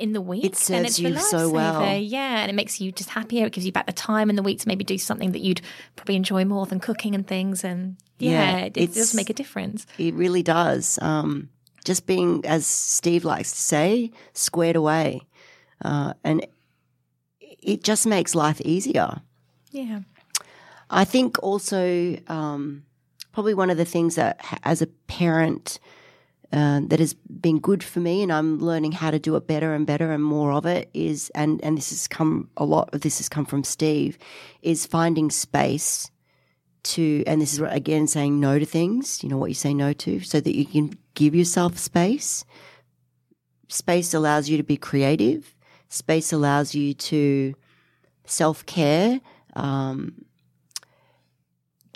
In 0.00 0.12
the 0.12 0.20
week, 0.20 0.44
It 0.44 0.56
serves 0.56 0.98
it's 0.98 0.98
you 0.98 1.16
so 1.16 1.48
well. 1.48 1.96
Yeah, 1.96 2.40
and 2.40 2.50
it 2.50 2.54
makes 2.54 2.80
you 2.80 2.90
just 2.90 3.10
happier. 3.10 3.46
It 3.46 3.52
gives 3.52 3.64
you 3.64 3.70
back 3.70 3.86
the 3.86 3.92
time 3.92 4.28
in 4.28 4.34
the 4.34 4.42
week 4.42 4.58
to 4.58 4.68
maybe 4.68 4.82
do 4.82 4.98
something 4.98 5.30
that 5.30 5.42
you'd 5.42 5.60
probably 5.94 6.16
enjoy 6.16 6.44
more 6.44 6.66
than 6.66 6.80
cooking 6.80 7.14
and 7.14 7.24
things. 7.24 7.62
And 7.62 7.96
yeah, 8.18 8.30
Yeah, 8.30 8.56
it, 8.64 8.76
it 8.76 8.94
does 8.94 9.14
make 9.14 9.30
a 9.30 9.32
difference. 9.32 9.86
It 9.96 10.14
really 10.14 10.42
does. 10.42 10.98
Um, 11.00 11.50
just 11.84 12.04
being, 12.04 12.44
as 12.44 12.66
Steve 12.66 13.24
likes 13.24 13.52
to 13.52 13.58
say, 13.58 14.10
squared 14.32 14.74
away, 14.74 15.20
uh, 15.84 16.14
and 16.24 16.44
it 17.40 17.84
just 17.84 18.08
makes 18.08 18.34
life 18.34 18.60
easier. 18.62 19.22
Yeah, 19.70 20.00
I 20.90 21.04
think 21.04 21.40
also 21.44 22.16
um, 22.26 22.85
probably 23.36 23.52
one 23.52 23.68
of 23.68 23.76
the 23.76 23.84
things 23.84 24.14
that, 24.14 24.40
as 24.62 24.80
a 24.80 24.86
parent, 25.08 25.78
uh, 26.54 26.80
that 26.86 26.98
has 26.98 27.12
been 27.12 27.58
good 27.58 27.84
for 27.84 28.00
me, 28.00 28.22
and 28.22 28.32
I'm 28.32 28.60
learning 28.60 28.92
how 28.92 29.10
to 29.10 29.18
do 29.18 29.36
it 29.36 29.46
better 29.46 29.74
and 29.74 29.86
better 29.86 30.10
and 30.10 30.24
more 30.24 30.52
of 30.52 30.64
it 30.64 30.88
is, 30.94 31.30
and 31.34 31.62
and 31.62 31.76
this 31.76 31.90
has 31.90 32.08
come 32.08 32.48
a 32.56 32.64
lot 32.64 32.94
of 32.94 33.02
this 33.02 33.18
has 33.18 33.28
come 33.28 33.44
from 33.44 33.62
Steve, 33.62 34.16
is 34.62 34.86
finding 34.86 35.30
space 35.30 36.10
to, 36.84 37.24
and 37.26 37.42
this 37.42 37.52
is 37.52 37.60
again 37.60 38.06
saying 38.06 38.40
no 38.40 38.58
to 38.58 38.64
things. 38.64 39.22
You 39.22 39.28
know 39.28 39.36
what 39.36 39.50
you 39.50 39.54
say 39.54 39.74
no 39.74 39.92
to, 39.92 40.20
so 40.20 40.40
that 40.40 40.56
you 40.56 40.64
can 40.64 40.96
give 41.12 41.34
yourself 41.34 41.76
space. 41.76 42.42
Space 43.68 44.14
allows 44.14 44.48
you 44.48 44.56
to 44.56 44.62
be 44.62 44.78
creative. 44.78 45.54
Space 45.90 46.32
allows 46.32 46.74
you 46.74 46.94
to 46.94 47.54
self 48.24 48.64
care. 48.64 49.20
Um, 49.52 50.24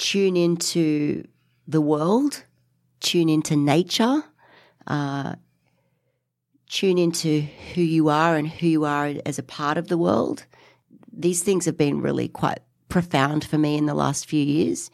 tune 0.01 0.35
into 0.35 1.23
the 1.69 1.81
world, 1.81 2.45
tune 3.01 3.29
into 3.29 3.55
nature, 3.55 4.25
uh, 4.87 5.35
tune 6.69 6.97
into 6.97 7.43
who 7.75 7.83
you 7.83 8.09
are 8.09 8.35
and 8.35 8.49
who 8.49 8.67
you 8.67 8.85
are 8.87 9.13
as 9.27 9.39
a 9.39 9.43
part 9.43 9.77
of 9.77 9.89
the 9.89 9.99
world. 9.99 10.47
These 11.13 11.43
things 11.43 11.67
have 11.67 11.77
been 11.77 12.01
really 12.01 12.29
quite 12.29 12.61
profound 12.89 13.45
for 13.45 13.59
me 13.59 13.77
in 13.77 13.85
the 13.85 13.95
last 13.95 14.27
few 14.27 14.43
years. 14.43 14.91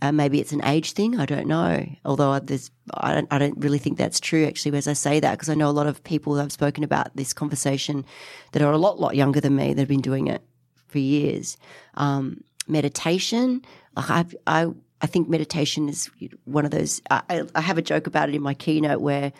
Uh, 0.00 0.12
maybe 0.12 0.40
it's 0.40 0.52
an 0.52 0.64
age 0.64 0.92
thing. 0.92 1.20
I 1.20 1.26
don't 1.26 1.46
know. 1.46 1.86
Although 2.06 2.38
there's, 2.38 2.70
I 2.94 3.12
don't, 3.12 3.28
I 3.30 3.38
don't 3.38 3.58
really 3.58 3.78
think 3.78 3.98
that's 3.98 4.18
true 4.18 4.46
actually 4.46 4.78
as 4.78 4.88
I 4.88 4.94
say 4.94 5.20
that 5.20 5.32
because 5.32 5.50
I 5.50 5.54
know 5.54 5.68
a 5.68 5.72
lot 5.72 5.88
of 5.88 6.02
people 6.04 6.40
I've 6.40 6.52
spoken 6.52 6.84
about 6.84 7.14
this 7.16 7.34
conversation 7.34 8.06
that 8.52 8.62
are 8.62 8.72
a 8.72 8.78
lot, 8.78 8.98
lot 8.98 9.14
younger 9.14 9.42
than 9.42 9.56
me 9.56 9.74
that 9.74 9.82
have 9.82 9.88
been 9.88 10.00
doing 10.00 10.28
it 10.28 10.42
for 10.86 11.00
years. 11.00 11.58
Um, 11.94 12.44
meditation, 12.68 13.62
I, 13.98 14.24
I, 14.46 14.66
I 15.00 15.06
think 15.06 15.28
meditation 15.28 15.88
is 15.88 16.10
one 16.44 16.64
of 16.64 16.70
those. 16.70 17.00
I, 17.10 17.44
I 17.54 17.60
have 17.60 17.78
a 17.78 17.82
joke 17.82 18.06
about 18.06 18.28
it 18.28 18.34
in 18.34 18.42
my 18.42 18.54
keynote 18.54 19.00
where, 19.00 19.32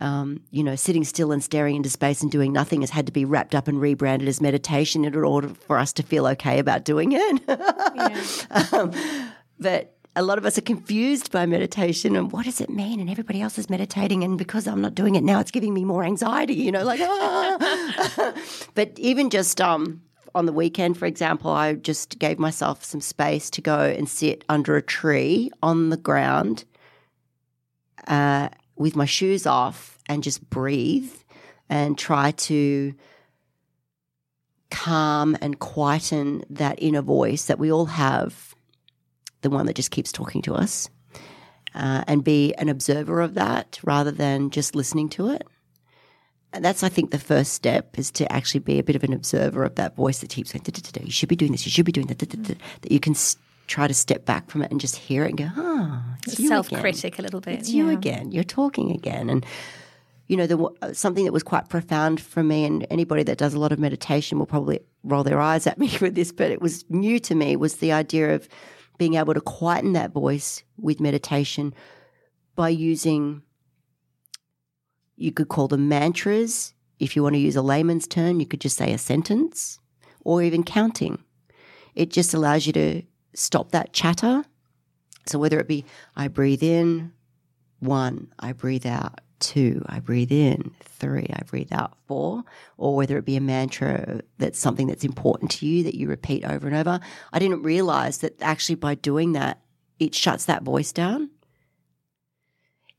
um, 0.00 0.42
you 0.50 0.62
know, 0.62 0.76
sitting 0.76 1.04
still 1.04 1.32
and 1.32 1.42
staring 1.42 1.76
into 1.76 1.90
space 1.90 2.22
and 2.22 2.30
doing 2.30 2.52
nothing 2.52 2.80
has 2.80 2.90
had 2.90 3.06
to 3.06 3.12
be 3.12 3.24
wrapped 3.24 3.54
up 3.54 3.68
and 3.68 3.80
rebranded 3.80 4.28
as 4.28 4.40
meditation 4.40 5.04
in 5.04 5.14
order 5.14 5.48
for 5.48 5.78
us 5.78 5.92
to 5.94 6.02
feel 6.02 6.26
okay 6.26 6.58
about 6.58 6.84
doing 6.84 7.12
it. 7.12 8.46
um, 8.72 8.92
but 9.58 9.94
a 10.16 10.22
lot 10.22 10.38
of 10.38 10.44
us 10.44 10.58
are 10.58 10.62
confused 10.62 11.30
by 11.30 11.46
meditation 11.46 12.16
and 12.16 12.32
what 12.32 12.44
does 12.44 12.60
it 12.60 12.68
mean? 12.68 13.00
And 13.00 13.08
everybody 13.08 13.40
else 13.40 13.58
is 13.58 13.70
meditating, 13.70 14.24
and 14.24 14.36
because 14.36 14.66
I'm 14.66 14.80
not 14.80 14.94
doing 14.94 15.14
it 15.14 15.22
now, 15.22 15.40
it's 15.40 15.50
giving 15.50 15.72
me 15.72 15.84
more 15.84 16.02
anxiety. 16.04 16.54
You 16.54 16.72
know, 16.72 16.84
like 16.84 17.00
ah. 17.02 18.34
but 18.74 18.98
even 18.98 19.30
just 19.30 19.60
um, 19.60 20.02
on 20.34 20.46
the 20.46 20.52
weekend, 20.52 20.98
for 20.98 21.06
example, 21.06 21.50
I 21.50 21.74
just 21.74 22.18
gave 22.18 22.38
myself 22.38 22.84
some 22.84 23.00
space 23.00 23.50
to 23.50 23.60
go 23.60 23.80
and 23.80 24.08
sit 24.08 24.44
under 24.48 24.76
a 24.76 24.82
tree 24.82 25.50
on 25.62 25.90
the 25.90 25.96
ground 25.96 26.64
uh, 28.06 28.48
with 28.76 28.96
my 28.96 29.04
shoes 29.04 29.46
off 29.46 29.98
and 30.08 30.22
just 30.22 30.48
breathe 30.50 31.12
and 31.68 31.96
try 31.96 32.32
to 32.32 32.94
calm 34.70 35.36
and 35.40 35.58
quieten 35.58 36.42
that 36.50 36.82
inner 36.82 37.02
voice 37.02 37.46
that 37.46 37.58
we 37.58 37.70
all 37.70 37.86
have, 37.86 38.54
the 39.42 39.50
one 39.50 39.66
that 39.66 39.76
just 39.76 39.90
keeps 39.90 40.12
talking 40.12 40.42
to 40.42 40.54
us, 40.54 40.88
uh, 41.74 42.04
and 42.06 42.24
be 42.24 42.54
an 42.54 42.68
observer 42.68 43.20
of 43.20 43.34
that 43.34 43.78
rather 43.84 44.10
than 44.10 44.50
just 44.50 44.74
listening 44.74 45.08
to 45.08 45.28
it. 45.28 45.46
And 46.52 46.64
that's, 46.64 46.82
I 46.82 46.88
think, 46.88 47.10
the 47.12 47.18
first 47.18 47.52
step 47.52 47.96
is 47.98 48.10
to 48.12 48.30
actually 48.32 48.60
be 48.60 48.78
a 48.78 48.82
bit 48.82 48.96
of 48.96 49.04
an 49.04 49.12
observer 49.12 49.62
of 49.64 49.76
that 49.76 49.94
voice 49.94 50.18
that 50.18 50.30
keeps 50.30 50.52
going, 50.52 50.62
"Da-da-da-da, 50.64 51.04
you 51.04 51.12
should 51.12 51.28
be 51.28 51.36
doing 51.36 51.52
this, 51.52 51.64
you 51.64 51.70
should 51.70 51.86
be 51.86 51.92
doing 51.92 52.08
that, 52.08 52.18
da-da-da-da," 52.18 52.58
that 52.80 52.90
you 52.92 52.98
can 53.00 53.12
s- 53.14 53.36
try 53.68 53.86
to 53.86 53.94
step 53.94 54.24
back 54.26 54.50
from 54.50 54.62
it 54.62 54.70
and 54.72 54.80
just 54.80 54.96
hear 54.96 55.22
it 55.24 55.28
and 55.28 55.38
go, 55.38 55.48
ah, 55.56 56.02
it's 56.26 56.40
you 56.40 56.46
again. 56.48 56.64
self-critic 56.64 57.18
a 57.20 57.22
little 57.22 57.40
bit. 57.40 57.60
It's 57.60 57.70
you 57.70 57.88
again. 57.88 58.32
You're 58.32 58.42
talking 58.42 58.90
again. 58.90 59.30
And, 59.30 59.46
you 60.26 60.36
know, 60.36 60.48
the, 60.48 60.58
uh, 60.82 60.92
something 60.92 61.24
that 61.24 61.32
was 61.32 61.44
quite 61.44 61.68
profound 61.68 62.20
for 62.20 62.42
me, 62.42 62.64
and 62.64 62.84
anybody 62.90 63.22
that 63.22 63.38
does 63.38 63.54
a 63.54 63.60
lot 63.60 63.70
of 63.70 63.78
meditation 63.78 64.40
will 64.40 64.46
probably 64.46 64.80
roll 65.04 65.22
their 65.22 65.40
eyes 65.40 65.68
at 65.68 65.78
me 65.82 65.88
with 66.00 66.16
this, 66.16 66.32
but 66.32 66.50
it 66.50 66.60
was 66.60 66.84
new 66.88 67.20
to 67.20 67.36
me, 67.36 67.54
was 67.54 67.76
the 67.76 67.92
idea 67.92 68.34
of 68.34 68.48
being 68.98 69.14
able 69.14 69.34
to 69.34 69.40
quieten 69.40 69.92
that 69.92 70.12
voice 70.12 70.64
with 70.76 70.98
meditation 70.98 71.72
by 72.56 72.68
using, 72.70 73.42
you 75.20 75.32
could 75.32 75.48
call 75.48 75.68
them 75.68 75.88
mantras. 75.88 76.72
If 76.98 77.14
you 77.14 77.22
want 77.22 77.34
to 77.34 77.40
use 77.40 77.56
a 77.56 77.62
layman's 77.62 78.06
term, 78.06 78.40
you 78.40 78.46
could 78.46 78.60
just 78.60 78.76
say 78.76 78.92
a 78.92 78.98
sentence 78.98 79.78
or 80.24 80.42
even 80.42 80.64
counting. 80.64 81.22
It 81.94 82.10
just 82.10 82.32
allows 82.32 82.66
you 82.66 82.72
to 82.72 83.02
stop 83.34 83.70
that 83.72 83.92
chatter. 83.92 84.44
So 85.26 85.38
whether 85.38 85.60
it 85.60 85.68
be 85.68 85.84
I 86.16 86.28
breathe 86.28 86.62
in, 86.62 87.12
one, 87.80 88.32
I 88.38 88.52
breathe 88.52 88.86
out, 88.86 89.20
two, 89.40 89.82
I 89.86 90.00
breathe 90.00 90.32
in, 90.32 90.74
three, 90.82 91.26
I 91.30 91.42
breathe 91.44 91.72
out, 91.72 91.96
four, 92.06 92.42
or 92.78 92.96
whether 92.96 93.18
it 93.18 93.26
be 93.26 93.36
a 93.36 93.40
mantra 93.40 94.22
that's 94.38 94.58
something 94.58 94.86
that's 94.86 95.04
important 95.04 95.50
to 95.52 95.66
you 95.66 95.84
that 95.84 95.96
you 95.96 96.08
repeat 96.08 96.44
over 96.44 96.66
and 96.66 96.76
over. 96.76 96.98
I 97.32 97.38
didn't 97.38 97.62
realize 97.62 98.18
that 98.18 98.40
actually 98.40 98.76
by 98.76 98.94
doing 98.94 99.32
that, 99.32 99.60
it 99.98 100.14
shuts 100.14 100.46
that 100.46 100.62
voice 100.62 100.92
down. 100.92 101.30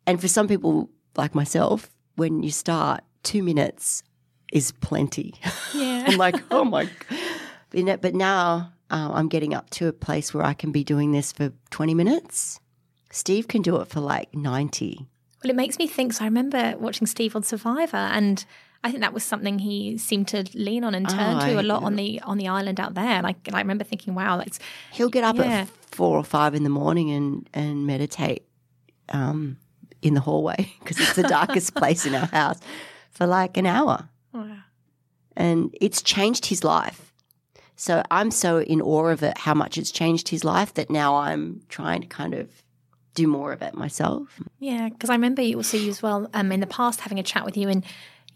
And 0.05 0.21
for 0.21 0.27
some 0.27 0.47
people 0.47 0.91
like 1.15 1.33
myself, 1.35 1.89
when 2.15 2.43
you 2.43 2.51
start, 2.51 3.03
two 3.23 3.43
minutes 3.43 4.03
is 4.51 4.71
plenty. 4.71 5.33
Yeah. 5.73 6.05
I'm 6.07 6.17
like, 6.17 6.35
oh 6.51 6.63
my. 6.65 6.89
You 7.73 7.83
know, 7.83 7.97
But 7.97 8.13
now 8.15 8.73
uh, 8.89 9.11
I'm 9.13 9.29
getting 9.29 9.53
up 9.53 9.69
to 9.71 9.87
a 9.87 9.93
place 9.93 10.33
where 10.33 10.43
I 10.43 10.53
can 10.53 10.71
be 10.71 10.83
doing 10.83 11.11
this 11.11 11.31
for 11.31 11.51
20 11.69 11.93
minutes. 11.93 12.59
Steve 13.11 13.47
can 13.47 13.61
do 13.61 13.77
it 13.77 13.87
for 13.87 13.99
like 14.01 14.33
90. 14.35 15.07
Well, 15.43 15.49
it 15.49 15.55
makes 15.55 15.77
me 15.79 15.87
think. 15.87 16.13
So 16.13 16.23
I 16.23 16.27
remember 16.27 16.75
watching 16.77 17.07
Steve 17.07 17.35
on 17.35 17.43
Survivor, 17.43 17.97
and 17.97 18.45
I 18.83 18.89
think 18.91 19.01
that 19.01 19.13
was 19.13 19.23
something 19.23 19.59
he 19.59 19.97
seemed 19.97 20.27
to 20.29 20.45
lean 20.53 20.83
on 20.83 20.93
and 20.95 21.07
turn 21.09 21.37
Oh, 21.37 21.47
to 21.47 21.61
a 21.61 21.63
lot 21.63 21.83
on 21.83 21.95
the 21.95 22.19
on 22.21 22.37
the 22.37 22.47
island 22.47 22.79
out 22.79 22.93
there. 22.93 23.03
And 23.05 23.25
I, 23.25 23.35
and 23.45 23.55
I 23.55 23.59
remember 23.59 23.83
thinking, 23.83 24.13
wow, 24.15 24.37
that's 24.37 24.59
He'll 24.91 25.09
get 25.09 25.23
up 25.23 25.37
Yeah. 25.37 25.61
at 25.61 25.67
four 25.67 26.17
or 26.17 26.23
five 26.23 26.53
in 26.55 26.63
the 26.63 26.69
morning 26.69 27.09
and, 27.11 27.49
and 27.53 27.85
meditate 27.87 28.43
um, 29.09 29.57
in 30.01 30.13
the 30.13 30.21
hallway 30.21 30.73
because 30.79 30.99
it's 30.99 31.15
the 31.15 31.23
darkest 31.23 31.75
place 31.75 32.05
in 32.05 32.15
our 32.15 32.27
house 32.27 32.59
for 33.09 33.27
like 33.27 33.57
an 33.57 33.65
hour. 33.65 34.09
wow. 34.33 34.57
and 35.35 35.75
it's 35.79 36.01
changed 36.01 36.47
his 36.47 36.63
life. 36.63 37.13
So 37.75 38.03
I'm 38.11 38.29
so 38.29 38.61
in 38.61 38.79
awe 38.79 39.07
of 39.07 39.23
it, 39.23 39.39
how 39.39 39.55
much 39.55 39.77
it's 39.77 39.91
changed 39.91 40.29
his 40.29 40.43
life 40.43 40.73
that 40.75 40.91
now 40.91 41.15
I'm 41.15 41.61
trying 41.67 42.01
to 42.01 42.07
kind 42.07 42.35
of 42.35 42.61
do 43.15 43.27
more 43.27 43.51
of 43.51 43.61
it 43.61 43.73
myself. 43.73 44.39
Yeah, 44.59 44.89
because 44.89 45.09
I 45.09 45.13
remember 45.13 45.41
you 45.41 45.57
also 45.57 45.77
you 45.77 45.89
as 45.89 46.01
well 46.01 46.29
um, 46.33 46.51
in 46.51 46.59
the 46.59 46.67
past 46.67 47.01
having 47.01 47.19
a 47.19 47.23
chat 47.23 47.43
with 47.43 47.57
you, 47.57 47.69
and 47.69 47.83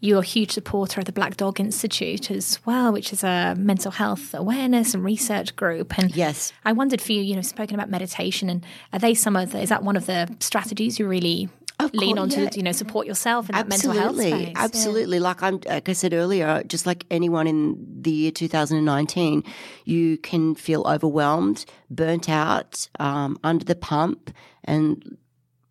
you're 0.00 0.20
a 0.20 0.24
huge 0.24 0.52
supporter 0.52 1.00
of 1.00 1.06
the 1.06 1.12
Black 1.12 1.36
Dog 1.36 1.58
Institute 1.58 2.30
as 2.30 2.58
well, 2.66 2.92
which 2.92 3.12
is 3.12 3.24
a 3.24 3.54
mental 3.58 3.90
health 3.92 4.34
awareness 4.34 4.94
and 4.94 5.02
research 5.02 5.56
group. 5.56 5.98
And 5.98 6.14
Yes. 6.14 6.52
I 6.64 6.72
wondered 6.72 7.00
for 7.00 7.12
you, 7.12 7.22
you 7.22 7.34
know, 7.34 7.42
spoken 7.42 7.74
about 7.74 7.88
meditation, 7.90 8.50
and 8.50 8.64
are 8.92 8.98
they 8.98 9.14
some 9.14 9.36
of 9.36 9.52
the, 9.52 9.60
is 9.60 9.70
that 9.70 9.82
one 9.82 9.96
of 9.96 10.06
the 10.06 10.34
strategies 10.40 10.98
you 10.98 11.08
really 11.08 11.48
Of 11.78 11.92
lean 11.94 12.18
on 12.18 12.30
yeah. 12.30 12.48
to, 12.48 12.56
you 12.56 12.62
know, 12.62 12.72
support 12.72 13.06
yourself 13.06 13.48
in 13.48 13.54
that 13.56 13.68
mental 13.68 13.92
health 13.92 14.16
space? 14.16 14.48
Yeah. 14.48 14.52
absolutely. 14.56 15.18
Like 15.18 15.42
I'm, 15.42 15.60
like 15.66 15.88
I 15.88 15.92
said 15.92 16.12
earlier, 16.12 16.62
just 16.66 16.86
like 16.86 17.04
anyone 17.10 17.46
in 17.46 17.76
the 18.02 18.10
year 18.10 18.30
2019, 18.30 19.44
you 19.84 20.18
can 20.18 20.54
feel 20.54 20.82
overwhelmed, 20.86 21.64
burnt 21.90 22.28
out, 22.28 22.88
um, 22.98 23.38
under 23.42 23.64
the 23.64 23.74
pump, 23.74 24.30
and 24.64 25.16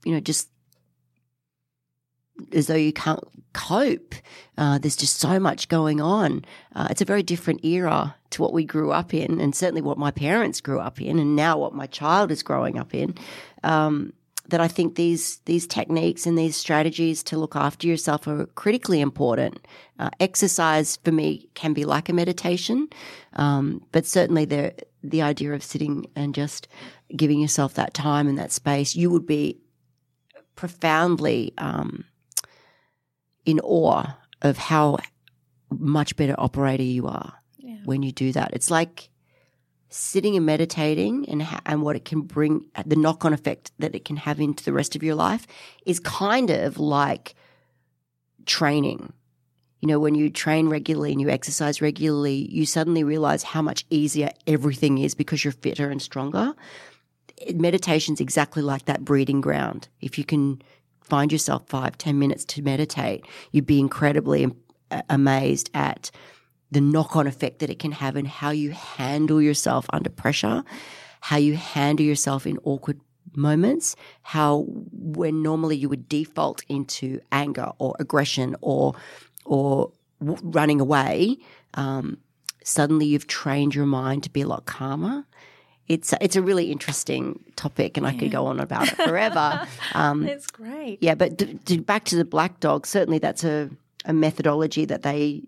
you 0.04 0.14
know, 0.14 0.20
just 0.20 0.50
as 2.54 2.68
though 2.68 2.76
you 2.76 2.94
can't 2.94 3.24
cope. 3.54 4.16
Uh, 4.58 4.78
there's 4.78 4.96
just 4.96 5.20
so 5.20 5.40
much 5.40 5.70
going 5.70 6.02
on. 6.02 6.44
Uh, 6.76 6.88
it's 6.90 7.02
a 7.02 7.06
very 7.06 7.24
different 7.24 7.64
era 7.64 8.16
to 8.32 8.42
what 8.42 8.54
we 8.54 8.66
grew 8.66 8.92
up 8.92 9.14
in, 9.14 9.40
and 9.40 9.56
certainly 9.56 9.82
what 9.82 9.98
my 9.98 10.12
parents 10.12 10.62
grew 10.62 10.80
up 10.80 11.02
in, 11.02 11.20
and 11.20 11.36
now 11.36 11.58
what 11.58 11.74
my 11.74 11.88
child 11.88 12.32
is 12.32 12.44
growing 12.44 12.78
up 12.78 12.94
in. 12.94 13.16
Um, 13.64 14.14
that 14.50 14.62
I 14.62 14.68
think 14.68 14.96
these 14.96 15.38
these 15.46 15.66
techniques 15.66 16.26
and 16.28 16.38
these 16.38 16.56
strategies 16.56 17.24
to 17.24 17.38
look 17.38 17.56
after 17.56 17.88
yourself 17.88 18.28
are 18.28 18.46
critically 18.48 19.02
important. 19.02 19.66
Uh, 19.98 20.10
exercise 20.20 20.98
for 20.98 21.12
me 21.12 21.50
can 21.56 21.74
be 21.74 21.84
like 21.84 22.10
a 22.10 22.14
meditation, 22.14 22.88
um, 23.34 23.82
but 23.92 24.06
certainly 24.06 24.46
the 24.46 24.74
the 25.04 25.22
idea 25.22 25.54
of 25.54 25.64
sitting 25.64 26.06
and 26.16 26.36
just 26.36 26.68
giving 27.16 27.40
yourself 27.40 27.74
that 27.76 27.94
time 27.94 28.28
and 28.28 28.38
that 28.38 28.52
space, 28.52 28.96
you 28.96 29.10
would 29.10 29.26
be 29.26 29.60
profoundly 30.56 31.54
um, 31.58 32.06
in 33.46 33.60
awe 33.62 34.06
of 34.42 34.58
how 34.58 34.98
much 35.70 36.16
better 36.16 36.36
operator 36.38 36.84
you 36.84 37.08
are 37.08 37.34
yeah. 37.58 37.78
when 37.86 38.04
you 38.04 38.12
do 38.12 38.32
that. 38.32 38.52
It's 38.54 38.72
like 38.72 39.10
sitting 39.90 40.36
and 40.36 40.46
meditating 40.46 41.28
and 41.30 41.42
ha- 41.42 41.62
and 41.66 41.82
what 41.82 41.96
it 41.96 42.06
can 42.06 42.22
bring 42.22 42.66
the 42.86 42.96
knock 42.96 43.24
on 43.24 43.34
effect 43.34 43.72
that 43.80 43.96
it 43.96 44.04
can 44.06 44.18
have 44.18 44.40
into 44.40 44.64
the 44.64 44.74
rest 44.74 44.96
of 44.96 45.04
your 45.04 45.16
life 45.16 45.48
is 45.86 46.00
kind 46.00 46.50
of 46.50 46.78
like 46.78 47.36
training. 48.46 49.14
You 49.82 49.88
know, 49.88 50.00
when 50.00 50.16
you 50.16 50.30
train 50.30 50.68
regularly 50.68 51.12
and 51.12 51.22
you 51.22 51.30
exercise 51.30 51.82
regularly, 51.82 52.50
you 52.52 52.66
suddenly 52.66 53.04
realize 53.04 53.44
how 53.44 53.62
much 53.62 53.86
easier 53.90 54.32
everything 54.48 54.98
is 54.98 55.14
because 55.14 55.44
you're 55.44 55.54
fitter 55.54 55.90
and 55.90 56.02
stronger. 56.02 56.54
Meditation's 57.54 58.20
exactly 58.20 58.62
like 58.62 58.86
that 58.86 59.06
breeding 59.06 59.42
ground. 59.42 59.88
If 60.02 60.18
you 60.18 60.26
can 60.26 60.62
find 61.08 61.32
yourself 61.32 61.68
five, 61.68 61.98
ten 61.98 62.20
minutes 62.20 62.46
to 62.46 62.62
meditate, 62.62 63.26
you'd 63.52 63.66
be 63.66 63.80
incredibly 63.80 64.52
amazed 65.10 65.70
at 65.74 66.12
the 66.72 66.82
knock 66.82 67.16
on 67.16 67.28
effect 67.28 67.60
that 67.60 67.70
it 67.70 67.80
can 67.80 67.92
have 67.92 68.16
and 68.16 68.28
how 68.28 68.50
you 68.50 68.72
handle 68.72 69.42
yourself 69.42 69.86
under 69.94 70.10
pressure, 70.10 70.64
how 71.22 71.38
you 71.38 71.56
handle 71.56 72.06
yourself 72.06 72.46
in 72.46 72.58
awkward 72.64 73.00
moments, 73.36 73.96
how 74.22 74.66
when 74.92 75.42
normally 75.42 75.76
you 75.76 75.90
would 75.90 76.08
default 76.10 76.64
into 76.70 77.20
anger 77.32 77.70
or 77.78 77.96
aggression 78.00 78.56
or 78.62 78.94
or 79.46 79.92
running 80.20 80.82
away, 80.82 81.38
um, 81.76 82.18
suddenly 82.64 83.06
you've 83.06 83.28
trained 83.28 83.76
your 83.76 83.86
mind 83.86 84.24
to 84.24 84.30
be 84.30 84.42
a 84.42 84.48
lot 84.48 84.66
calmer. 84.66 85.26
It's 85.88 86.14
it's 86.20 86.36
a 86.36 86.42
really 86.42 86.72
interesting 86.72 87.44
topic, 87.56 87.98
and 87.98 88.06
yeah. 88.06 88.14
I 88.14 88.18
could 88.18 88.32
go 88.32 88.48
on 88.48 88.60
about 88.60 88.88
it 88.88 88.96
forever. 88.96 89.68
Um, 89.94 90.28
it's 90.28 90.48
great. 90.48 90.98
Yeah, 91.02 91.16
but 91.16 91.38
d- 91.38 91.60
d- 91.64 91.78
back 91.78 92.06
to 92.06 92.16
the 92.16 92.26
black 92.26 92.60
dog. 92.60 92.86
Certainly, 92.86 93.20
that's 93.20 93.44
a 93.44 93.70
a 94.06 94.14
methodology 94.14 94.86
that 94.86 95.04
they 95.04 95.44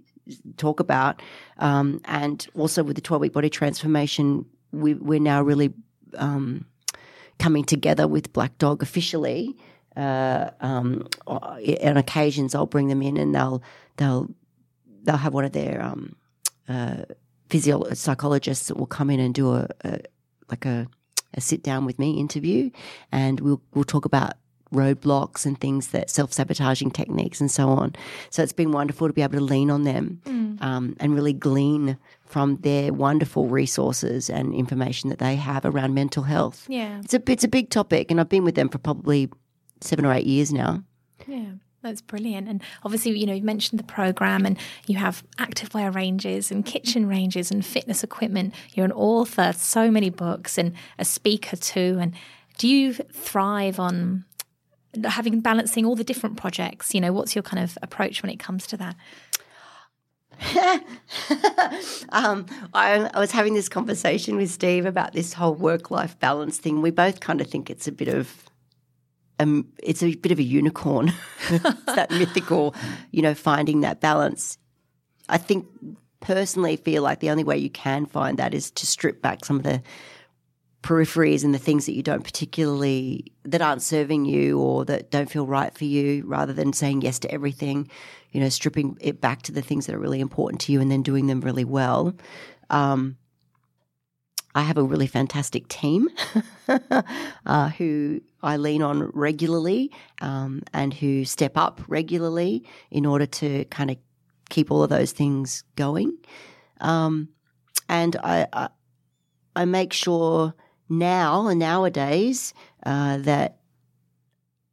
talk 0.57 0.79
about. 0.79 1.21
Um, 1.57 2.01
and 2.05 2.45
also 2.55 2.83
with 2.83 2.95
the 2.95 3.01
12 3.01 3.21
week 3.21 3.33
body 3.33 3.49
transformation, 3.49 4.45
we, 4.71 4.93
we're 4.95 5.19
now 5.19 5.41
really 5.41 5.73
um, 6.17 6.65
coming 7.39 7.63
together 7.63 8.07
with 8.07 8.33
Black 8.33 8.57
Dog 8.57 8.81
officially. 8.81 9.55
Uh, 9.95 10.51
um, 10.61 11.07
on 11.25 11.97
occasions, 11.97 12.53
I'll 12.53 12.67
bring 12.67 12.87
them 12.87 13.01
in 13.01 13.17
and 13.17 13.33
they'll 13.33 13.63
they'll 13.97 14.29
they'll 15.03 15.17
have 15.17 15.33
one 15.33 15.43
of 15.43 15.53
their 15.53 15.81
um, 15.81 16.15
uh, 16.69 16.97
physio 17.49 17.83
psychologists 17.93 18.67
that 18.67 18.77
will 18.77 18.85
come 18.85 19.09
in 19.09 19.19
and 19.19 19.33
do 19.33 19.55
a, 19.55 19.67
a 19.83 19.99
like 20.49 20.65
a, 20.65 20.87
a 21.33 21.41
sit 21.41 21.63
down 21.63 21.85
with 21.85 21.99
me 21.99 22.19
interview, 22.19 22.69
and 23.11 23.39
we'll 23.39 23.61
we'll 23.73 23.83
talk 23.83 24.05
about 24.05 24.33
roadblocks 24.73 25.45
and 25.45 25.59
things 25.59 25.89
that 25.89 26.09
self 26.09 26.33
sabotaging 26.33 26.91
techniques 26.91 27.39
and 27.39 27.49
so 27.49 27.69
on. 27.69 27.95
So 28.29 28.43
it's 28.43 28.53
been 28.53 28.71
wonderful 28.71 29.07
to 29.07 29.13
be 29.13 29.21
able 29.21 29.37
to 29.37 29.43
lean 29.43 29.71
on 29.71 29.83
them 29.83 30.21
mm. 30.25 30.61
um, 30.61 30.95
and 30.99 31.15
really 31.15 31.33
glean 31.33 31.97
from 32.25 32.57
their 32.57 32.93
wonderful 32.93 33.47
resources 33.47 34.29
and 34.29 34.53
information 34.53 35.09
that 35.09 35.19
they 35.19 35.35
have 35.35 35.65
around 35.65 35.93
mental 35.93 36.23
health. 36.23 36.65
Yeah, 36.67 36.99
it's 36.99 37.13
a 37.13 37.21
it's 37.27 37.43
a 37.43 37.49
big 37.49 37.69
topic, 37.69 38.11
and 38.11 38.19
I've 38.19 38.29
been 38.29 38.43
with 38.43 38.55
them 38.55 38.69
for 38.69 38.77
probably 38.77 39.29
seven 39.81 40.05
or 40.05 40.13
eight 40.13 40.25
years 40.25 40.51
now. 40.51 40.83
Yeah. 41.27 41.51
That's 41.87 42.01
brilliant. 42.01 42.49
And 42.49 42.61
obviously, 42.83 43.17
you 43.17 43.25
know, 43.25 43.33
you 43.33 43.43
mentioned 43.43 43.79
the 43.79 43.83
program 43.85 44.45
and 44.45 44.57
you 44.87 44.97
have 44.97 45.23
activewear 45.37 45.95
ranges 45.95 46.51
and 46.51 46.65
kitchen 46.65 47.07
ranges 47.07 47.49
and 47.49 47.65
fitness 47.65 48.03
equipment. 48.03 48.53
You're 48.73 48.85
an 48.85 48.91
author, 48.91 49.53
so 49.55 49.89
many 49.89 50.09
books 50.09 50.57
and 50.57 50.73
a 50.99 51.05
speaker 51.05 51.55
too. 51.55 51.97
And 52.01 52.13
do 52.57 52.67
you 52.67 52.93
thrive 52.93 53.79
on 53.79 54.25
having 55.05 55.39
balancing 55.39 55.85
all 55.85 55.95
the 55.95 56.03
different 56.03 56.37
projects 56.37 56.95
you 56.95 56.99
know 56.99 57.13
what's 57.13 57.35
your 57.35 57.43
kind 57.43 57.61
of 57.63 57.77
approach 57.83 58.23
when 58.23 58.31
it 58.31 58.39
comes 58.39 58.65
to 58.65 58.77
that 58.77 58.95
um, 62.09 62.45
I, 62.73 63.09
I, 63.13 63.19
was 63.19 63.31
having 63.31 63.53
this 63.55 63.67
conversation 63.67 64.35
with 64.37 64.51
Steve 64.51 64.85
about 64.85 65.13
this 65.13 65.33
whole 65.33 65.55
work-life 65.55 66.19
balance 66.19 66.59
thing. 66.59 66.83
We 66.83 66.91
both 66.91 67.21
kind 67.21 67.41
of 67.41 67.47
think 67.47 67.71
it's 67.71 67.87
a 67.87 67.91
bit 67.91 68.07
of, 68.07 68.46
um, 69.39 69.67
it's 69.83 70.03
a 70.03 70.15
bit 70.15 70.31
of 70.31 70.39
a 70.39 70.43
unicorn. 70.43 71.13
that 71.49 72.07
mythical, 72.11 72.75
you 73.11 73.21
know, 73.21 73.33
finding 73.33 73.81
that 73.81 74.01
balance. 74.01 74.57
I 75.29 75.37
think 75.37 75.67
personally 76.19 76.77
feel 76.77 77.03
like 77.03 77.19
the 77.19 77.29
only 77.29 77.43
way 77.43 77.57
you 77.57 77.69
can 77.69 78.05
find 78.05 78.39
that 78.39 78.53
is 78.53 78.71
to 78.71 78.87
strip 78.87 79.21
back 79.21 79.45
some 79.45 79.57
of 79.57 79.63
the 79.63 79.81
peripheries 80.83 81.43
and 81.43 81.53
the 81.53 81.59
things 81.59 81.85
that 81.85 81.95
you 81.95 82.03
don't 82.03 82.23
particularly 82.23 83.25
that 83.43 83.61
aren't 83.61 83.81
serving 83.81 84.25
you 84.25 84.59
or 84.59 84.85
that 84.85 85.11
don't 85.11 85.29
feel 85.29 85.45
right 85.45 85.77
for 85.77 85.85
you 85.85 86.23
rather 86.25 86.53
than 86.53 86.71
saying 86.71 87.01
yes 87.01 87.19
to 87.19 87.29
everything 87.31 87.89
you 88.31 88.39
know 88.39 88.47
stripping 88.47 88.97
it 89.01 89.19
back 89.19 89.41
to 89.41 89.51
the 89.51 89.61
things 89.61 89.85
that 89.85 89.95
are 89.95 89.99
really 89.99 90.19
important 90.19 90.61
to 90.61 90.71
you 90.71 90.79
and 90.79 90.89
then 90.89 91.01
doing 91.01 91.27
them 91.27 91.41
really 91.41 91.65
well 91.65 92.13
um, 92.69 93.17
I 94.57 94.61
have 94.61 94.79
a 94.79 94.83
really 94.83 95.05
fantastic 95.05 95.67
team 95.67 96.09
uh, 97.45 97.69
who 97.69 98.21
I 98.41 98.57
lean 98.57 98.81
on 98.81 99.11
regularly 99.13 99.91
um, 100.19 100.63
and 100.73 100.91
who 100.95 101.25
step 101.25 101.55
up 101.57 101.79
regularly 101.87 102.65
in 102.89 103.05
order 103.05 103.27
to 103.27 103.65
kind 103.65 103.91
of 103.91 103.97
keep 104.49 104.71
all 104.71 104.81
of 104.81 104.89
those 104.89 105.11
things 105.11 105.63
going. 105.75 106.17
Um, 106.81 107.29
and 107.87 108.15
I, 108.15 108.47
I, 108.51 108.69
I 109.55 109.65
make 109.65 109.93
sure 109.93 110.55
now 110.89 111.45
and 111.49 111.59
nowadays 111.59 112.55
uh, 112.83 113.17
that 113.17 113.59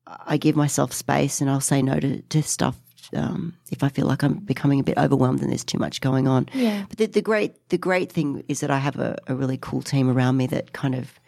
I 0.07 0.39
give 0.39 0.57
myself 0.57 0.95
space 0.95 1.43
and 1.43 1.51
I'll 1.51 1.61
say 1.61 1.82
no 1.82 2.01
to, 2.01 2.22
to 2.22 2.43
stuff 2.43 2.80
um, 3.14 3.57
if 3.70 3.82
I 3.82 3.88
feel 3.88 4.07
like 4.07 4.22
I'm 4.22 4.38
becoming 4.38 4.80
a 4.80 4.84
bit 4.84 4.98
overwhelmed 4.98 5.40
and 5.40 5.50
there's 5.50 5.64
too 5.64 5.78
much 5.78 6.00
going 6.00 6.28
on. 6.28 6.48
Yeah. 6.52 6.84
But 6.88 6.98
the, 6.98 7.07
the 7.07 7.22
great 7.22 7.68
the 7.68 7.78
great 7.78 8.11
thing 8.11 8.44
is 8.48 8.61
that 8.61 8.70
I 8.70 8.78
have 8.78 8.98
a, 8.98 9.16
a, 9.26 9.34
really 9.34 9.59
cool 9.61 9.82
team 9.82 10.09
around 10.09 10.36
me 10.36 10.46
that 10.48 10.72
kind 10.72 10.94
of 10.94 11.18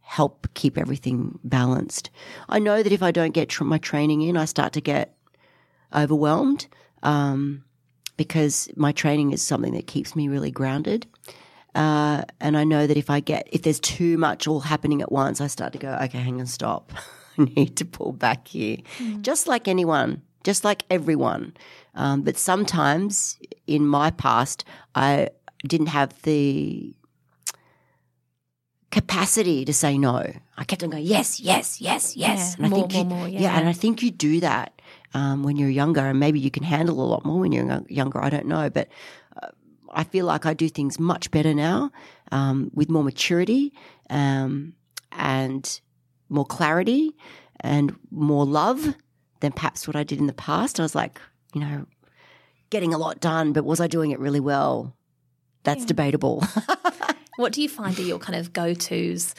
help 0.00 0.46
keep 0.54 0.78
everything 0.78 1.38
balanced. 1.44 2.10
I 2.48 2.58
know 2.58 2.82
that 2.82 2.92
if 2.92 3.02
I 3.02 3.10
don't 3.10 3.32
get 3.32 3.48
tr- 3.48 3.64
my 3.64 3.78
training 3.78 4.22
in, 4.22 4.36
I 4.36 4.44
start 4.44 4.72
to 4.74 4.80
get 4.80 5.16
overwhelmed 5.94 6.66
um, 7.02 7.64
because 8.16 8.68
my 8.76 8.92
training 8.92 9.32
is 9.32 9.42
something 9.42 9.74
that 9.74 9.86
keeps 9.86 10.14
me 10.14 10.28
really 10.28 10.50
grounded. 10.50 11.06
Uh, 11.74 12.22
and 12.40 12.56
I 12.56 12.64
know 12.64 12.86
that 12.86 12.96
if 12.96 13.10
I 13.10 13.20
get, 13.20 13.48
if 13.50 13.62
there's 13.62 13.80
too 13.80 14.16
much 14.16 14.46
all 14.46 14.60
happening 14.60 15.02
at 15.02 15.10
once, 15.10 15.40
I 15.40 15.48
start 15.48 15.72
to 15.72 15.78
go, 15.78 15.98
okay, 16.02 16.18
hang 16.18 16.38
on, 16.38 16.46
stop. 16.46 16.92
I 17.38 17.44
need 17.56 17.76
to 17.78 17.84
pull 17.84 18.12
back 18.12 18.46
here. 18.46 18.78
Mm. 18.98 19.22
Just 19.22 19.48
like 19.48 19.66
anyone, 19.66 20.22
just 20.44 20.64
like 20.64 20.84
everyone. 20.90 21.54
Um, 21.94 22.22
but 22.22 22.36
sometimes 22.36 23.38
in 23.66 23.86
my 23.86 24.10
past, 24.10 24.64
I 24.94 25.30
didn't 25.66 25.88
have 25.88 26.20
the 26.22 26.94
capacity 28.90 29.64
to 29.64 29.72
say 29.72 29.98
no. 29.98 30.32
I 30.56 30.64
kept 30.64 30.84
on 30.84 30.90
going, 30.90 31.04
yes, 31.04 31.40
yes, 31.40 31.80
yes, 31.80 32.16
yes. 32.16 32.38
Yeah, 32.38 32.54
and 32.56 32.66
I 32.66 32.68
more, 32.68 32.78
think 32.80 32.94
you, 32.94 33.04
more, 33.04 33.18
more, 33.18 33.28
yeah. 33.28 33.40
yeah. 33.40 33.58
and 33.58 33.68
I 33.68 33.72
think 33.72 34.02
you 34.02 34.10
do 34.10 34.40
that 34.40 34.80
um, 35.14 35.42
when 35.42 35.56
you're 35.56 35.70
younger, 35.70 36.06
and 36.06 36.20
maybe 36.20 36.38
you 36.38 36.50
can 36.50 36.62
handle 36.62 37.00
a 37.00 37.06
lot 37.06 37.24
more 37.24 37.40
when 37.40 37.50
you're 37.50 37.82
younger. 37.88 38.22
I 38.22 38.30
don't 38.30 38.46
know, 38.46 38.70
but 38.70 38.88
I 39.94 40.04
feel 40.04 40.26
like 40.26 40.44
I 40.44 40.54
do 40.54 40.68
things 40.68 40.98
much 40.98 41.30
better 41.30 41.54
now 41.54 41.90
um, 42.32 42.70
with 42.74 42.90
more 42.90 43.04
maturity 43.04 43.72
um, 44.10 44.74
and 45.12 45.80
more 46.28 46.44
clarity 46.44 47.12
and 47.60 47.96
more 48.10 48.44
love 48.44 48.94
than 49.44 49.52
perhaps 49.52 49.86
what 49.86 49.96
I 49.96 50.02
did 50.02 50.18
in 50.18 50.26
the 50.26 50.32
past. 50.32 50.80
I 50.80 50.82
was 50.82 50.94
like, 50.94 51.20
you 51.54 51.60
know, 51.60 51.86
getting 52.70 52.92
a 52.94 52.98
lot 52.98 53.20
done, 53.20 53.52
but 53.52 53.64
was 53.64 53.80
I 53.80 53.86
doing 53.86 54.10
it 54.10 54.18
really 54.18 54.40
well? 54.40 54.96
That's 55.62 55.82
yeah. 55.82 55.86
debatable. 55.86 56.42
what 57.36 57.52
do 57.52 57.62
you 57.62 57.68
find 57.68 57.98
are 57.98 58.02
your 58.02 58.18
kind 58.18 58.38
of 58.38 58.52
go 58.52 58.74
tos 58.74 59.34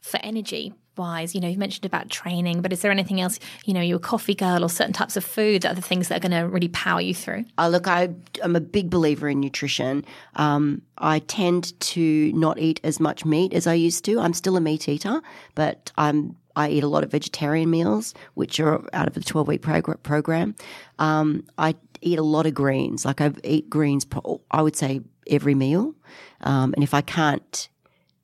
for 0.00 0.18
energy? 0.22 0.72
wise 0.96 1.34
you 1.34 1.40
know 1.40 1.48
you 1.48 1.58
mentioned 1.58 1.84
about 1.84 2.08
training 2.08 2.62
but 2.62 2.72
is 2.72 2.80
there 2.80 2.90
anything 2.90 3.20
else 3.20 3.38
you 3.66 3.74
know 3.74 3.82
you're 3.82 3.98
a 3.98 4.00
coffee 4.00 4.34
girl 4.34 4.64
or 4.64 4.68
certain 4.70 4.94
types 4.94 5.14
of 5.14 5.22
food 5.22 5.60
that 5.62 5.72
are 5.72 5.74
the 5.74 5.82
things 5.82 6.08
that 6.08 6.16
are 6.16 6.28
going 6.28 6.32
to 6.32 6.48
really 6.48 6.68
power 6.68 7.02
you 7.02 7.14
through 7.14 7.44
uh, 7.58 7.68
look 7.68 7.86
I, 7.86 8.08
i'm 8.42 8.56
a 8.56 8.60
big 8.60 8.88
believer 8.88 9.28
in 9.28 9.40
nutrition 9.40 10.06
um, 10.36 10.80
i 10.96 11.18
tend 11.18 11.78
to 11.80 12.32
not 12.32 12.58
eat 12.58 12.80
as 12.82 12.98
much 12.98 13.26
meat 13.26 13.52
as 13.52 13.66
i 13.66 13.74
used 13.74 14.04
to 14.06 14.18
i'm 14.20 14.32
still 14.32 14.56
a 14.56 14.60
meat 14.60 14.88
eater 14.88 15.20
but 15.54 15.92
i'm 15.98 16.34
I 16.56 16.70
eat 16.70 16.82
a 16.82 16.88
lot 16.88 17.04
of 17.04 17.10
vegetarian 17.10 17.70
meals, 17.70 18.14
which 18.34 18.58
are 18.58 18.82
out 18.92 19.06
of 19.06 19.14
the 19.14 19.20
12 19.20 19.46
week 19.46 19.62
prog- 19.62 20.02
program. 20.02 20.56
Um, 20.98 21.44
I 21.58 21.76
eat 22.00 22.18
a 22.18 22.22
lot 22.22 22.46
of 22.46 22.54
greens. 22.54 23.04
Like 23.04 23.20
I 23.20 23.32
eat 23.44 23.70
greens, 23.70 24.06
I 24.50 24.62
would 24.62 24.76
say 24.76 25.02
every 25.28 25.54
meal. 25.54 25.94
Um, 26.40 26.72
and 26.74 26.82
if 26.82 26.94
I 26.94 27.02
can't 27.02 27.68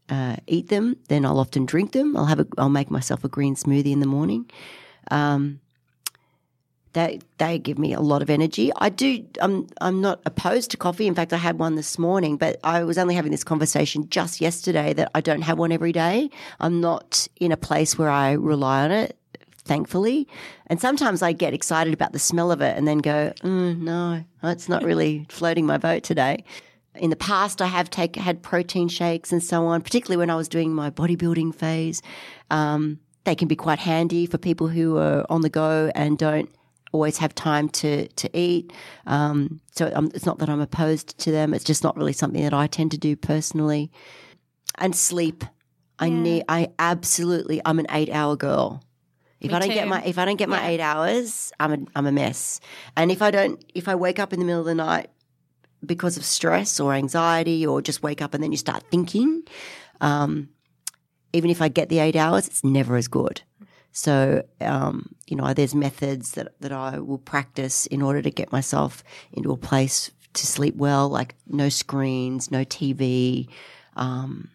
uh, 0.08 0.36
eat 0.46 0.68
them, 0.68 0.96
then 1.08 1.24
I'll 1.24 1.38
often 1.38 1.66
drink 1.66 1.92
them. 1.92 2.16
I'll 2.16 2.26
have 2.26 2.40
a, 2.40 2.46
I'll 2.58 2.68
make 2.68 2.90
myself 2.90 3.24
a 3.24 3.28
green 3.28 3.54
smoothie 3.54 3.92
in 3.92 4.00
the 4.00 4.06
morning. 4.06 4.50
Um, 5.10 5.60
they 6.92 7.20
they 7.38 7.58
give 7.58 7.78
me 7.78 7.92
a 7.92 8.00
lot 8.00 8.22
of 8.22 8.30
energy. 8.30 8.70
I 8.76 8.88
do. 8.88 9.24
I'm 9.40 9.66
I'm 9.80 10.00
not 10.00 10.20
opposed 10.26 10.70
to 10.72 10.76
coffee. 10.76 11.06
In 11.06 11.14
fact, 11.14 11.32
I 11.32 11.38
had 11.38 11.58
one 11.58 11.74
this 11.74 11.98
morning, 11.98 12.36
but 12.36 12.58
I 12.64 12.84
was 12.84 12.98
only 12.98 13.14
having 13.14 13.30
this 13.32 13.44
conversation 13.44 14.08
just 14.08 14.40
yesterday 14.40 14.92
that 14.94 15.10
I 15.14 15.20
don't 15.20 15.42
have 15.42 15.58
one 15.58 15.72
every 15.72 15.92
day. 15.92 16.30
I'm 16.60 16.80
not 16.80 17.28
in 17.36 17.52
a 17.52 17.56
place 17.56 17.98
where 17.98 18.10
I 18.10 18.32
rely 18.32 18.84
on 18.84 18.90
it. 18.90 19.16
Thankfully, 19.64 20.26
and 20.66 20.80
sometimes 20.80 21.22
I 21.22 21.32
get 21.32 21.54
excited 21.54 21.94
about 21.94 22.12
the 22.12 22.18
smell 22.18 22.50
of 22.50 22.60
it, 22.60 22.76
and 22.76 22.86
then 22.86 22.98
go, 22.98 23.32
mm, 23.42 23.78
"No, 23.78 24.24
it's 24.42 24.68
not 24.68 24.82
really 24.82 25.24
floating 25.28 25.66
my 25.66 25.78
boat 25.78 26.02
today." 26.02 26.44
In 26.96 27.10
the 27.10 27.16
past, 27.16 27.62
I 27.62 27.68
have 27.68 27.88
take, 27.88 28.16
had 28.16 28.42
protein 28.42 28.88
shakes 28.88 29.32
and 29.32 29.42
so 29.42 29.66
on, 29.66 29.80
particularly 29.80 30.18
when 30.18 30.30
I 30.30 30.34
was 30.34 30.48
doing 30.48 30.74
my 30.74 30.90
bodybuilding 30.90 31.54
phase. 31.54 32.02
Um, 32.50 32.98
they 33.24 33.34
can 33.34 33.48
be 33.48 33.56
quite 33.56 33.78
handy 33.78 34.26
for 34.26 34.36
people 34.36 34.68
who 34.68 34.98
are 34.98 35.24
on 35.30 35.42
the 35.42 35.48
go 35.48 35.90
and 35.94 36.18
don't 36.18 36.50
always 36.92 37.18
have 37.18 37.34
time 37.34 37.68
to 37.70 38.06
to 38.08 38.38
eat. 38.38 38.72
Um, 39.06 39.60
so 39.72 39.90
um, 39.94 40.10
it's 40.14 40.26
not 40.26 40.38
that 40.38 40.48
I'm 40.48 40.60
opposed 40.60 41.18
to 41.18 41.32
them. 41.32 41.52
It's 41.54 41.64
just 41.64 41.82
not 41.82 41.96
really 41.96 42.12
something 42.12 42.42
that 42.42 42.54
I 42.54 42.66
tend 42.66 42.90
to 42.92 42.98
do 42.98 43.16
personally. 43.16 43.90
And 44.78 44.94
sleep, 44.94 45.44
I 45.98 46.06
Yeah. 46.06 46.22
need. 46.22 46.44
I 46.48 46.68
absolutely. 46.78 47.60
I'm 47.64 47.78
an 47.78 47.86
eight 47.90 48.10
hour 48.10 48.36
girl. 48.36 48.82
If 49.40 49.50
Me 49.50 49.56
I 49.56 49.58
don't 49.58 49.74
get 49.74 49.88
my 49.88 50.02
if 50.04 50.18
I 50.18 50.24
don't 50.24 50.36
get 50.36 50.48
my 50.48 50.60
Yeah. 50.62 50.68
eight 50.68 50.80
hours, 50.80 51.52
I'm 51.58 51.72
a 51.72 51.78
I'm 51.96 52.06
a 52.06 52.12
mess. 52.12 52.60
And 52.96 53.10
if 53.10 53.20
I 53.22 53.30
don't, 53.30 53.62
if 53.74 53.88
I 53.88 53.94
wake 53.94 54.18
up 54.18 54.32
in 54.32 54.38
the 54.38 54.44
middle 54.44 54.60
of 54.60 54.66
the 54.66 54.74
night 54.74 55.08
because 55.84 56.16
of 56.16 56.24
stress 56.24 56.78
or 56.78 56.94
anxiety, 56.94 57.66
or 57.66 57.82
just 57.82 58.02
wake 58.04 58.22
up 58.22 58.34
and 58.34 58.42
then 58.42 58.52
you 58.52 58.56
start 58.58 58.84
thinking, 58.90 59.42
um, 60.00 60.48
even 61.32 61.50
if 61.50 61.60
I 61.60 61.68
get 61.68 61.88
the 61.88 61.98
eight 61.98 62.14
hours, 62.14 62.46
it's 62.46 62.62
never 62.62 62.94
as 62.96 63.08
good. 63.08 63.42
So, 63.92 64.42
um, 64.60 65.14
you 65.26 65.36
know, 65.36 65.52
there's 65.52 65.74
methods 65.74 66.32
that, 66.32 66.58
that 66.60 66.72
I 66.72 66.98
will 66.98 67.18
practice 67.18 67.86
in 67.86 68.00
order 68.02 68.22
to 68.22 68.30
get 68.30 68.50
myself 68.50 69.04
into 69.32 69.52
a 69.52 69.56
place 69.56 70.10
to 70.32 70.46
sleep 70.46 70.76
well, 70.76 71.08
like 71.10 71.34
no 71.46 71.68
screens, 71.68 72.50
no 72.50 72.64
TV, 72.64 73.48
um, 73.96 74.48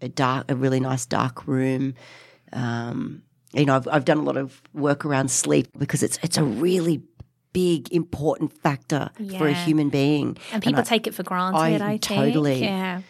a 0.00 0.08
dark, 0.08 0.50
a 0.50 0.54
really 0.54 0.78
nice 0.80 1.04
dark 1.04 1.46
room. 1.48 1.94
Um, 2.52 3.22
you 3.52 3.64
know, 3.66 3.74
I've, 3.76 3.88
I've 3.88 4.04
done 4.04 4.18
a 4.18 4.22
lot 4.22 4.36
of 4.36 4.62
work 4.72 5.04
around 5.04 5.30
sleep 5.30 5.68
because 5.76 6.02
it's 6.02 6.18
it's 6.22 6.38
a 6.38 6.44
really 6.44 7.02
big, 7.52 7.92
important 7.92 8.52
factor 8.62 9.10
for 9.36 9.46
a 9.48 9.52
human 9.52 9.90
being. 9.90 10.38
And 10.52 10.62
people 10.62 10.80
I- 10.80 10.84
take 10.84 11.06
it 11.06 11.14
for 11.14 11.22
granted, 11.22 11.82
I 11.82 11.86
I, 11.86 11.90
think. 11.90 12.02
totally- 12.02 12.62
Yeah. 12.62 13.02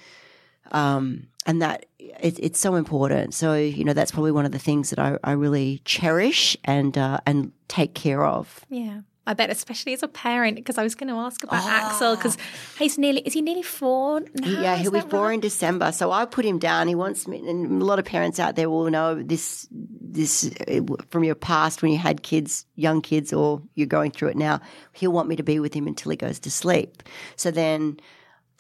um, 0.72 1.28
and 1.46 1.62
that 1.62 1.86
it, 1.98 2.38
it's 2.38 2.58
so 2.58 2.74
important. 2.74 3.34
So 3.34 3.54
you 3.54 3.84
know 3.84 3.92
that's 3.92 4.10
probably 4.10 4.32
one 4.32 4.46
of 4.46 4.52
the 4.52 4.58
things 4.58 4.90
that 4.90 4.98
I, 4.98 5.18
I 5.24 5.32
really 5.32 5.80
cherish 5.84 6.56
and 6.64 6.96
uh, 6.96 7.20
and 7.26 7.52
take 7.68 7.94
care 7.94 8.24
of. 8.24 8.64
Yeah. 8.68 9.00
I 9.24 9.34
bet, 9.34 9.50
especially 9.50 9.92
as 9.92 10.02
a 10.02 10.08
parent, 10.08 10.56
because 10.56 10.78
I 10.78 10.82
was 10.82 10.96
going 10.96 11.08
to 11.08 11.14
ask 11.14 11.44
about 11.44 11.64
Axel, 11.64 12.16
because 12.16 12.36
he's 12.76 12.98
nearly, 12.98 13.20
is 13.20 13.32
he 13.32 13.40
nearly 13.40 13.62
four 13.62 14.20
now? 14.20 14.60
yeah, 14.60 14.76
he'll 14.76 14.90
be 14.90 15.00
four 15.00 15.26
right? 15.26 15.34
in 15.34 15.40
December. 15.40 15.92
So 15.92 16.10
I 16.10 16.24
put 16.24 16.44
him 16.44 16.58
down. 16.58 16.88
He 16.88 16.96
wants 16.96 17.28
me, 17.28 17.38
and 17.48 17.80
a 17.80 17.84
lot 17.84 18.00
of 18.00 18.04
parents 18.04 18.40
out 18.40 18.56
there 18.56 18.68
will 18.68 18.90
know 18.90 19.22
this. 19.22 19.68
This 19.70 20.50
uh, 20.68 20.80
from 21.08 21.24
your 21.24 21.36
past 21.36 21.82
when 21.82 21.92
you 21.92 21.98
had 21.98 22.22
kids, 22.22 22.66
young 22.74 23.00
kids, 23.00 23.32
or 23.32 23.62
you're 23.76 23.86
going 23.86 24.10
through 24.10 24.28
it 24.28 24.36
now. 24.36 24.60
He'll 24.92 25.12
want 25.12 25.28
me 25.28 25.36
to 25.36 25.42
be 25.44 25.60
with 25.60 25.72
him 25.72 25.86
until 25.86 26.10
he 26.10 26.16
goes 26.16 26.40
to 26.40 26.50
sleep. 26.50 27.02
So 27.36 27.50
then. 27.50 27.98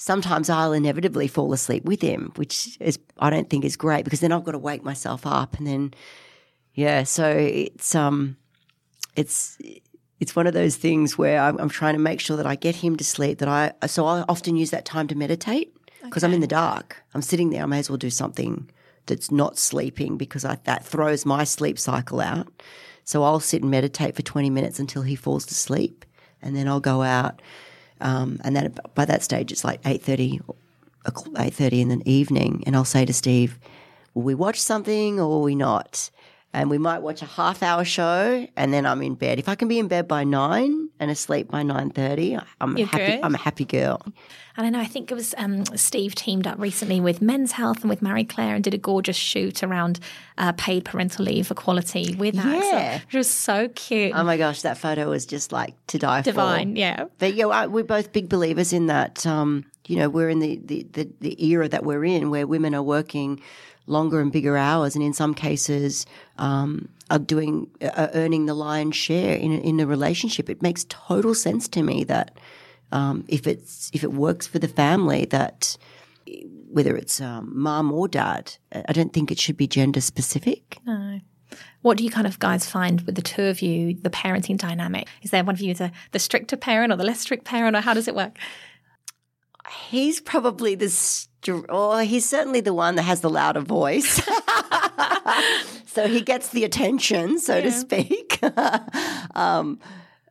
Sometimes 0.02 0.50
I'll 0.50 0.72
inevitably 0.72 1.28
fall 1.28 1.52
asleep 1.52 1.84
with 1.84 2.02
him, 2.02 2.32
which 2.34 2.76
is 2.80 2.98
I 3.20 3.30
don't 3.30 3.48
think 3.48 3.64
is 3.64 3.76
great 3.76 4.02
because 4.04 4.18
then 4.18 4.32
I've 4.32 4.42
got 4.42 4.50
to 4.50 4.58
wake 4.58 4.82
myself 4.82 5.24
up 5.24 5.56
and 5.58 5.64
then 5.64 5.94
yeah, 6.74 7.04
so 7.04 7.28
it's 7.28 7.94
um 7.94 8.36
it's 9.14 9.58
it's 10.18 10.34
one 10.34 10.48
of 10.48 10.54
those 10.54 10.74
things 10.74 11.16
where 11.16 11.40
I'm, 11.40 11.56
I'm 11.60 11.68
trying 11.68 11.94
to 11.94 12.00
make 12.00 12.18
sure 12.18 12.36
that 12.36 12.46
I 12.48 12.56
get 12.56 12.74
him 12.74 12.96
to 12.96 13.04
sleep. 13.04 13.38
That 13.38 13.48
I 13.48 13.74
so 13.86 14.04
I 14.04 14.24
often 14.28 14.56
use 14.56 14.72
that 14.72 14.84
time 14.84 15.06
to 15.06 15.14
meditate 15.14 15.72
because 16.02 16.24
I'm 16.24 16.32
in 16.32 16.40
the 16.40 16.48
dark. 16.48 17.00
I'm 17.14 17.22
sitting 17.22 17.50
there. 17.50 17.62
I 17.62 17.66
may 17.66 17.78
as 17.78 17.88
well 17.88 17.96
do 17.96 18.10
something 18.10 18.68
that's 19.06 19.30
not 19.30 19.56
sleeping 19.56 20.16
because 20.16 20.44
I, 20.44 20.58
that 20.64 20.84
throws 20.84 21.24
my 21.24 21.44
sleep 21.44 21.78
cycle 21.78 22.20
out. 22.20 22.48
So 23.04 23.22
I'll 23.22 23.38
sit 23.38 23.62
and 23.62 23.70
meditate 23.70 24.16
for 24.16 24.22
20 24.22 24.50
minutes 24.50 24.80
until 24.80 25.02
he 25.02 25.14
falls 25.14 25.46
to 25.46 25.54
sleep, 25.54 26.04
and 26.42 26.56
then 26.56 26.66
I'll 26.66 26.80
go 26.80 27.02
out. 27.02 27.40
Um, 28.02 28.40
and 28.44 28.54
then 28.54 28.74
by 28.94 29.04
that 29.04 29.22
stage, 29.22 29.52
it's 29.52 29.64
like 29.64 29.80
8:30, 29.82 30.40
8:30 31.06 31.80
in 31.80 31.88
the 31.88 32.02
evening, 32.04 32.62
and 32.66 32.76
I'll 32.76 32.84
say 32.84 33.04
to 33.04 33.12
Steve, 33.12 33.58
"Will 34.14 34.24
we 34.24 34.34
watch 34.34 34.60
something 34.60 35.18
or 35.20 35.28
will 35.28 35.42
we 35.42 35.54
not?" 35.54 36.10
And 36.54 36.68
we 36.68 36.76
might 36.76 36.98
watch 37.00 37.22
a 37.22 37.26
half 37.26 37.62
hour 37.62 37.82
show, 37.82 38.46
and 38.58 38.74
then 38.74 38.84
I'm 38.84 39.00
in 39.00 39.14
bed. 39.14 39.38
If 39.38 39.48
I 39.48 39.54
can 39.54 39.68
be 39.68 39.78
in 39.78 39.88
bed 39.88 40.06
by 40.06 40.22
nine 40.24 40.90
and 41.00 41.10
asleep 41.10 41.50
by 41.50 41.62
nine 41.62 41.88
thirty, 41.88 42.36
I'm 42.60 42.76
a 42.76 42.78
You're 42.78 42.88
happy. 42.88 43.06
good. 43.06 43.20
I'm 43.22 43.34
a 43.34 43.38
happy 43.38 43.64
girl. 43.64 44.02
And 44.54 44.66
I 44.66 44.68
know, 44.68 44.80
I 44.80 44.84
think 44.84 45.10
it 45.10 45.14
was 45.14 45.34
um, 45.38 45.64
Steve 45.76 46.14
teamed 46.14 46.46
up 46.46 46.58
recently 46.58 47.00
with 47.00 47.22
Men's 47.22 47.52
Health 47.52 47.80
and 47.80 47.88
with 47.88 48.02
Marie 48.02 48.24
Claire 48.26 48.54
and 48.54 48.62
did 48.62 48.74
a 48.74 48.78
gorgeous 48.78 49.16
shoot 49.16 49.62
around 49.62 49.98
uh, 50.36 50.52
paid 50.52 50.84
parental 50.84 51.24
leave 51.24 51.50
equality 51.50 52.14
with 52.16 52.34
that. 52.34 52.44
Yeah. 52.62 52.78
Axel, 52.78 53.06
which 53.06 53.14
was 53.14 53.30
so 53.30 53.68
cute. 53.74 54.12
Oh 54.14 54.22
my 54.22 54.36
gosh, 54.36 54.60
that 54.60 54.76
photo 54.76 55.08
was 55.08 55.24
just 55.24 55.52
like 55.52 55.74
to 55.86 55.98
die 55.98 56.20
for. 56.20 56.26
Divine, 56.32 56.76
yeah. 56.76 57.06
But 57.18 57.32
yeah, 57.32 57.46
I- 57.46 57.66
we're 57.66 57.82
both 57.82 58.12
big 58.12 58.28
believers 58.28 58.74
in 58.74 58.88
that. 58.88 59.24
Um, 59.24 59.64
you 59.86 59.96
know, 59.96 60.10
we're 60.10 60.28
in 60.28 60.38
the, 60.40 60.60
the, 60.62 60.86
the, 60.92 61.10
the 61.20 61.44
era 61.46 61.66
that 61.68 61.82
we're 61.84 62.04
in 62.04 62.28
where 62.30 62.46
women 62.46 62.74
are 62.74 62.82
working 62.84 63.40
longer 63.86 64.20
and 64.20 64.32
bigger 64.32 64.56
hours, 64.56 64.94
and 64.94 65.04
in 65.04 65.12
some 65.12 65.34
cases, 65.34 66.06
um, 66.38 66.88
are 67.10 67.18
doing 67.18 67.68
are 67.96 68.10
earning 68.14 68.46
the 68.46 68.54
lion's 68.54 68.96
share 68.96 69.36
in 69.36 69.52
a, 69.52 69.56
in 69.56 69.80
a 69.80 69.86
relationship. 69.86 70.48
It 70.48 70.62
makes 70.62 70.86
total 70.88 71.34
sense 71.34 71.68
to 71.68 71.82
me 71.82 72.04
that 72.04 72.38
um, 72.92 73.24
if 73.28 73.46
it's 73.46 73.90
if 73.92 74.04
it 74.04 74.12
works 74.12 74.46
for 74.46 74.58
the 74.58 74.68
family, 74.68 75.24
that 75.26 75.76
whether 76.70 76.96
it's 76.96 77.20
um, 77.20 77.50
mum 77.54 77.92
or 77.92 78.08
dad, 78.08 78.56
I 78.72 78.92
don't 78.92 79.12
think 79.12 79.30
it 79.30 79.38
should 79.38 79.56
be 79.56 79.66
gender 79.66 80.00
specific. 80.00 80.78
No. 80.86 81.20
What 81.82 81.98
do 81.98 82.04
you 82.04 82.10
kind 82.10 82.26
of 82.26 82.38
guys 82.38 82.64
find 82.64 83.02
with 83.02 83.14
the 83.14 83.22
two 83.22 83.42
of 83.42 83.60
you, 83.60 83.94
the 83.94 84.08
parenting 84.08 84.56
dynamic? 84.56 85.06
Is 85.20 85.32
there 85.32 85.44
one 85.44 85.54
of 85.54 85.60
you 85.60 85.74
the, 85.74 85.92
the 86.12 86.18
stricter 86.18 86.56
parent 86.56 86.92
or 86.92 86.96
the 86.96 87.04
less 87.04 87.20
strict 87.20 87.44
parent, 87.44 87.76
or 87.76 87.80
how 87.80 87.92
does 87.92 88.08
it 88.08 88.14
work? 88.14 88.38
He's 89.88 90.20
probably 90.20 90.74
the, 90.74 90.88
str- 90.88 91.66
or 91.68 92.02
he's 92.02 92.28
certainly 92.28 92.60
the 92.60 92.74
one 92.74 92.94
that 92.96 93.02
has 93.02 93.20
the 93.20 93.30
louder 93.30 93.60
voice. 93.60 94.22
so 95.86 96.06
he 96.08 96.20
gets 96.20 96.50
the 96.50 96.64
attention, 96.64 97.38
so 97.38 97.60
to 97.60 97.70
speak. 97.70 98.38
um, 99.34 99.78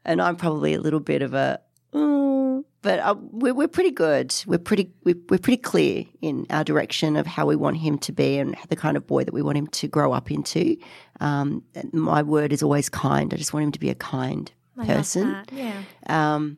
and 0.06 0.22
I'm 0.22 0.36
probably 0.36 0.74
a 0.74 0.80
little 0.82 1.00
bit 1.00 1.22
of 1.22 1.34
a, 1.34 1.60
"Mm," 1.94 2.64
but 2.82 3.00
uh, 3.00 3.16
we're, 3.20 3.54
we're 3.54 3.68
pretty 3.68 3.92
good. 3.92 4.34
We're 4.48 4.58
pretty, 4.60 4.92
we're, 5.04 5.16
we're 5.30 5.38
pretty 5.38 5.62
clear 5.62 6.06
in 6.22 6.48
our 6.50 6.64
direction 6.64 7.16
of 7.16 7.28
how 7.28 7.46
we 7.46 7.56
want 7.56 7.78
him 7.78 7.98
to 8.00 8.12
be 8.12 8.38
and 8.40 8.56
the 8.70 8.76
kind 8.76 8.98
of 8.98 9.06
boy 9.06 9.24
that 9.24 9.34
we 9.34 9.42
want 9.44 9.58
him 9.58 9.68
to 9.68 9.88
grow 9.88 10.14
up 10.14 10.32
into. 10.32 10.78
Um, 11.20 11.64
my 11.94 12.24
word 12.24 12.52
is 12.52 12.64
always 12.64 12.90
kind. 12.90 13.32
I 13.34 13.38
just 13.38 13.54
want 13.54 13.66
him 13.66 13.72
to 13.74 13.80
be 13.80 13.90
a 13.92 13.96
kind 13.96 14.52
I 14.78 14.86
person 14.86 15.38
Yeah. 15.52 15.84
um, 16.08 16.58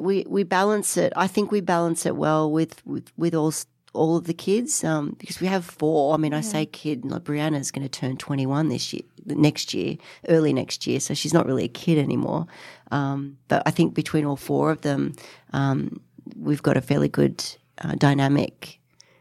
we 0.00 0.24
we 0.28 0.42
balance 0.42 0.96
it. 0.96 1.12
I 1.16 1.26
think 1.26 1.50
we 1.50 1.60
balance 1.60 2.06
it 2.06 2.16
well 2.16 2.50
with 2.50 2.84
with, 2.86 3.10
with 3.16 3.34
all 3.34 3.52
all 3.92 4.16
of 4.16 4.24
the 4.24 4.34
kids 4.34 4.82
um, 4.82 5.16
because 5.18 5.40
we 5.40 5.46
have 5.46 5.64
four. 5.64 6.14
I 6.14 6.16
mean, 6.16 6.34
I 6.34 6.40
say 6.40 6.66
kid. 6.66 7.04
Like 7.04 7.24
Brianna's 7.24 7.70
going 7.70 7.88
to 7.88 8.00
turn 8.00 8.16
twenty 8.16 8.46
one 8.46 8.68
this 8.68 8.92
year, 8.92 9.02
next 9.24 9.72
year, 9.74 9.96
early 10.28 10.52
next 10.52 10.86
year. 10.86 11.00
So 11.00 11.14
she's 11.14 11.32
not 11.32 11.46
really 11.46 11.64
a 11.64 11.68
kid 11.68 11.98
anymore. 11.98 12.46
Um, 12.90 13.38
but 13.48 13.62
I 13.66 13.70
think 13.70 13.94
between 13.94 14.24
all 14.24 14.36
four 14.36 14.70
of 14.70 14.80
them, 14.80 15.14
um, 15.52 16.00
we've 16.36 16.62
got 16.62 16.76
a 16.76 16.80
fairly 16.80 17.08
good 17.08 17.44
uh, 17.82 17.94
dynamic. 17.96 18.80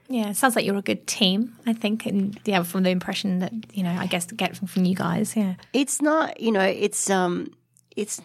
Yeah, 0.10 0.30
it 0.30 0.36
sounds 0.36 0.56
like 0.56 0.66
you're 0.66 0.78
a 0.78 0.82
good 0.82 1.08
team, 1.08 1.56
I 1.66 1.74
think. 1.74 2.06
And 2.06 2.40
yeah, 2.46 2.62
from 2.64 2.84
the 2.84 2.90
impression 2.90 3.40
that, 3.40 3.54
you 3.74 3.84
know, 3.84 3.92
I 3.92 4.06
guess 4.06 4.26
get 4.26 4.56
from, 4.56 4.68
from 4.68 4.86
you 4.86 4.96
guys. 4.96 5.36
Yeah. 5.36 5.56
It's 5.72 6.02
not, 6.02 6.40
you 6.40 6.52
know, 6.52 6.62
it's 6.62 7.10
um, 7.10 7.52
it's 7.96 8.22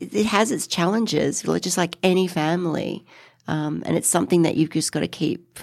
it 0.00 0.26
has 0.26 0.50
its 0.50 0.66
challenges, 0.66 1.42
just 1.42 1.78
like 1.78 1.96
any 2.02 2.26
family, 2.26 3.04
um, 3.48 3.82
and 3.86 3.96
it's 3.96 4.08
something 4.08 4.42
that 4.42 4.56
you've 4.56 4.70
just 4.70 4.92
got 4.92 5.00
to 5.00 5.08
keep 5.08 5.60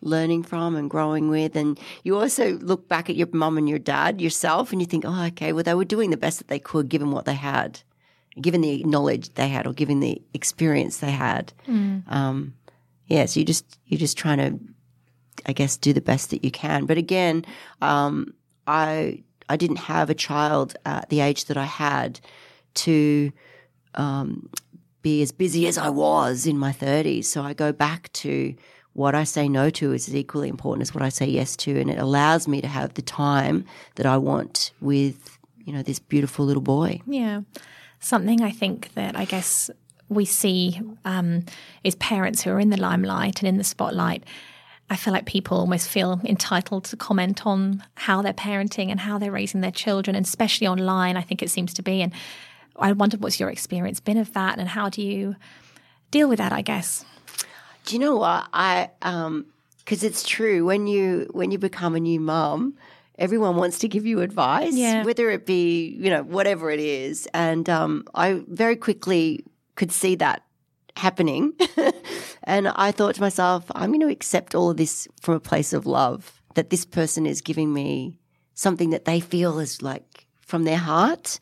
learning 0.00 0.44
from 0.44 0.76
and 0.76 0.88
growing 0.88 1.28
with. 1.28 1.56
And 1.56 1.78
you 2.04 2.16
also 2.16 2.52
look 2.58 2.88
back 2.88 3.10
at 3.10 3.16
your 3.16 3.28
mum 3.32 3.58
and 3.58 3.68
your 3.68 3.78
dad 3.78 4.20
yourself, 4.20 4.72
and 4.72 4.80
you 4.80 4.86
think, 4.86 5.04
oh, 5.06 5.24
okay, 5.26 5.52
well, 5.52 5.64
they 5.64 5.74
were 5.74 5.84
doing 5.84 6.10
the 6.10 6.16
best 6.16 6.38
that 6.38 6.48
they 6.48 6.58
could 6.58 6.88
given 6.88 7.10
what 7.10 7.24
they 7.24 7.34
had, 7.34 7.80
given 8.40 8.60
the 8.60 8.82
knowledge 8.84 9.34
they 9.34 9.48
had, 9.48 9.66
or 9.66 9.72
given 9.72 10.00
the 10.00 10.22
experience 10.34 10.98
they 10.98 11.10
had. 11.10 11.52
Um, 12.08 12.54
yeah, 13.06 13.26
so 13.26 13.40
you 13.40 13.46
just 13.46 13.78
you're 13.86 13.98
just 13.98 14.18
trying 14.18 14.38
to, 14.38 14.58
I 15.46 15.52
guess, 15.52 15.76
do 15.76 15.92
the 15.92 16.00
best 16.00 16.30
that 16.30 16.44
you 16.44 16.50
can. 16.50 16.84
But 16.86 16.98
again, 16.98 17.44
um, 17.80 18.34
I 18.66 19.22
I 19.48 19.56
didn't 19.56 19.76
have 19.76 20.10
a 20.10 20.14
child 20.14 20.76
at 20.84 21.08
the 21.08 21.20
age 21.20 21.46
that 21.46 21.56
I 21.56 21.64
had 21.64 22.20
to 22.74 23.32
um, 23.94 24.48
be 25.02 25.22
as 25.22 25.32
busy 25.32 25.66
as 25.66 25.78
I 25.78 25.88
was 25.88 26.46
in 26.46 26.58
my 26.58 26.72
30s. 26.72 27.26
So 27.26 27.42
I 27.42 27.52
go 27.52 27.72
back 27.72 28.12
to 28.14 28.54
what 28.98 29.14
I 29.14 29.24
say 29.24 29.48
no 29.48 29.70
to 29.70 29.92
is 29.92 30.08
as 30.08 30.16
equally 30.16 30.48
important 30.48 30.82
as 30.82 30.92
what 30.92 31.04
I 31.04 31.08
say 31.08 31.26
yes 31.26 31.56
to, 31.58 31.78
and 31.78 31.88
it 31.88 31.98
allows 31.98 32.48
me 32.48 32.60
to 32.60 32.66
have 32.66 32.94
the 32.94 33.02
time 33.02 33.64
that 33.94 34.06
I 34.06 34.16
want 34.16 34.72
with 34.80 35.38
you 35.64 35.72
know 35.72 35.82
this 35.82 35.98
beautiful 35.98 36.44
little 36.44 36.62
boy. 36.62 37.00
Yeah, 37.06 37.42
something 38.00 38.42
I 38.42 38.50
think 38.50 38.94
that 38.94 39.16
I 39.16 39.24
guess 39.24 39.70
we 40.08 40.24
see 40.24 40.80
um, 41.04 41.44
is 41.84 41.94
parents 41.96 42.42
who 42.42 42.50
are 42.50 42.58
in 42.58 42.70
the 42.70 42.80
limelight 42.80 43.40
and 43.40 43.48
in 43.48 43.58
the 43.58 43.64
spotlight. 43.64 44.24
I 44.90 44.96
feel 44.96 45.12
like 45.12 45.26
people 45.26 45.58
almost 45.58 45.88
feel 45.88 46.18
entitled 46.24 46.84
to 46.84 46.96
comment 46.96 47.46
on 47.46 47.84
how 47.94 48.22
they're 48.22 48.32
parenting 48.32 48.90
and 48.90 48.98
how 48.98 49.18
they're 49.18 49.30
raising 49.30 49.60
their 49.60 49.70
children, 49.70 50.16
and 50.16 50.26
especially 50.26 50.66
online. 50.66 51.16
I 51.16 51.22
think 51.22 51.42
it 51.42 51.50
seems 51.50 51.72
to 51.74 51.82
be. 51.82 52.02
And 52.02 52.12
I 52.78 52.92
wondered 52.92 53.22
what's 53.22 53.40
your 53.40 53.50
experience 53.50 54.00
been 54.00 54.16
of 54.18 54.32
that, 54.34 54.58
and 54.58 54.68
how 54.68 54.88
do 54.88 55.02
you 55.02 55.36
deal 56.10 56.28
with 56.28 56.38
that? 56.38 56.52
I 56.52 56.62
guess. 56.62 57.04
Do 57.84 57.94
you 57.94 58.00
know 58.00 58.16
what 58.16 58.48
I? 58.52 58.90
Um, 59.02 59.46
because 59.78 60.02
it's 60.04 60.22
true 60.26 60.64
when 60.66 60.86
you 60.86 61.28
when 61.32 61.50
you 61.50 61.58
become 61.58 61.94
a 61.94 62.00
new 62.00 62.20
mum, 62.20 62.74
everyone 63.18 63.56
wants 63.56 63.78
to 63.80 63.88
give 63.88 64.04
you 64.04 64.20
advice, 64.20 64.74
Yeah. 64.74 65.02
whether 65.04 65.30
it 65.30 65.46
be 65.46 65.96
you 65.98 66.10
know 66.10 66.22
whatever 66.22 66.70
it 66.70 66.80
is, 66.80 67.26
and 67.34 67.68
um, 67.70 68.04
I 68.14 68.42
very 68.48 68.76
quickly 68.76 69.44
could 69.76 69.90
see 69.92 70.14
that 70.16 70.42
happening, 70.96 71.52
and 72.44 72.68
I 72.68 72.90
thought 72.92 73.14
to 73.14 73.20
myself, 73.20 73.64
I'm 73.74 73.90
going 73.90 74.00
to 74.00 74.08
accept 74.08 74.54
all 74.54 74.70
of 74.70 74.76
this 74.76 75.06
from 75.22 75.34
a 75.34 75.40
place 75.40 75.72
of 75.72 75.86
love. 75.86 76.34
That 76.54 76.70
this 76.70 76.84
person 76.84 77.24
is 77.24 77.40
giving 77.40 77.72
me 77.72 78.18
something 78.54 78.90
that 78.90 79.04
they 79.04 79.20
feel 79.20 79.58
is 79.60 79.80
like 79.80 80.26
from 80.48 80.64
their 80.64 80.78
heart, 80.78 81.38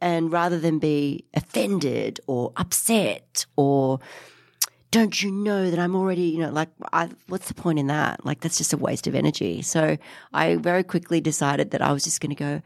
and 0.00 0.32
rather 0.32 0.58
than 0.58 0.78
be 0.78 1.26
offended 1.34 2.18
or 2.26 2.50
upset 2.56 3.44
or 3.56 4.00
don't 4.90 5.22
you 5.22 5.30
know 5.30 5.70
that 5.70 5.78
I'm 5.78 5.94
already, 5.94 6.22
you 6.22 6.38
know, 6.38 6.50
like, 6.50 6.70
I, 6.94 7.10
what's 7.26 7.48
the 7.48 7.54
point 7.54 7.78
in 7.78 7.88
that? 7.88 8.24
Like, 8.24 8.40
that's 8.40 8.56
just 8.56 8.72
a 8.72 8.78
waste 8.78 9.06
of 9.06 9.14
energy. 9.14 9.60
So 9.60 9.98
I 10.32 10.56
very 10.56 10.82
quickly 10.82 11.20
decided 11.20 11.72
that 11.72 11.82
I 11.82 11.92
was 11.92 12.04
just 12.04 12.22
going 12.22 12.34
to 12.34 12.42
go, 12.42 12.62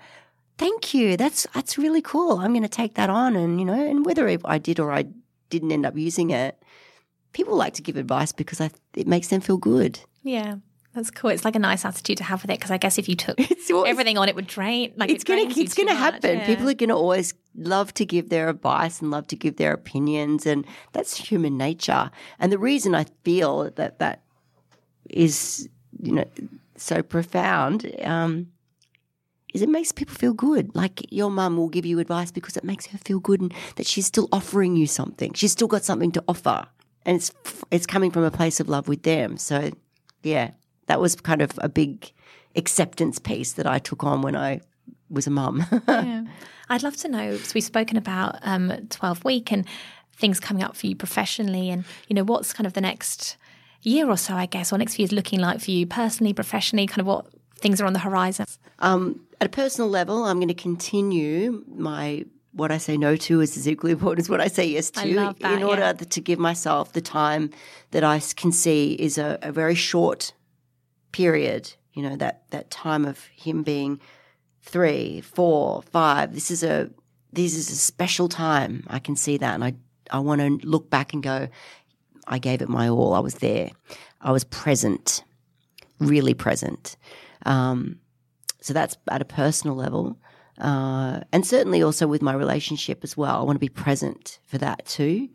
thank 0.57 0.95
you. 0.95 1.17
That's, 1.17 1.49
that's 1.53 1.77
really 1.77 2.01
cool. 2.01 2.39
I'm 2.39 2.53
going 2.53 2.63
to 2.63 2.69
take 2.69 2.95
that 2.95 3.11
on. 3.11 3.35
And, 3.35 3.59
you 3.59 3.67
know, 3.67 3.75
and 3.75 4.07
whether 4.07 4.29
I 4.45 4.59
did 4.59 4.79
or 4.79 4.93
I 4.93 5.07
didn't 5.51 5.73
end 5.73 5.85
up 5.85 5.97
using 5.97 6.31
it, 6.31 6.63
people 7.33 7.57
like 7.57 7.75
to 7.75 7.83
give 7.83 7.97
advice 7.97 8.31
because 8.31 8.61
I, 8.61 8.71
it 8.95 9.09
makes 9.09 9.27
them 9.27 9.41
feel 9.41 9.59
good. 9.59 9.99
Yeah. 10.23 10.57
That's 10.95 11.11
cool. 11.11 11.31
It's 11.31 11.45
like 11.45 11.57
a 11.57 11.59
nice 11.59 11.85
attitude 11.87 12.19
to 12.19 12.25
have 12.25 12.43
with 12.43 12.51
it 12.51 12.59
because 12.59 12.71
I 12.71 12.77
guess 12.77 12.99
if 12.99 13.09
you 13.09 13.15
took 13.17 13.39
always- 13.73 13.91
everything 13.91 14.19
on, 14.19 14.29
it 14.29 14.35
would 14.35 14.47
drain. 14.47 14.93
Like 14.97 15.09
it's 15.11 15.25
it 15.25 15.27
gonna 15.27 15.49
it's 15.57 15.75
gonna 15.75 15.95
much, 15.95 15.99
happen. 15.99 16.39
yeah. 16.39 16.47
People 16.47 16.69
are 16.69 16.75
gonna 16.75 16.97
always 16.97 17.33
love 17.57 17.95
to 17.95 18.05
give 18.05 18.29
their 18.29 18.49
advice 18.51 19.01
and 19.01 19.11
love 19.11 19.27
to 19.29 19.37
give 19.37 19.57
their 19.57 19.73
opinions, 19.73 20.45
and 20.47 20.67
that's 20.93 21.17
human 21.17 21.57
nature. 21.57 22.11
And 22.39 22.53
the 22.53 22.59
reason 22.59 22.95
I 22.95 23.07
feel 23.25 23.71
that 23.77 23.99
that 24.01 24.23
is 25.09 25.69
you 26.01 26.13
know 26.13 26.25
so 26.77 27.03
profound 27.03 27.91
um, 28.03 28.49
is 29.55 29.63
it 29.63 29.69
makes 29.69 29.93
people 29.93 30.15
feel 30.15 30.35
good. 30.35 30.75
Like 30.75 31.11
your 31.13 31.31
mum 31.31 31.57
will 31.57 31.69
give 31.69 31.87
you 31.87 31.99
advice 32.01 32.31
because 32.31 32.57
it 32.57 32.65
makes 32.65 32.87
her 32.87 32.99
feel 32.99 33.19
good, 33.19 33.41
and 33.41 33.55
that 33.77 33.87
she's 33.87 34.07
still 34.07 34.29
offering 34.31 34.77
you 34.77 34.87
something. 34.87 35.33
She's 35.33 35.53
still 35.53 35.69
got 35.69 35.85
something 35.85 36.13
to 36.13 36.25
offer, 36.29 36.67
and 37.07 37.17
it's 37.17 37.33
it's 37.71 37.87
coming 37.87 38.11
from 38.11 38.25
a 38.25 38.31
place 38.31 38.61
of 38.61 38.69
love 38.69 38.89
with 38.89 39.05
them. 39.05 39.37
So 39.39 39.71
yeah, 40.23 40.51
that 40.93 41.01
was 41.01 41.17
kind 41.17 41.41
of 41.41 41.59
a 41.63 41.71
big 41.71 42.13
acceptance 42.55 43.19
piece 43.19 43.53
that 43.53 43.67
I 43.67 43.79
took 43.79 44.05
on 44.05 44.21
when 44.21 44.37
I 44.37 44.61
was 45.09 45.27
a 45.27 45.31
mum. 45.31 45.65
yeah. 45.89 46.25
I'd 46.69 46.83
love 46.83 46.99
to 46.99 47.09
know 47.09 47.33
because 47.33 47.55
we've 47.55 47.65
spoken 47.65 47.97
about 47.97 48.37
um, 48.43 48.71
12 48.91 49.25
week 49.25 49.51
and 49.51 49.67
things 50.15 50.39
coming 50.39 50.63
up 50.63 50.77
for 50.77 50.87
you 50.87 50.95
professionally 50.95 51.71
and 51.71 51.87
you 52.09 52.15
know 52.15 52.25
what's 52.25 52.53
kind 52.53 52.67
of 52.67 52.75
the 52.75 52.83
next 52.83 53.39
year 53.81 54.07
or 54.07 54.19
so 54.19 54.35
I 54.35 54.45
guess 54.45 54.71
or 54.71 54.77
next 54.77 54.97
few 54.97 55.05
years 55.05 55.13
looking 55.13 55.41
like 55.41 55.61
for 55.61 55.71
you 55.71 55.87
personally 55.87 56.35
professionally 56.35 56.87
kind 56.87 57.01
of 57.01 57.07
what 57.07 57.27
things 57.57 57.81
are 57.81 57.87
on 57.87 57.95
the 57.95 57.99
horizon 58.01 58.45
um, 58.81 59.21
at 59.41 59.47
a 59.47 59.51
personal 59.51 59.89
level, 59.89 60.25
I'm 60.25 60.37
going 60.37 60.49
to 60.49 60.55
continue 60.55 61.65
my 61.75 62.27
what 62.53 62.71
I 62.71 62.77
say 62.77 62.99
no 62.99 63.17
to 63.17 63.41
is 63.41 63.57
as 63.57 63.67
equally 63.67 63.93
important 63.93 64.27
as 64.27 64.29
what 64.29 64.41
I 64.41 64.49
say 64.49 64.67
yes 64.67 64.91
to. 64.91 65.15
That, 65.15 65.53
in 65.53 65.63
order 65.63 65.83
yeah. 65.83 65.93
to 65.95 66.21
give 66.21 66.39
myself 66.39 66.93
the 66.93 67.01
time 67.01 67.51
that 67.93 68.05
I 68.05 68.21
can 68.37 68.53
see 68.53 68.93
is 68.93 69.17
a, 69.17 69.39
a 69.41 69.53
very 69.53 69.75
short 69.75 70.35
period. 71.13 71.73
You 71.93 72.03
know 72.03 72.17
that 72.17 72.45
that 72.51 72.71
time 72.71 73.05
of 73.05 73.25
him 73.27 73.63
being 73.63 74.01
three, 74.63 75.21
four, 75.21 75.83
five. 75.83 76.35
This 76.35 76.51
is 76.51 76.63
a 76.63 76.91
this 77.33 77.55
is 77.55 77.71
a 77.71 77.77
special 77.77 78.29
time. 78.29 78.85
I 78.89 78.99
can 78.99 79.17
see 79.17 79.37
that, 79.39 79.55
and 79.55 79.65
I 79.65 79.75
I 80.11 80.19
want 80.19 80.41
to 80.41 80.67
look 80.67 80.91
back 80.91 81.13
and 81.13 81.23
go, 81.23 81.49
I 82.27 82.39
gave 82.39 82.63
it 82.63 82.69
my 82.69 82.89
all. 82.89 83.15
I 83.15 83.21
was 83.21 83.37
there. 83.37 83.71
I 84.21 84.31
was 84.31 84.45
present, 84.45 85.25
really 85.99 86.35
present. 86.35 86.97
Um, 87.45 87.99
so 88.61 88.73
that's 88.73 88.97
at 89.11 89.21
a 89.21 89.25
personal 89.25 89.75
level. 89.75 90.19
Uh, 90.59 91.21
and 91.33 91.47
certainly 91.47 91.83
also 91.83 92.07
with 92.07 92.23
my 92.23 92.35
relationship 92.35 93.03
as 93.03 93.17
well. 93.17 93.41
I 93.41 93.43
want 93.43 93.57
to 93.57 93.61
be 93.61 93.69
present 93.69 94.39
for 94.45 94.59
that 94.59 94.87
too. 94.87 95.29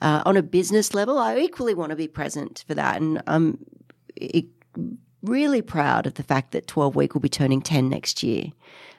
Uh, 0.00 0.22
on 0.24 0.36
a 0.36 0.42
business 0.42 0.94
level, 0.94 1.18
I 1.18 1.36
equally 1.38 1.74
want 1.74 1.90
to 1.90 1.96
be 1.96 2.08
present 2.08 2.64
for 2.66 2.74
that. 2.74 3.00
And 3.00 3.20
I'm 3.26 3.58
e- 4.18 4.48
really 5.22 5.62
proud 5.62 6.06
of 6.06 6.14
the 6.14 6.22
fact 6.22 6.52
that 6.52 6.66
12 6.66 6.94
Week 6.96 7.14
will 7.14 7.20
be 7.20 7.28
turning 7.28 7.60
10 7.60 7.88
next 7.88 8.22
year. 8.22 8.44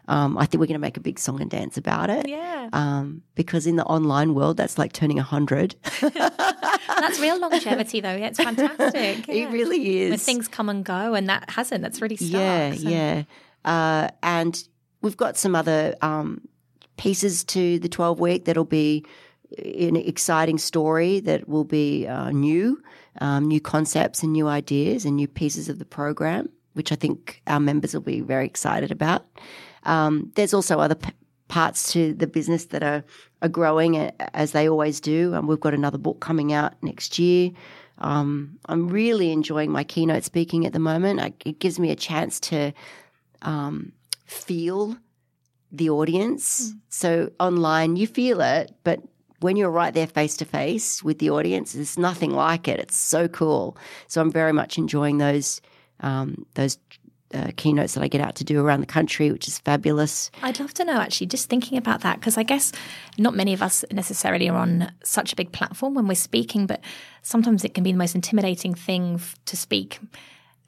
Um, 0.07 0.37
I 0.37 0.45
think 0.45 0.59
we're 0.59 0.67
going 0.67 0.73
to 0.73 0.79
make 0.79 0.97
a 0.97 1.01
big 1.01 1.19
song 1.19 1.39
and 1.41 1.49
dance 1.49 1.77
about 1.77 2.09
it. 2.09 2.27
yeah 2.27 2.69
Um, 2.73 3.21
because 3.35 3.65
in 3.67 3.75
the 3.75 3.85
online 3.85 4.33
world, 4.33 4.57
that's 4.57 4.77
like 4.77 4.93
turning 4.93 5.17
100. 5.17 5.75
that's 6.01 7.19
real 7.19 7.39
longevity 7.39 7.99
though 8.01 8.15
yeah 8.15 8.27
it's 8.27 8.37
fantastic 8.43 9.27
It 9.29 9.49
really 9.51 10.01
is. 10.01 10.09
when 10.11 10.19
things 10.19 10.47
come 10.47 10.69
and 10.69 10.83
go 10.85 11.13
and 11.13 11.27
that 11.29 11.49
hasn't 11.49 11.81
that's 11.81 12.01
really 12.01 12.17
stuck 12.17 12.31
Yeah, 12.31 12.73
so- 12.75 12.89
yeah. 12.89 13.23
Uh, 13.63 14.09
and 14.23 14.63
we've 15.01 15.17
got 15.17 15.37
some 15.37 15.55
other 15.55 15.95
um, 16.01 16.41
pieces 16.97 17.43
to 17.45 17.79
the 17.79 17.89
12 17.89 18.19
week 18.19 18.45
that'll 18.45 18.65
be 18.65 19.05
an 19.57 19.95
exciting 19.95 20.57
story 20.57 21.19
that 21.21 21.47
will 21.47 21.63
be 21.65 22.07
uh, 22.07 22.31
new, 22.31 22.81
um, 23.19 23.47
new 23.47 23.59
concepts 23.59 24.23
and 24.23 24.31
new 24.31 24.47
ideas 24.47 25.05
and 25.05 25.15
new 25.15 25.27
pieces 25.27 25.69
of 25.69 25.79
the 25.79 25.85
program, 25.85 26.49
which 26.73 26.91
I 26.91 26.95
think 26.95 27.41
our 27.47 27.59
members 27.59 27.93
will 27.93 28.01
be 28.01 28.21
very 28.21 28.45
excited 28.45 28.91
about. 28.91 29.25
Um, 29.83 30.31
there's 30.35 30.53
also 30.53 30.79
other 30.79 30.95
p- 30.95 31.11
parts 31.47 31.91
to 31.91 32.13
the 32.13 32.27
business 32.27 32.65
that 32.65 32.83
are, 32.83 33.03
are 33.41 33.49
growing 33.49 33.97
as 33.97 34.53
they 34.53 34.69
always 34.69 35.01
do. 35.01 35.33
And 35.33 35.47
we've 35.47 35.59
got 35.59 35.73
another 35.73 35.97
book 35.97 36.21
coming 36.21 36.53
out 36.53 36.73
next 36.81 37.19
year. 37.19 37.51
Um, 37.97 38.57
I'm 38.67 38.87
really 38.87 39.31
enjoying 39.31 39.71
my 39.71 39.83
keynote 39.83 40.23
speaking 40.23 40.65
at 40.65 40.73
the 40.73 40.79
moment. 40.79 41.19
I, 41.19 41.33
it 41.45 41.59
gives 41.59 41.77
me 41.77 41.91
a 41.91 41.95
chance 41.95 42.39
to 42.41 42.71
um, 43.41 43.91
feel 44.25 44.97
the 45.71 45.89
audience. 45.89 46.73
So 46.89 47.31
online, 47.39 47.95
you 47.95 48.07
feel 48.07 48.41
it, 48.41 48.73
but 48.83 49.01
when 49.41 49.57
you're 49.57 49.71
right 49.71 49.93
there 49.93 50.07
face 50.07 50.37
to 50.37 50.45
face 50.45 51.03
with 51.03 51.19
the 51.19 51.29
audience, 51.29 51.73
there's 51.73 51.97
nothing 51.97 52.31
like 52.31 52.67
it. 52.67 52.79
It's 52.79 52.95
so 52.95 53.27
cool. 53.27 53.77
So 54.07 54.21
I'm 54.21 54.31
very 54.31 54.53
much 54.53 54.77
enjoying 54.77 55.17
those 55.17 55.61
um, 55.99 56.45
those 56.55 56.77
uh, 57.33 57.51
keynotes 57.55 57.93
that 57.93 58.03
I 58.03 58.07
get 58.07 58.21
out 58.21 58.35
to 58.35 58.43
do 58.43 58.59
around 58.63 58.81
the 58.81 58.87
country, 58.87 59.31
which 59.31 59.47
is 59.47 59.59
fabulous. 59.59 60.31
I'd 60.41 60.59
love 60.59 60.73
to 60.75 60.85
know 60.85 60.99
actually, 60.99 61.27
just 61.27 61.49
thinking 61.49 61.77
about 61.77 62.01
that, 62.01 62.19
because 62.19 62.37
I 62.37 62.43
guess 62.43 62.71
not 63.17 63.35
many 63.35 63.53
of 63.53 63.61
us 63.61 63.85
necessarily 63.91 64.49
are 64.49 64.57
on 64.57 64.91
such 65.03 65.31
a 65.31 65.35
big 65.35 65.51
platform 65.51 65.93
when 65.93 66.07
we're 66.07 66.15
speaking, 66.15 66.65
but 66.65 66.81
sometimes 67.21 67.63
it 67.63 67.73
can 67.73 67.83
be 67.83 67.91
the 67.91 67.97
most 67.97 68.15
intimidating 68.15 68.73
thing 68.73 69.15
f- 69.15 69.35
to 69.45 69.55
speak 69.55 69.99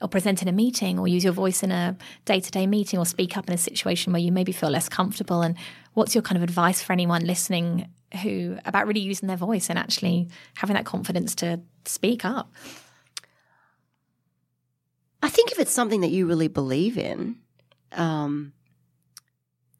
or 0.01 0.07
present 0.07 0.41
in 0.41 0.47
a 0.47 0.51
meeting 0.51 0.99
or 0.99 1.07
use 1.07 1.23
your 1.23 1.33
voice 1.33 1.63
in 1.63 1.71
a 1.71 1.97
day 2.25 2.39
to 2.39 2.51
day 2.51 2.67
meeting 2.67 2.99
or 2.99 3.05
speak 3.05 3.37
up 3.37 3.47
in 3.47 3.53
a 3.53 3.57
situation 3.57 4.13
where 4.13 4.21
you 4.21 4.31
maybe 4.31 4.51
feel 4.51 4.69
less 4.69 4.89
comfortable. 4.89 5.41
And 5.41 5.55
what's 5.93 6.13
your 6.13 6.21
kind 6.21 6.37
of 6.37 6.43
advice 6.43 6.81
for 6.81 6.93
anyone 6.93 7.25
listening 7.25 7.89
who 8.21 8.57
about 8.65 8.87
really 8.87 8.99
using 9.01 9.27
their 9.27 9.37
voice 9.37 9.69
and 9.69 9.79
actually 9.79 10.29
having 10.55 10.75
that 10.75 10.85
confidence 10.85 11.35
to 11.35 11.61
speak 11.85 12.23
up? 12.25 12.51
I 15.21 15.29
think 15.29 15.51
if 15.51 15.59
it's 15.59 15.71
something 15.71 16.01
that 16.01 16.11
you 16.11 16.25
really 16.25 16.49
believe 16.49 16.97
in, 16.97 17.37
um, 17.93 18.53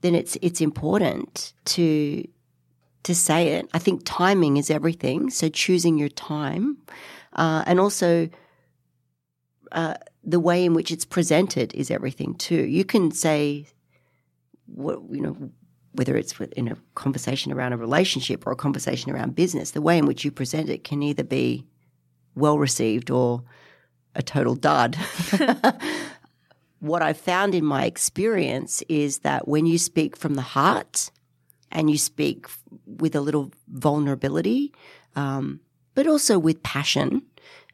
then 0.01 0.15
it's 0.15 0.37
it's 0.41 0.61
important 0.61 1.53
to 1.65 2.27
to 3.03 3.13
say 3.13 3.49
it. 3.49 3.69
I 3.73 3.79
think 3.79 4.01
timing 4.05 4.57
is 4.57 4.69
everything. 4.69 5.29
So 5.29 5.49
choosing 5.49 5.97
your 5.97 6.09
time, 6.09 6.77
uh, 7.33 7.63
and 7.65 7.79
also 7.79 8.29
uh, 9.73 9.95
the 10.23 10.39
way 10.39 10.63
in 10.63 10.73
which 10.73 10.91
it's 10.91 11.05
presented 11.05 11.73
is 11.73 11.91
everything 11.91 12.35
too. 12.35 12.65
You 12.65 12.85
can 12.85 13.11
say, 13.11 13.67
what 14.65 15.01
you 15.09 15.21
know, 15.21 15.51
whether 15.93 16.15
it's 16.15 16.39
in 16.55 16.67
a 16.67 16.77
conversation 16.95 17.51
around 17.51 17.73
a 17.73 17.77
relationship 17.77 18.45
or 18.45 18.51
a 18.51 18.55
conversation 18.55 19.11
around 19.11 19.35
business. 19.35 19.71
The 19.71 19.81
way 19.81 19.97
in 19.97 20.05
which 20.05 20.25
you 20.25 20.31
present 20.31 20.69
it 20.69 20.83
can 20.83 21.03
either 21.03 21.23
be 21.23 21.65
well 22.35 22.57
received 22.57 23.11
or 23.11 23.43
a 24.15 24.23
total 24.23 24.55
dud. 24.55 24.97
what 26.79 27.01
I've 27.01 27.17
found 27.17 27.55
in 27.55 27.63
my 27.63 27.85
experience 27.85 28.83
is 28.89 29.19
that 29.19 29.47
when 29.47 29.65
you 29.65 29.77
speak 29.77 30.17
from 30.17 30.33
the 30.35 30.41
heart 30.41 31.11
and 31.71 31.89
you 31.89 31.97
speak 31.97 32.47
with 32.85 33.15
a 33.15 33.21
little 33.21 33.51
vulnerability, 33.67 34.73
um, 35.15 35.59
but 35.95 36.07
also 36.07 36.39
with 36.39 36.61
passion, 36.63 37.21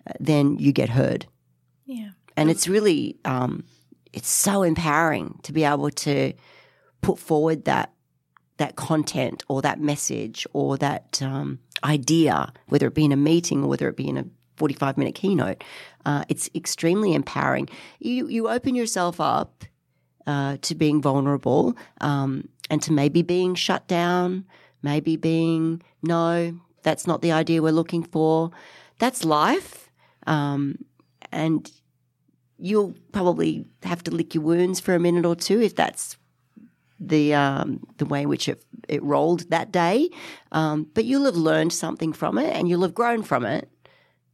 uh, 0.07 0.13
then 0.19 0.57
you 0.57 0.71
get 0.71 0.89
heard. 0.89 1.25
Yeah. 1.85 2.09
And 2.37 2.49
it's 2.49 2.67
really, 2.67 3.17
um, 3.25 3.63
it's 4.13 4.29
so 4.29 4.63
empowering 4.63 5.39
to 5.43 5.51
be 5.51 5.63
able 5.63 5.89
to 5.89 6.33
put 7.01 7.19
forward 7.19 7.65
that 7.65 7.91
that 8.59 8.75
content 8.75 9.43
or 9.47 9.61
that 9.61 9.79
message 9.79 10.45
or 10.53 10.77
that 10.77 11.21
um, 11.21 11.59
idea, 11.83 12.53
whether 12.67 12.87
it 12.87 12.93
be 12.93 13.05
in 13.05 13.11
a 13.11 13.17
meeting 13.17 13.63
or 13.63 13.67
whether 13.67 13.87
it 13.89 13.97
be 13.97 14.07
in 14.07 14.17
a 14.17 14.25
45 14.57 14.97
minute 14.97 15.15
keynote. 15.15 15.63
Uh, 16.05 16.23
it's 16.29 16.49
extremely 16.53 17.13
empowering. 17.13 17.67
You, 17.99 18.27
you 18.27 18.49
open 18.49 18.75
yourself 18.75 19.19
up 19.19 19.63
uh, 20.27 20.57
to 20.61 20.75
being 20.75 21.01
vulnerable 21.01 21.75
um, 22.01 22.49
and 22.69 22.81
to 22.83 22.93
maybe 22.93 23.21
being 23.21 23.55
shut 23.55 23.87
down, 23.87 24.45
maybe 24.83 25.15
being, 25.15 25.81
no, 26.03 26.53
that's 26.83 27.07
not 27.07 27.21
the 27.21 27.31
idea 27.31 27.61
we're 27.61 27.71
looking 27.71 28.03
for. 28.03 28.51
That's 28.99 29.23
life. 29.23 29.89
Um, 30.27 30.85
and 31.31 31.71
you'll 32.57 32.93
probably 33.13 33.65
have 33.83 34.03
to 34.03 34.11
lick 34.11 34.35
your 34.35 34.43
wounds 34.43 34.81
for 34.81 34.93
a 34.93 34.99
minute 34.99 35.25
or 35.25 35.35
two 35.35 35.61
if 35.61 35.75
that's 35.75 36.17
the 36.99 37.33
um, 37.33 37.85
the 37.97 38.05
way 38.05 38.23
in 38.23 38.29
which 38.29 38.49
it, 38.49 38.63
it 38.87 39.01
rolled 39.03 39.49
that 39.49 39.71
day. 39.71 40.09
Um, 40.51 40.87
but 40.93 41.05
you'll 41.05 41.25
have 41.25 41.35
learned 41.35 41.73
something 41.73 42.13
from 42.13 42.37
it 42.37 42.55
and 42.55 42.67
you'll 42.67 42.81
have 42.81 42.93
grown 42.93 43.23
from 43.23 43.45
it. 43.45 43.69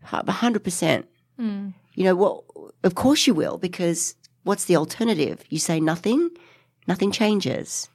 hundred 0.03 0.63
percent. 0.63 1.07
Mm. 1.39 1.73
You 1.93 2.03
know 2.03 2.15
what? 2.15 2.43
Of 2.83 2.95
course 2.95 3.27
you 3.27 3.33
will, 3.33 3.57
because 3.57 4.15
what's 4.43 4.65
the 4.65 4.75
alternative? 4.75 5.43
You 5.49 5.59
say 5.59 5.79
nothing, 5.79 6.29
nothing 6.87 7.11
changes. 7.11 7.89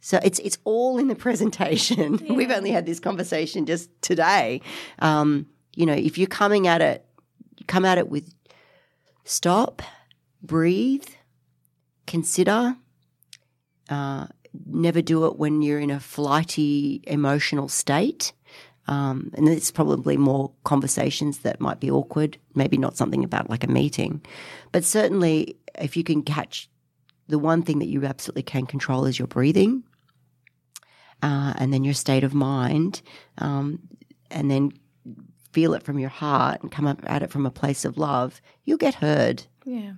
So 0.00 0.20
it's 0.22 0.38
it's 0.40 0.58
all 0.64 0.98
in 0.98 1.08
the 1.08 1.16
presentation. 1.16 2.20
Yeah. 2.24 2.32
We've 2.36 2.50
only 2.50 2.70
had 2.70 2.86
this 2.86 3.00
conversation 3.00 3.66
just 3.66 3.90
today. 4.02 4.60
Um, 5.00 5.46
you 5.74 5.86
know, 5.86 5.94
if 5.94 6.16
you're 6.16 6.28
coming 6.28 6.66
at 6.68 6.80
it, 6.80 7.04
you 7.58 7.66
come 7.66 7.84
at 7.84 7.98
it 7.98 8.08
with 8.08 8.32
stop, 9.24 9.82
breathe, 10.42 11.06
consider. 12.06 12.76
Uh, 13.88 14.26
never 14.66 15.02
do 15.02 15.26
it 15.26 15.38
when 15.38 15.62
you're 15.62 15.80
in 15.80 15.90
a 15.90 16.00
flighty 16.00 17.02
emotional 17.06 17.68
state. 17.68 18.32
Um, 18.88 19.32
and 19.34 19.48
it's 19.48 19.72
probably 19.72 20.16
more 20.16 20.52
conversations 20.64 21.38
that 21.38 21.60
might 21.60 21.80
be 21.80 21.90
awkward, 21.90 22.38
maybe 22.54 22.76
not 22.76 22.96
something 22.96 23.24
about 23.24 23.50
like 23.50 23.64
a 23.64 23.68
meeting. 23.68 24.22
But 24.70 24.84
certainly, 24.84 25.56
if 25.76 25.96
you 25.96 26.04
can 26.04 26.22
catch 26.22 26.68
the 27.28 27.38
one 27.38 27.62
thing 27.62 27.80
that 27.80 27.88
you 27.88 28.04
absolutely 28.04 28.44
can 28.44 28.66
control 28.66 29.04
is 29.06 29.18
your 29.18 29.26
breathing 29.26 29.82
uh, 31.22 31.54
and 31.56 31.72
then 31.72 31.82
your 31.82 31.94
state 31.94 32.22
of 32.22 32.34
mind, 32.34 33.02
um, 33.38 33.80
and 34.30 34.50
then 34.50 34.72
feel 35.52 35.74
it 35.74 35.82
from 35.82 35.98
your 35.98 36.10
heart 36.10 36.62
and 36.62 36.70
come 36.70 36.86
up 36.86 37.00
at 37.06 37.22
it 37.22 37.30
from 37.30 37.46
a 37.46 37.50
place 37.50 37.84
of 37.84 37.98
love, 37.98 38.40
you'll 38.64 38.76
get 38.76 38.94
heard. 38.94 39.44
Yeah. 39.64 39.92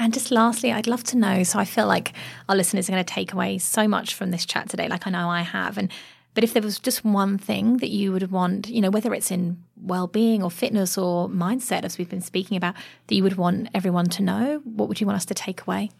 And 0.00 0.14
just 0.14 0.30
lastly, 0.30 0.72
I'd 0.72 0.86
love 0.86 1.04
to 1.04 1.18
know. 1.18 1.42
So 1.42 1.58
I 1.58 1.66
feel 1.66 1.86
like 1.86 2.14
our 2.48 2.56
listeners 2.56 2.88
are 2.88 2.92
going 2.92 3.04
to 3.04 3.14
take 3.14 3.34
away 3.34 3.58
so 3.58 3.86
much 3.86 4.14
from 4.14 4.30
this 4.30 4.46
chat 4.46 4.70
today, 4.70 4.88
like 4.88 5.06
I 5.06 5.10
know 5.10 5.28
I 5.28 5.42
have. 5.42 5.76
And 5.76 5.92
but 6.32 6.42
if 6.42 6.54
there 6.54 6.62
was 6.62 6.78
just 6.78 7.04
one 7.04 7.36
thing 7.38 7.78
that 7.78 7.90
you 7.90 8.10
would 8.12 8.30
want, 8.30 8.68
you 8.68 8.80
know, 8.80 8.88
whether 8.88 9.12
it's 9.12 9.30
in 9.30 9.62
well-being 9.76 10.42
or 10.42 10.50
fitness 10.50 10.96
or 10.96 11.28
mindset, 11.28 11.84
as 11.84 11.98
we've 11.98 12.08
been 12.08 12.20
speaking 12.20 12.56
about, 12.56 12.76
that 13.08 13.14
you 13.14 13.22
would 13.24 13.36
want 13.36 13.68
everyone 13.74 14.06
to 14.06 14.22
know, 14.22 14.62
what 14.64 14.88
would 14.88 15.00
you 15.00 15.06
want 15.06 15.16
us 15.16 15.26
to 15.26 15.34
take 15.34 15.62
away? 15.62 15.90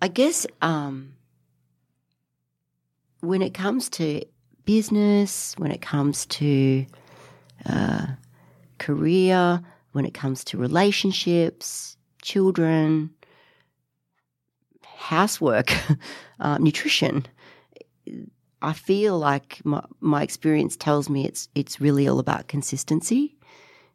I 0.00 0.08
guess 0.08 0.46
um, 0.62 1.12
when 3.20 3.42
it 3.42 3.54
comes 3.54 3.88
to 3.90 4.24
business, 4.64 5.54
when 5.58 5.70
it 5.70 5.82
comes 5.82 6.26
to 6.26 6.86
uh, 7.66 8.06
career, 8.78 9.60
when 9.92 10.06
it 10.06 10.14
comes 10.14 10.42
to 10.44 10.56
relationships, 10.56 11.98
children, 12.22 13.10
housework, 14.82 15.72
uh, 16.40 16.58
nutrition, 16.58 17.26
I 18.62 18.72
feel 18.72 19.18
like 19.18 19.60
my, 19.64 19.84
my 20.00 20.22
experience 20.22 20.76
tells 20.76 21.10
me 21.10 21.26
it's 21.26 21.48
it's 21.54 21.80
really 21.80 22.06
all 22.08 22.20
about 22.20 22.46
consistency. 22.46 23.36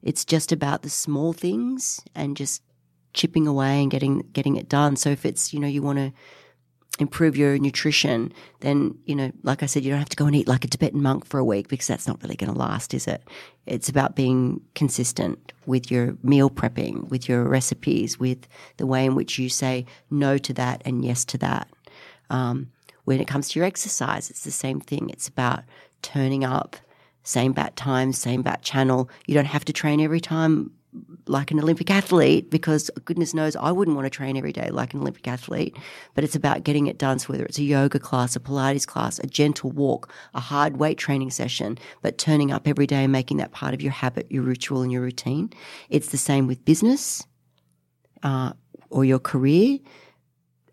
It's 0.03 0.25
just 0.25 0.51
about 0.51 0.81
the 0.81 0.89
small 0.89 1.33
things 1.33 2.01
and 2.13 2.37
just 2.37 2.61
chipping 3.13 3.47
away 3.47 3.81
and 3.81 3.89
getting 3.89 4.19
getting 4.33 4.57
it 4.57 4.67
done. 4.67 4.97
So 4.97 5.09
if 5.09 5.25
it's 5.25 5.53
you 5.53 5.59
know 5.59 5.67
you 5.67 5.81
want 5.81 5.99
to 5.99 6.11
improve 6.99 7.37
your 7.37 7.57
nutrition, 7.59 8.33
then 8.61 8.97
you 9.05 9.15
know, 9.15 9.31
like 9.43 9.61
I 9.61 9.67
said, 9.67 9.83
you 9.83 9.91
don't 9.91 9.99
have 9.99 10.09
to 10.09 10.15
go 10.15 10.25
and 10.25 10.35
eat 10.35 10.47
like 10.47 10.65
a 10.65 10.67
Tibetan 10.67 11.01
monk 11.01 11.25
for 11.25 11.39
a 11.39 11.45
week 11.45 11.67
because 11.67 11.87
that's 11.87 12.07
not 12.07 12.21
really 12.23 12.35
going 12.35 12.51
to 12.51 12.57
last, 12.57 12.93
is 12.93 13.07
it? 13.07 13.23
It's 13.65 13.89
about 13.89 14.15
being 14.15 14.61
consistent 14.75 15.53
with 15.65 15.91
your 15.91 16.17
meal 16.23 16.49
prepping, 16.49 17.09
with 17.09 17.29
your 17.29 17.43
recipes, 17.43 18.19
with 18.19 18.47
the 18.77 18.87
way 18.87 19.05
in 19.05 19.15
which 19.15 19.37
you 19.37 19.49
say 19.49 19.85
no 20.09 20.37
to 20.39 20.53
that 20.53 20.81
and 20.85 21.05
yes 21.05 21.23
to 21.25 21.37
that. 21.39 21.67
Um, 22.29 22.71
when 23.05 23.21
it 23.21 23.27
comes 23.27 23.49
to 23.49 23.59
your 23.59 23.65
exercise, 23.65 24.29
it's 24.29 24.43
the 24.43 24.51
same 24.51 24.81
thing. 24.81 25.09
It's 25.09 25.27
about 25.27 25.63
turning 26.01 26.43
up, 26.43 26.75
same 27.23 27.53
bat 27.53 27.75
time, 27.75 28.11
same 28.11 28.41
bat 28.41 28.63
channel. 28.63 29.09
You 29.27 29.33
don't 29.33 29.45
have 29.45 29.65
to 29.65 29.73
train 29.73 30.01
every 30.01 30.19
time 30.19 30.71
like 31.27 31.51
an 31.51 31.59
Olympic 31.59 31.89
athlete 31.89 32.49
because 32.49 32.89
goodness 33.05 33.33
knows 33.33 33.55
I 33.55 33.71
wouldn't 33.71 33.95
want 33.95 34.05
to 34.05 34.09
train 34.09 34.37
every 34.37 34.53
day 34.53 34.69
like 34.69 34.93
an 34.93 35.01
Olympic 35.01 35.27
athlete. 35.27 35.75
But 36.13 36.23
it's 36.23 36.35
about 36.35 36.63
getting 36.63 36.87
it 36.87 36.97
done. 36.97 37.19
So 37.19 37.27
whether 37.27 37.45
it's 37.45 37.59
a 37.59 37.63
yoga 37.63 37.99
class, 37.99 38.35
a 38.35 38.39
Pilates 38.39 38.87
class, 38.87 39.19
a 39.19 39.27
gentle 39.27 39.71
walk, 39.71 40.11
a 40.33 40.39
hard 40.39 40.77
weight 40.77 40.97
training 40.97 41.31
session, 41.31 41.77
but 42.01 42.17
turning 42.17 42.51
up 42.51 42.67
every 42.67 42.87
day 42.87 43.03
and 43.03 43.11
making 43.11 43.37
that 43.37 43.51
part 43.51 43.73
of 43.73 43.81
your 43.81 43.91
habit, 43.91 44.31
your 44.31 44.43
ritual, 44.43 44.81
and 44.81 44.91
your 44.91 45.01
routine. 45.01 45.51
It's 45.89 46.09
the 46.09 46.17
same 46.17 46.47
with 46.47 46.63
business 46.65 47.25
uh, 48.23 48.53
or 48.89 49.05
your 49.05 49.19
career. 49.19 49.79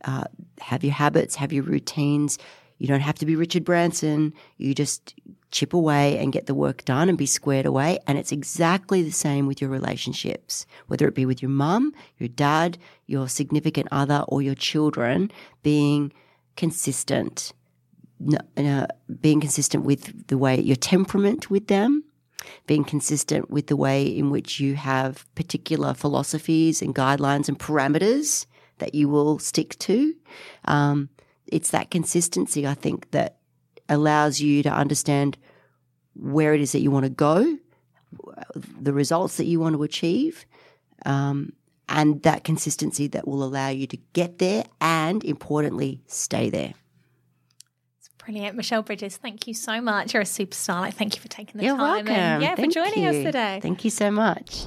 Uh, 0.05 0.25
have 0.61 0.85
your 0.85 0.93
habits, 0.93 1.35
have 1.37 1.53
your 1.53 1.65
routines. 1.65 2.39
You 2.79 2.87
don't 2.87 3.01
have 3.01 3.19
to 3.21 3.27
be 3.27 3.37
Richard 3.37 3.65
Branson. 3.65 4.35
You 4.59 4.75
just 4.75 5.15
chip 5.55 5.73
away 5.73 6.19
and 6.19 6.33
get 6.33 6.47
the 6.47 6.55
work 6.55 6.85
done 6.85 7.09
and 7.09 7.17
be 7.17 7.27
squared 7.27 7.65
away. 7.65 7.97
And 8.09 8.19
it's 8.19 8.33
exactly 8.33 9.03
the 9.03 9.13
same 9.13 9.47
with 9.47 9.61
your 9.61 9.71
relationships, 9.71 10.67
whether 10.89 11.07
it 11.07 11.15
be 11.15 11.25
with 11.25 11.41
your 11.41 11.51
mum, 11.51 11.95
your 12.19 12.29
dad, 12.29 12.77
your 13.07 13.29
significant 13.29 13.87
other, 13.93 14.25
or 14.27 14.43
your 14.43 14.57
children, 14.57 15.31
being 15.63 16.13
consistent, 16.57 17.53
uh, 18.57 18.87
being 19.21 19.41
consistent 19.41 19.85
with 19.85 20.27
the 20.27 20.37
way 20.37 20.61
your 20.61 20.77
temperament 20.77 21.51
with 21.51 21.69
them, 21.69 22.03
being 22.67 22.85
consistent 22.85 23.49
with 23.49 23.69
the 23.69 23.77
way 23.77 24.05
in 24.05 24.31
which 24.31 24.59
you 24.59 24.75
have 24.75 25.25
particular 25.37 25.95
philosophies 25.95 26.83
and 26.83 26.97
guidelines 26.97 27.49
and 27.49 27.61
parameters 27.61 28.47
that 28.79 28.93
you 28.93 29.09
will 29.09 29.39
stick 29.39 29.79
to. 29.79 30.17
Um, 30.65 31.11
it's 31.47 31.71
that 31.71 31.93
consistency, 31.93 32.67
I 32.67 32.75
think, 32.75 33.13
that 33.13 33.37
allows 33.89 34.41
you 34.41 34.63
to 34.63 34.71
understand 34.71 35.37
where 36.15 36.55
it 36.55 36.61
is 36.61 36.73
that 36.73 36.81
you 36.81 36.91
want 36.91 37.05
to 37.05 37.11
go, 37.11 37.59
the 38.81 38.93
results 38.93 39.37
that 39.37 39.45
you 39.47 39.61
want 39.61 39.75
to 39.75 39.83
achieve, 39.83 40.47
um, 41.05 41.53
and 41.89 42.23
that 42.23 42.45
consistency 42.45 43.09
that 43.09 43.27
will 43.29 43.43
allow 43.43 43.69
you 43.69 43.87
to 43.87 43.99
get 44.13 44.39
there 44.39 44.65
and, 44.81 45.23
importantly, 45.25 46.01
stay 46.07 46.49
there. 46.51 46.73
It's 47.99 48.09
Brilliant. 48.19 48.57
Michelle 48.57 48.83
Bridges, 48.83 49.17
thank 49.19 49.47
you 49.47 49.53
so 49.55 49.81
much. 49.81 50.15
You're 50.15 50.23
a 50.23 50.25
superstar. 50.25 50.81
Like, 50.81 50.95
thank 50.95 51.15
you 51.17 51.21
for 51.21 51.29
taking 51.29 51.59
the 51.59 51.65
You're 51.67 51.77
time. 51.77 52.07
welcome. 52.07 52.09
And, 52.15 52.43
yeah, 52.43 52.55
Thank 52.55 52.73
for 52.73 52.85
joining 52.85 53.03
you. 53.05 53.11
us 53.11 53.25
today. 53.25 53.59
Thank 53.63 53.85
you 53.85 53.91
so 53.91 54.11
much. 54.11 54.67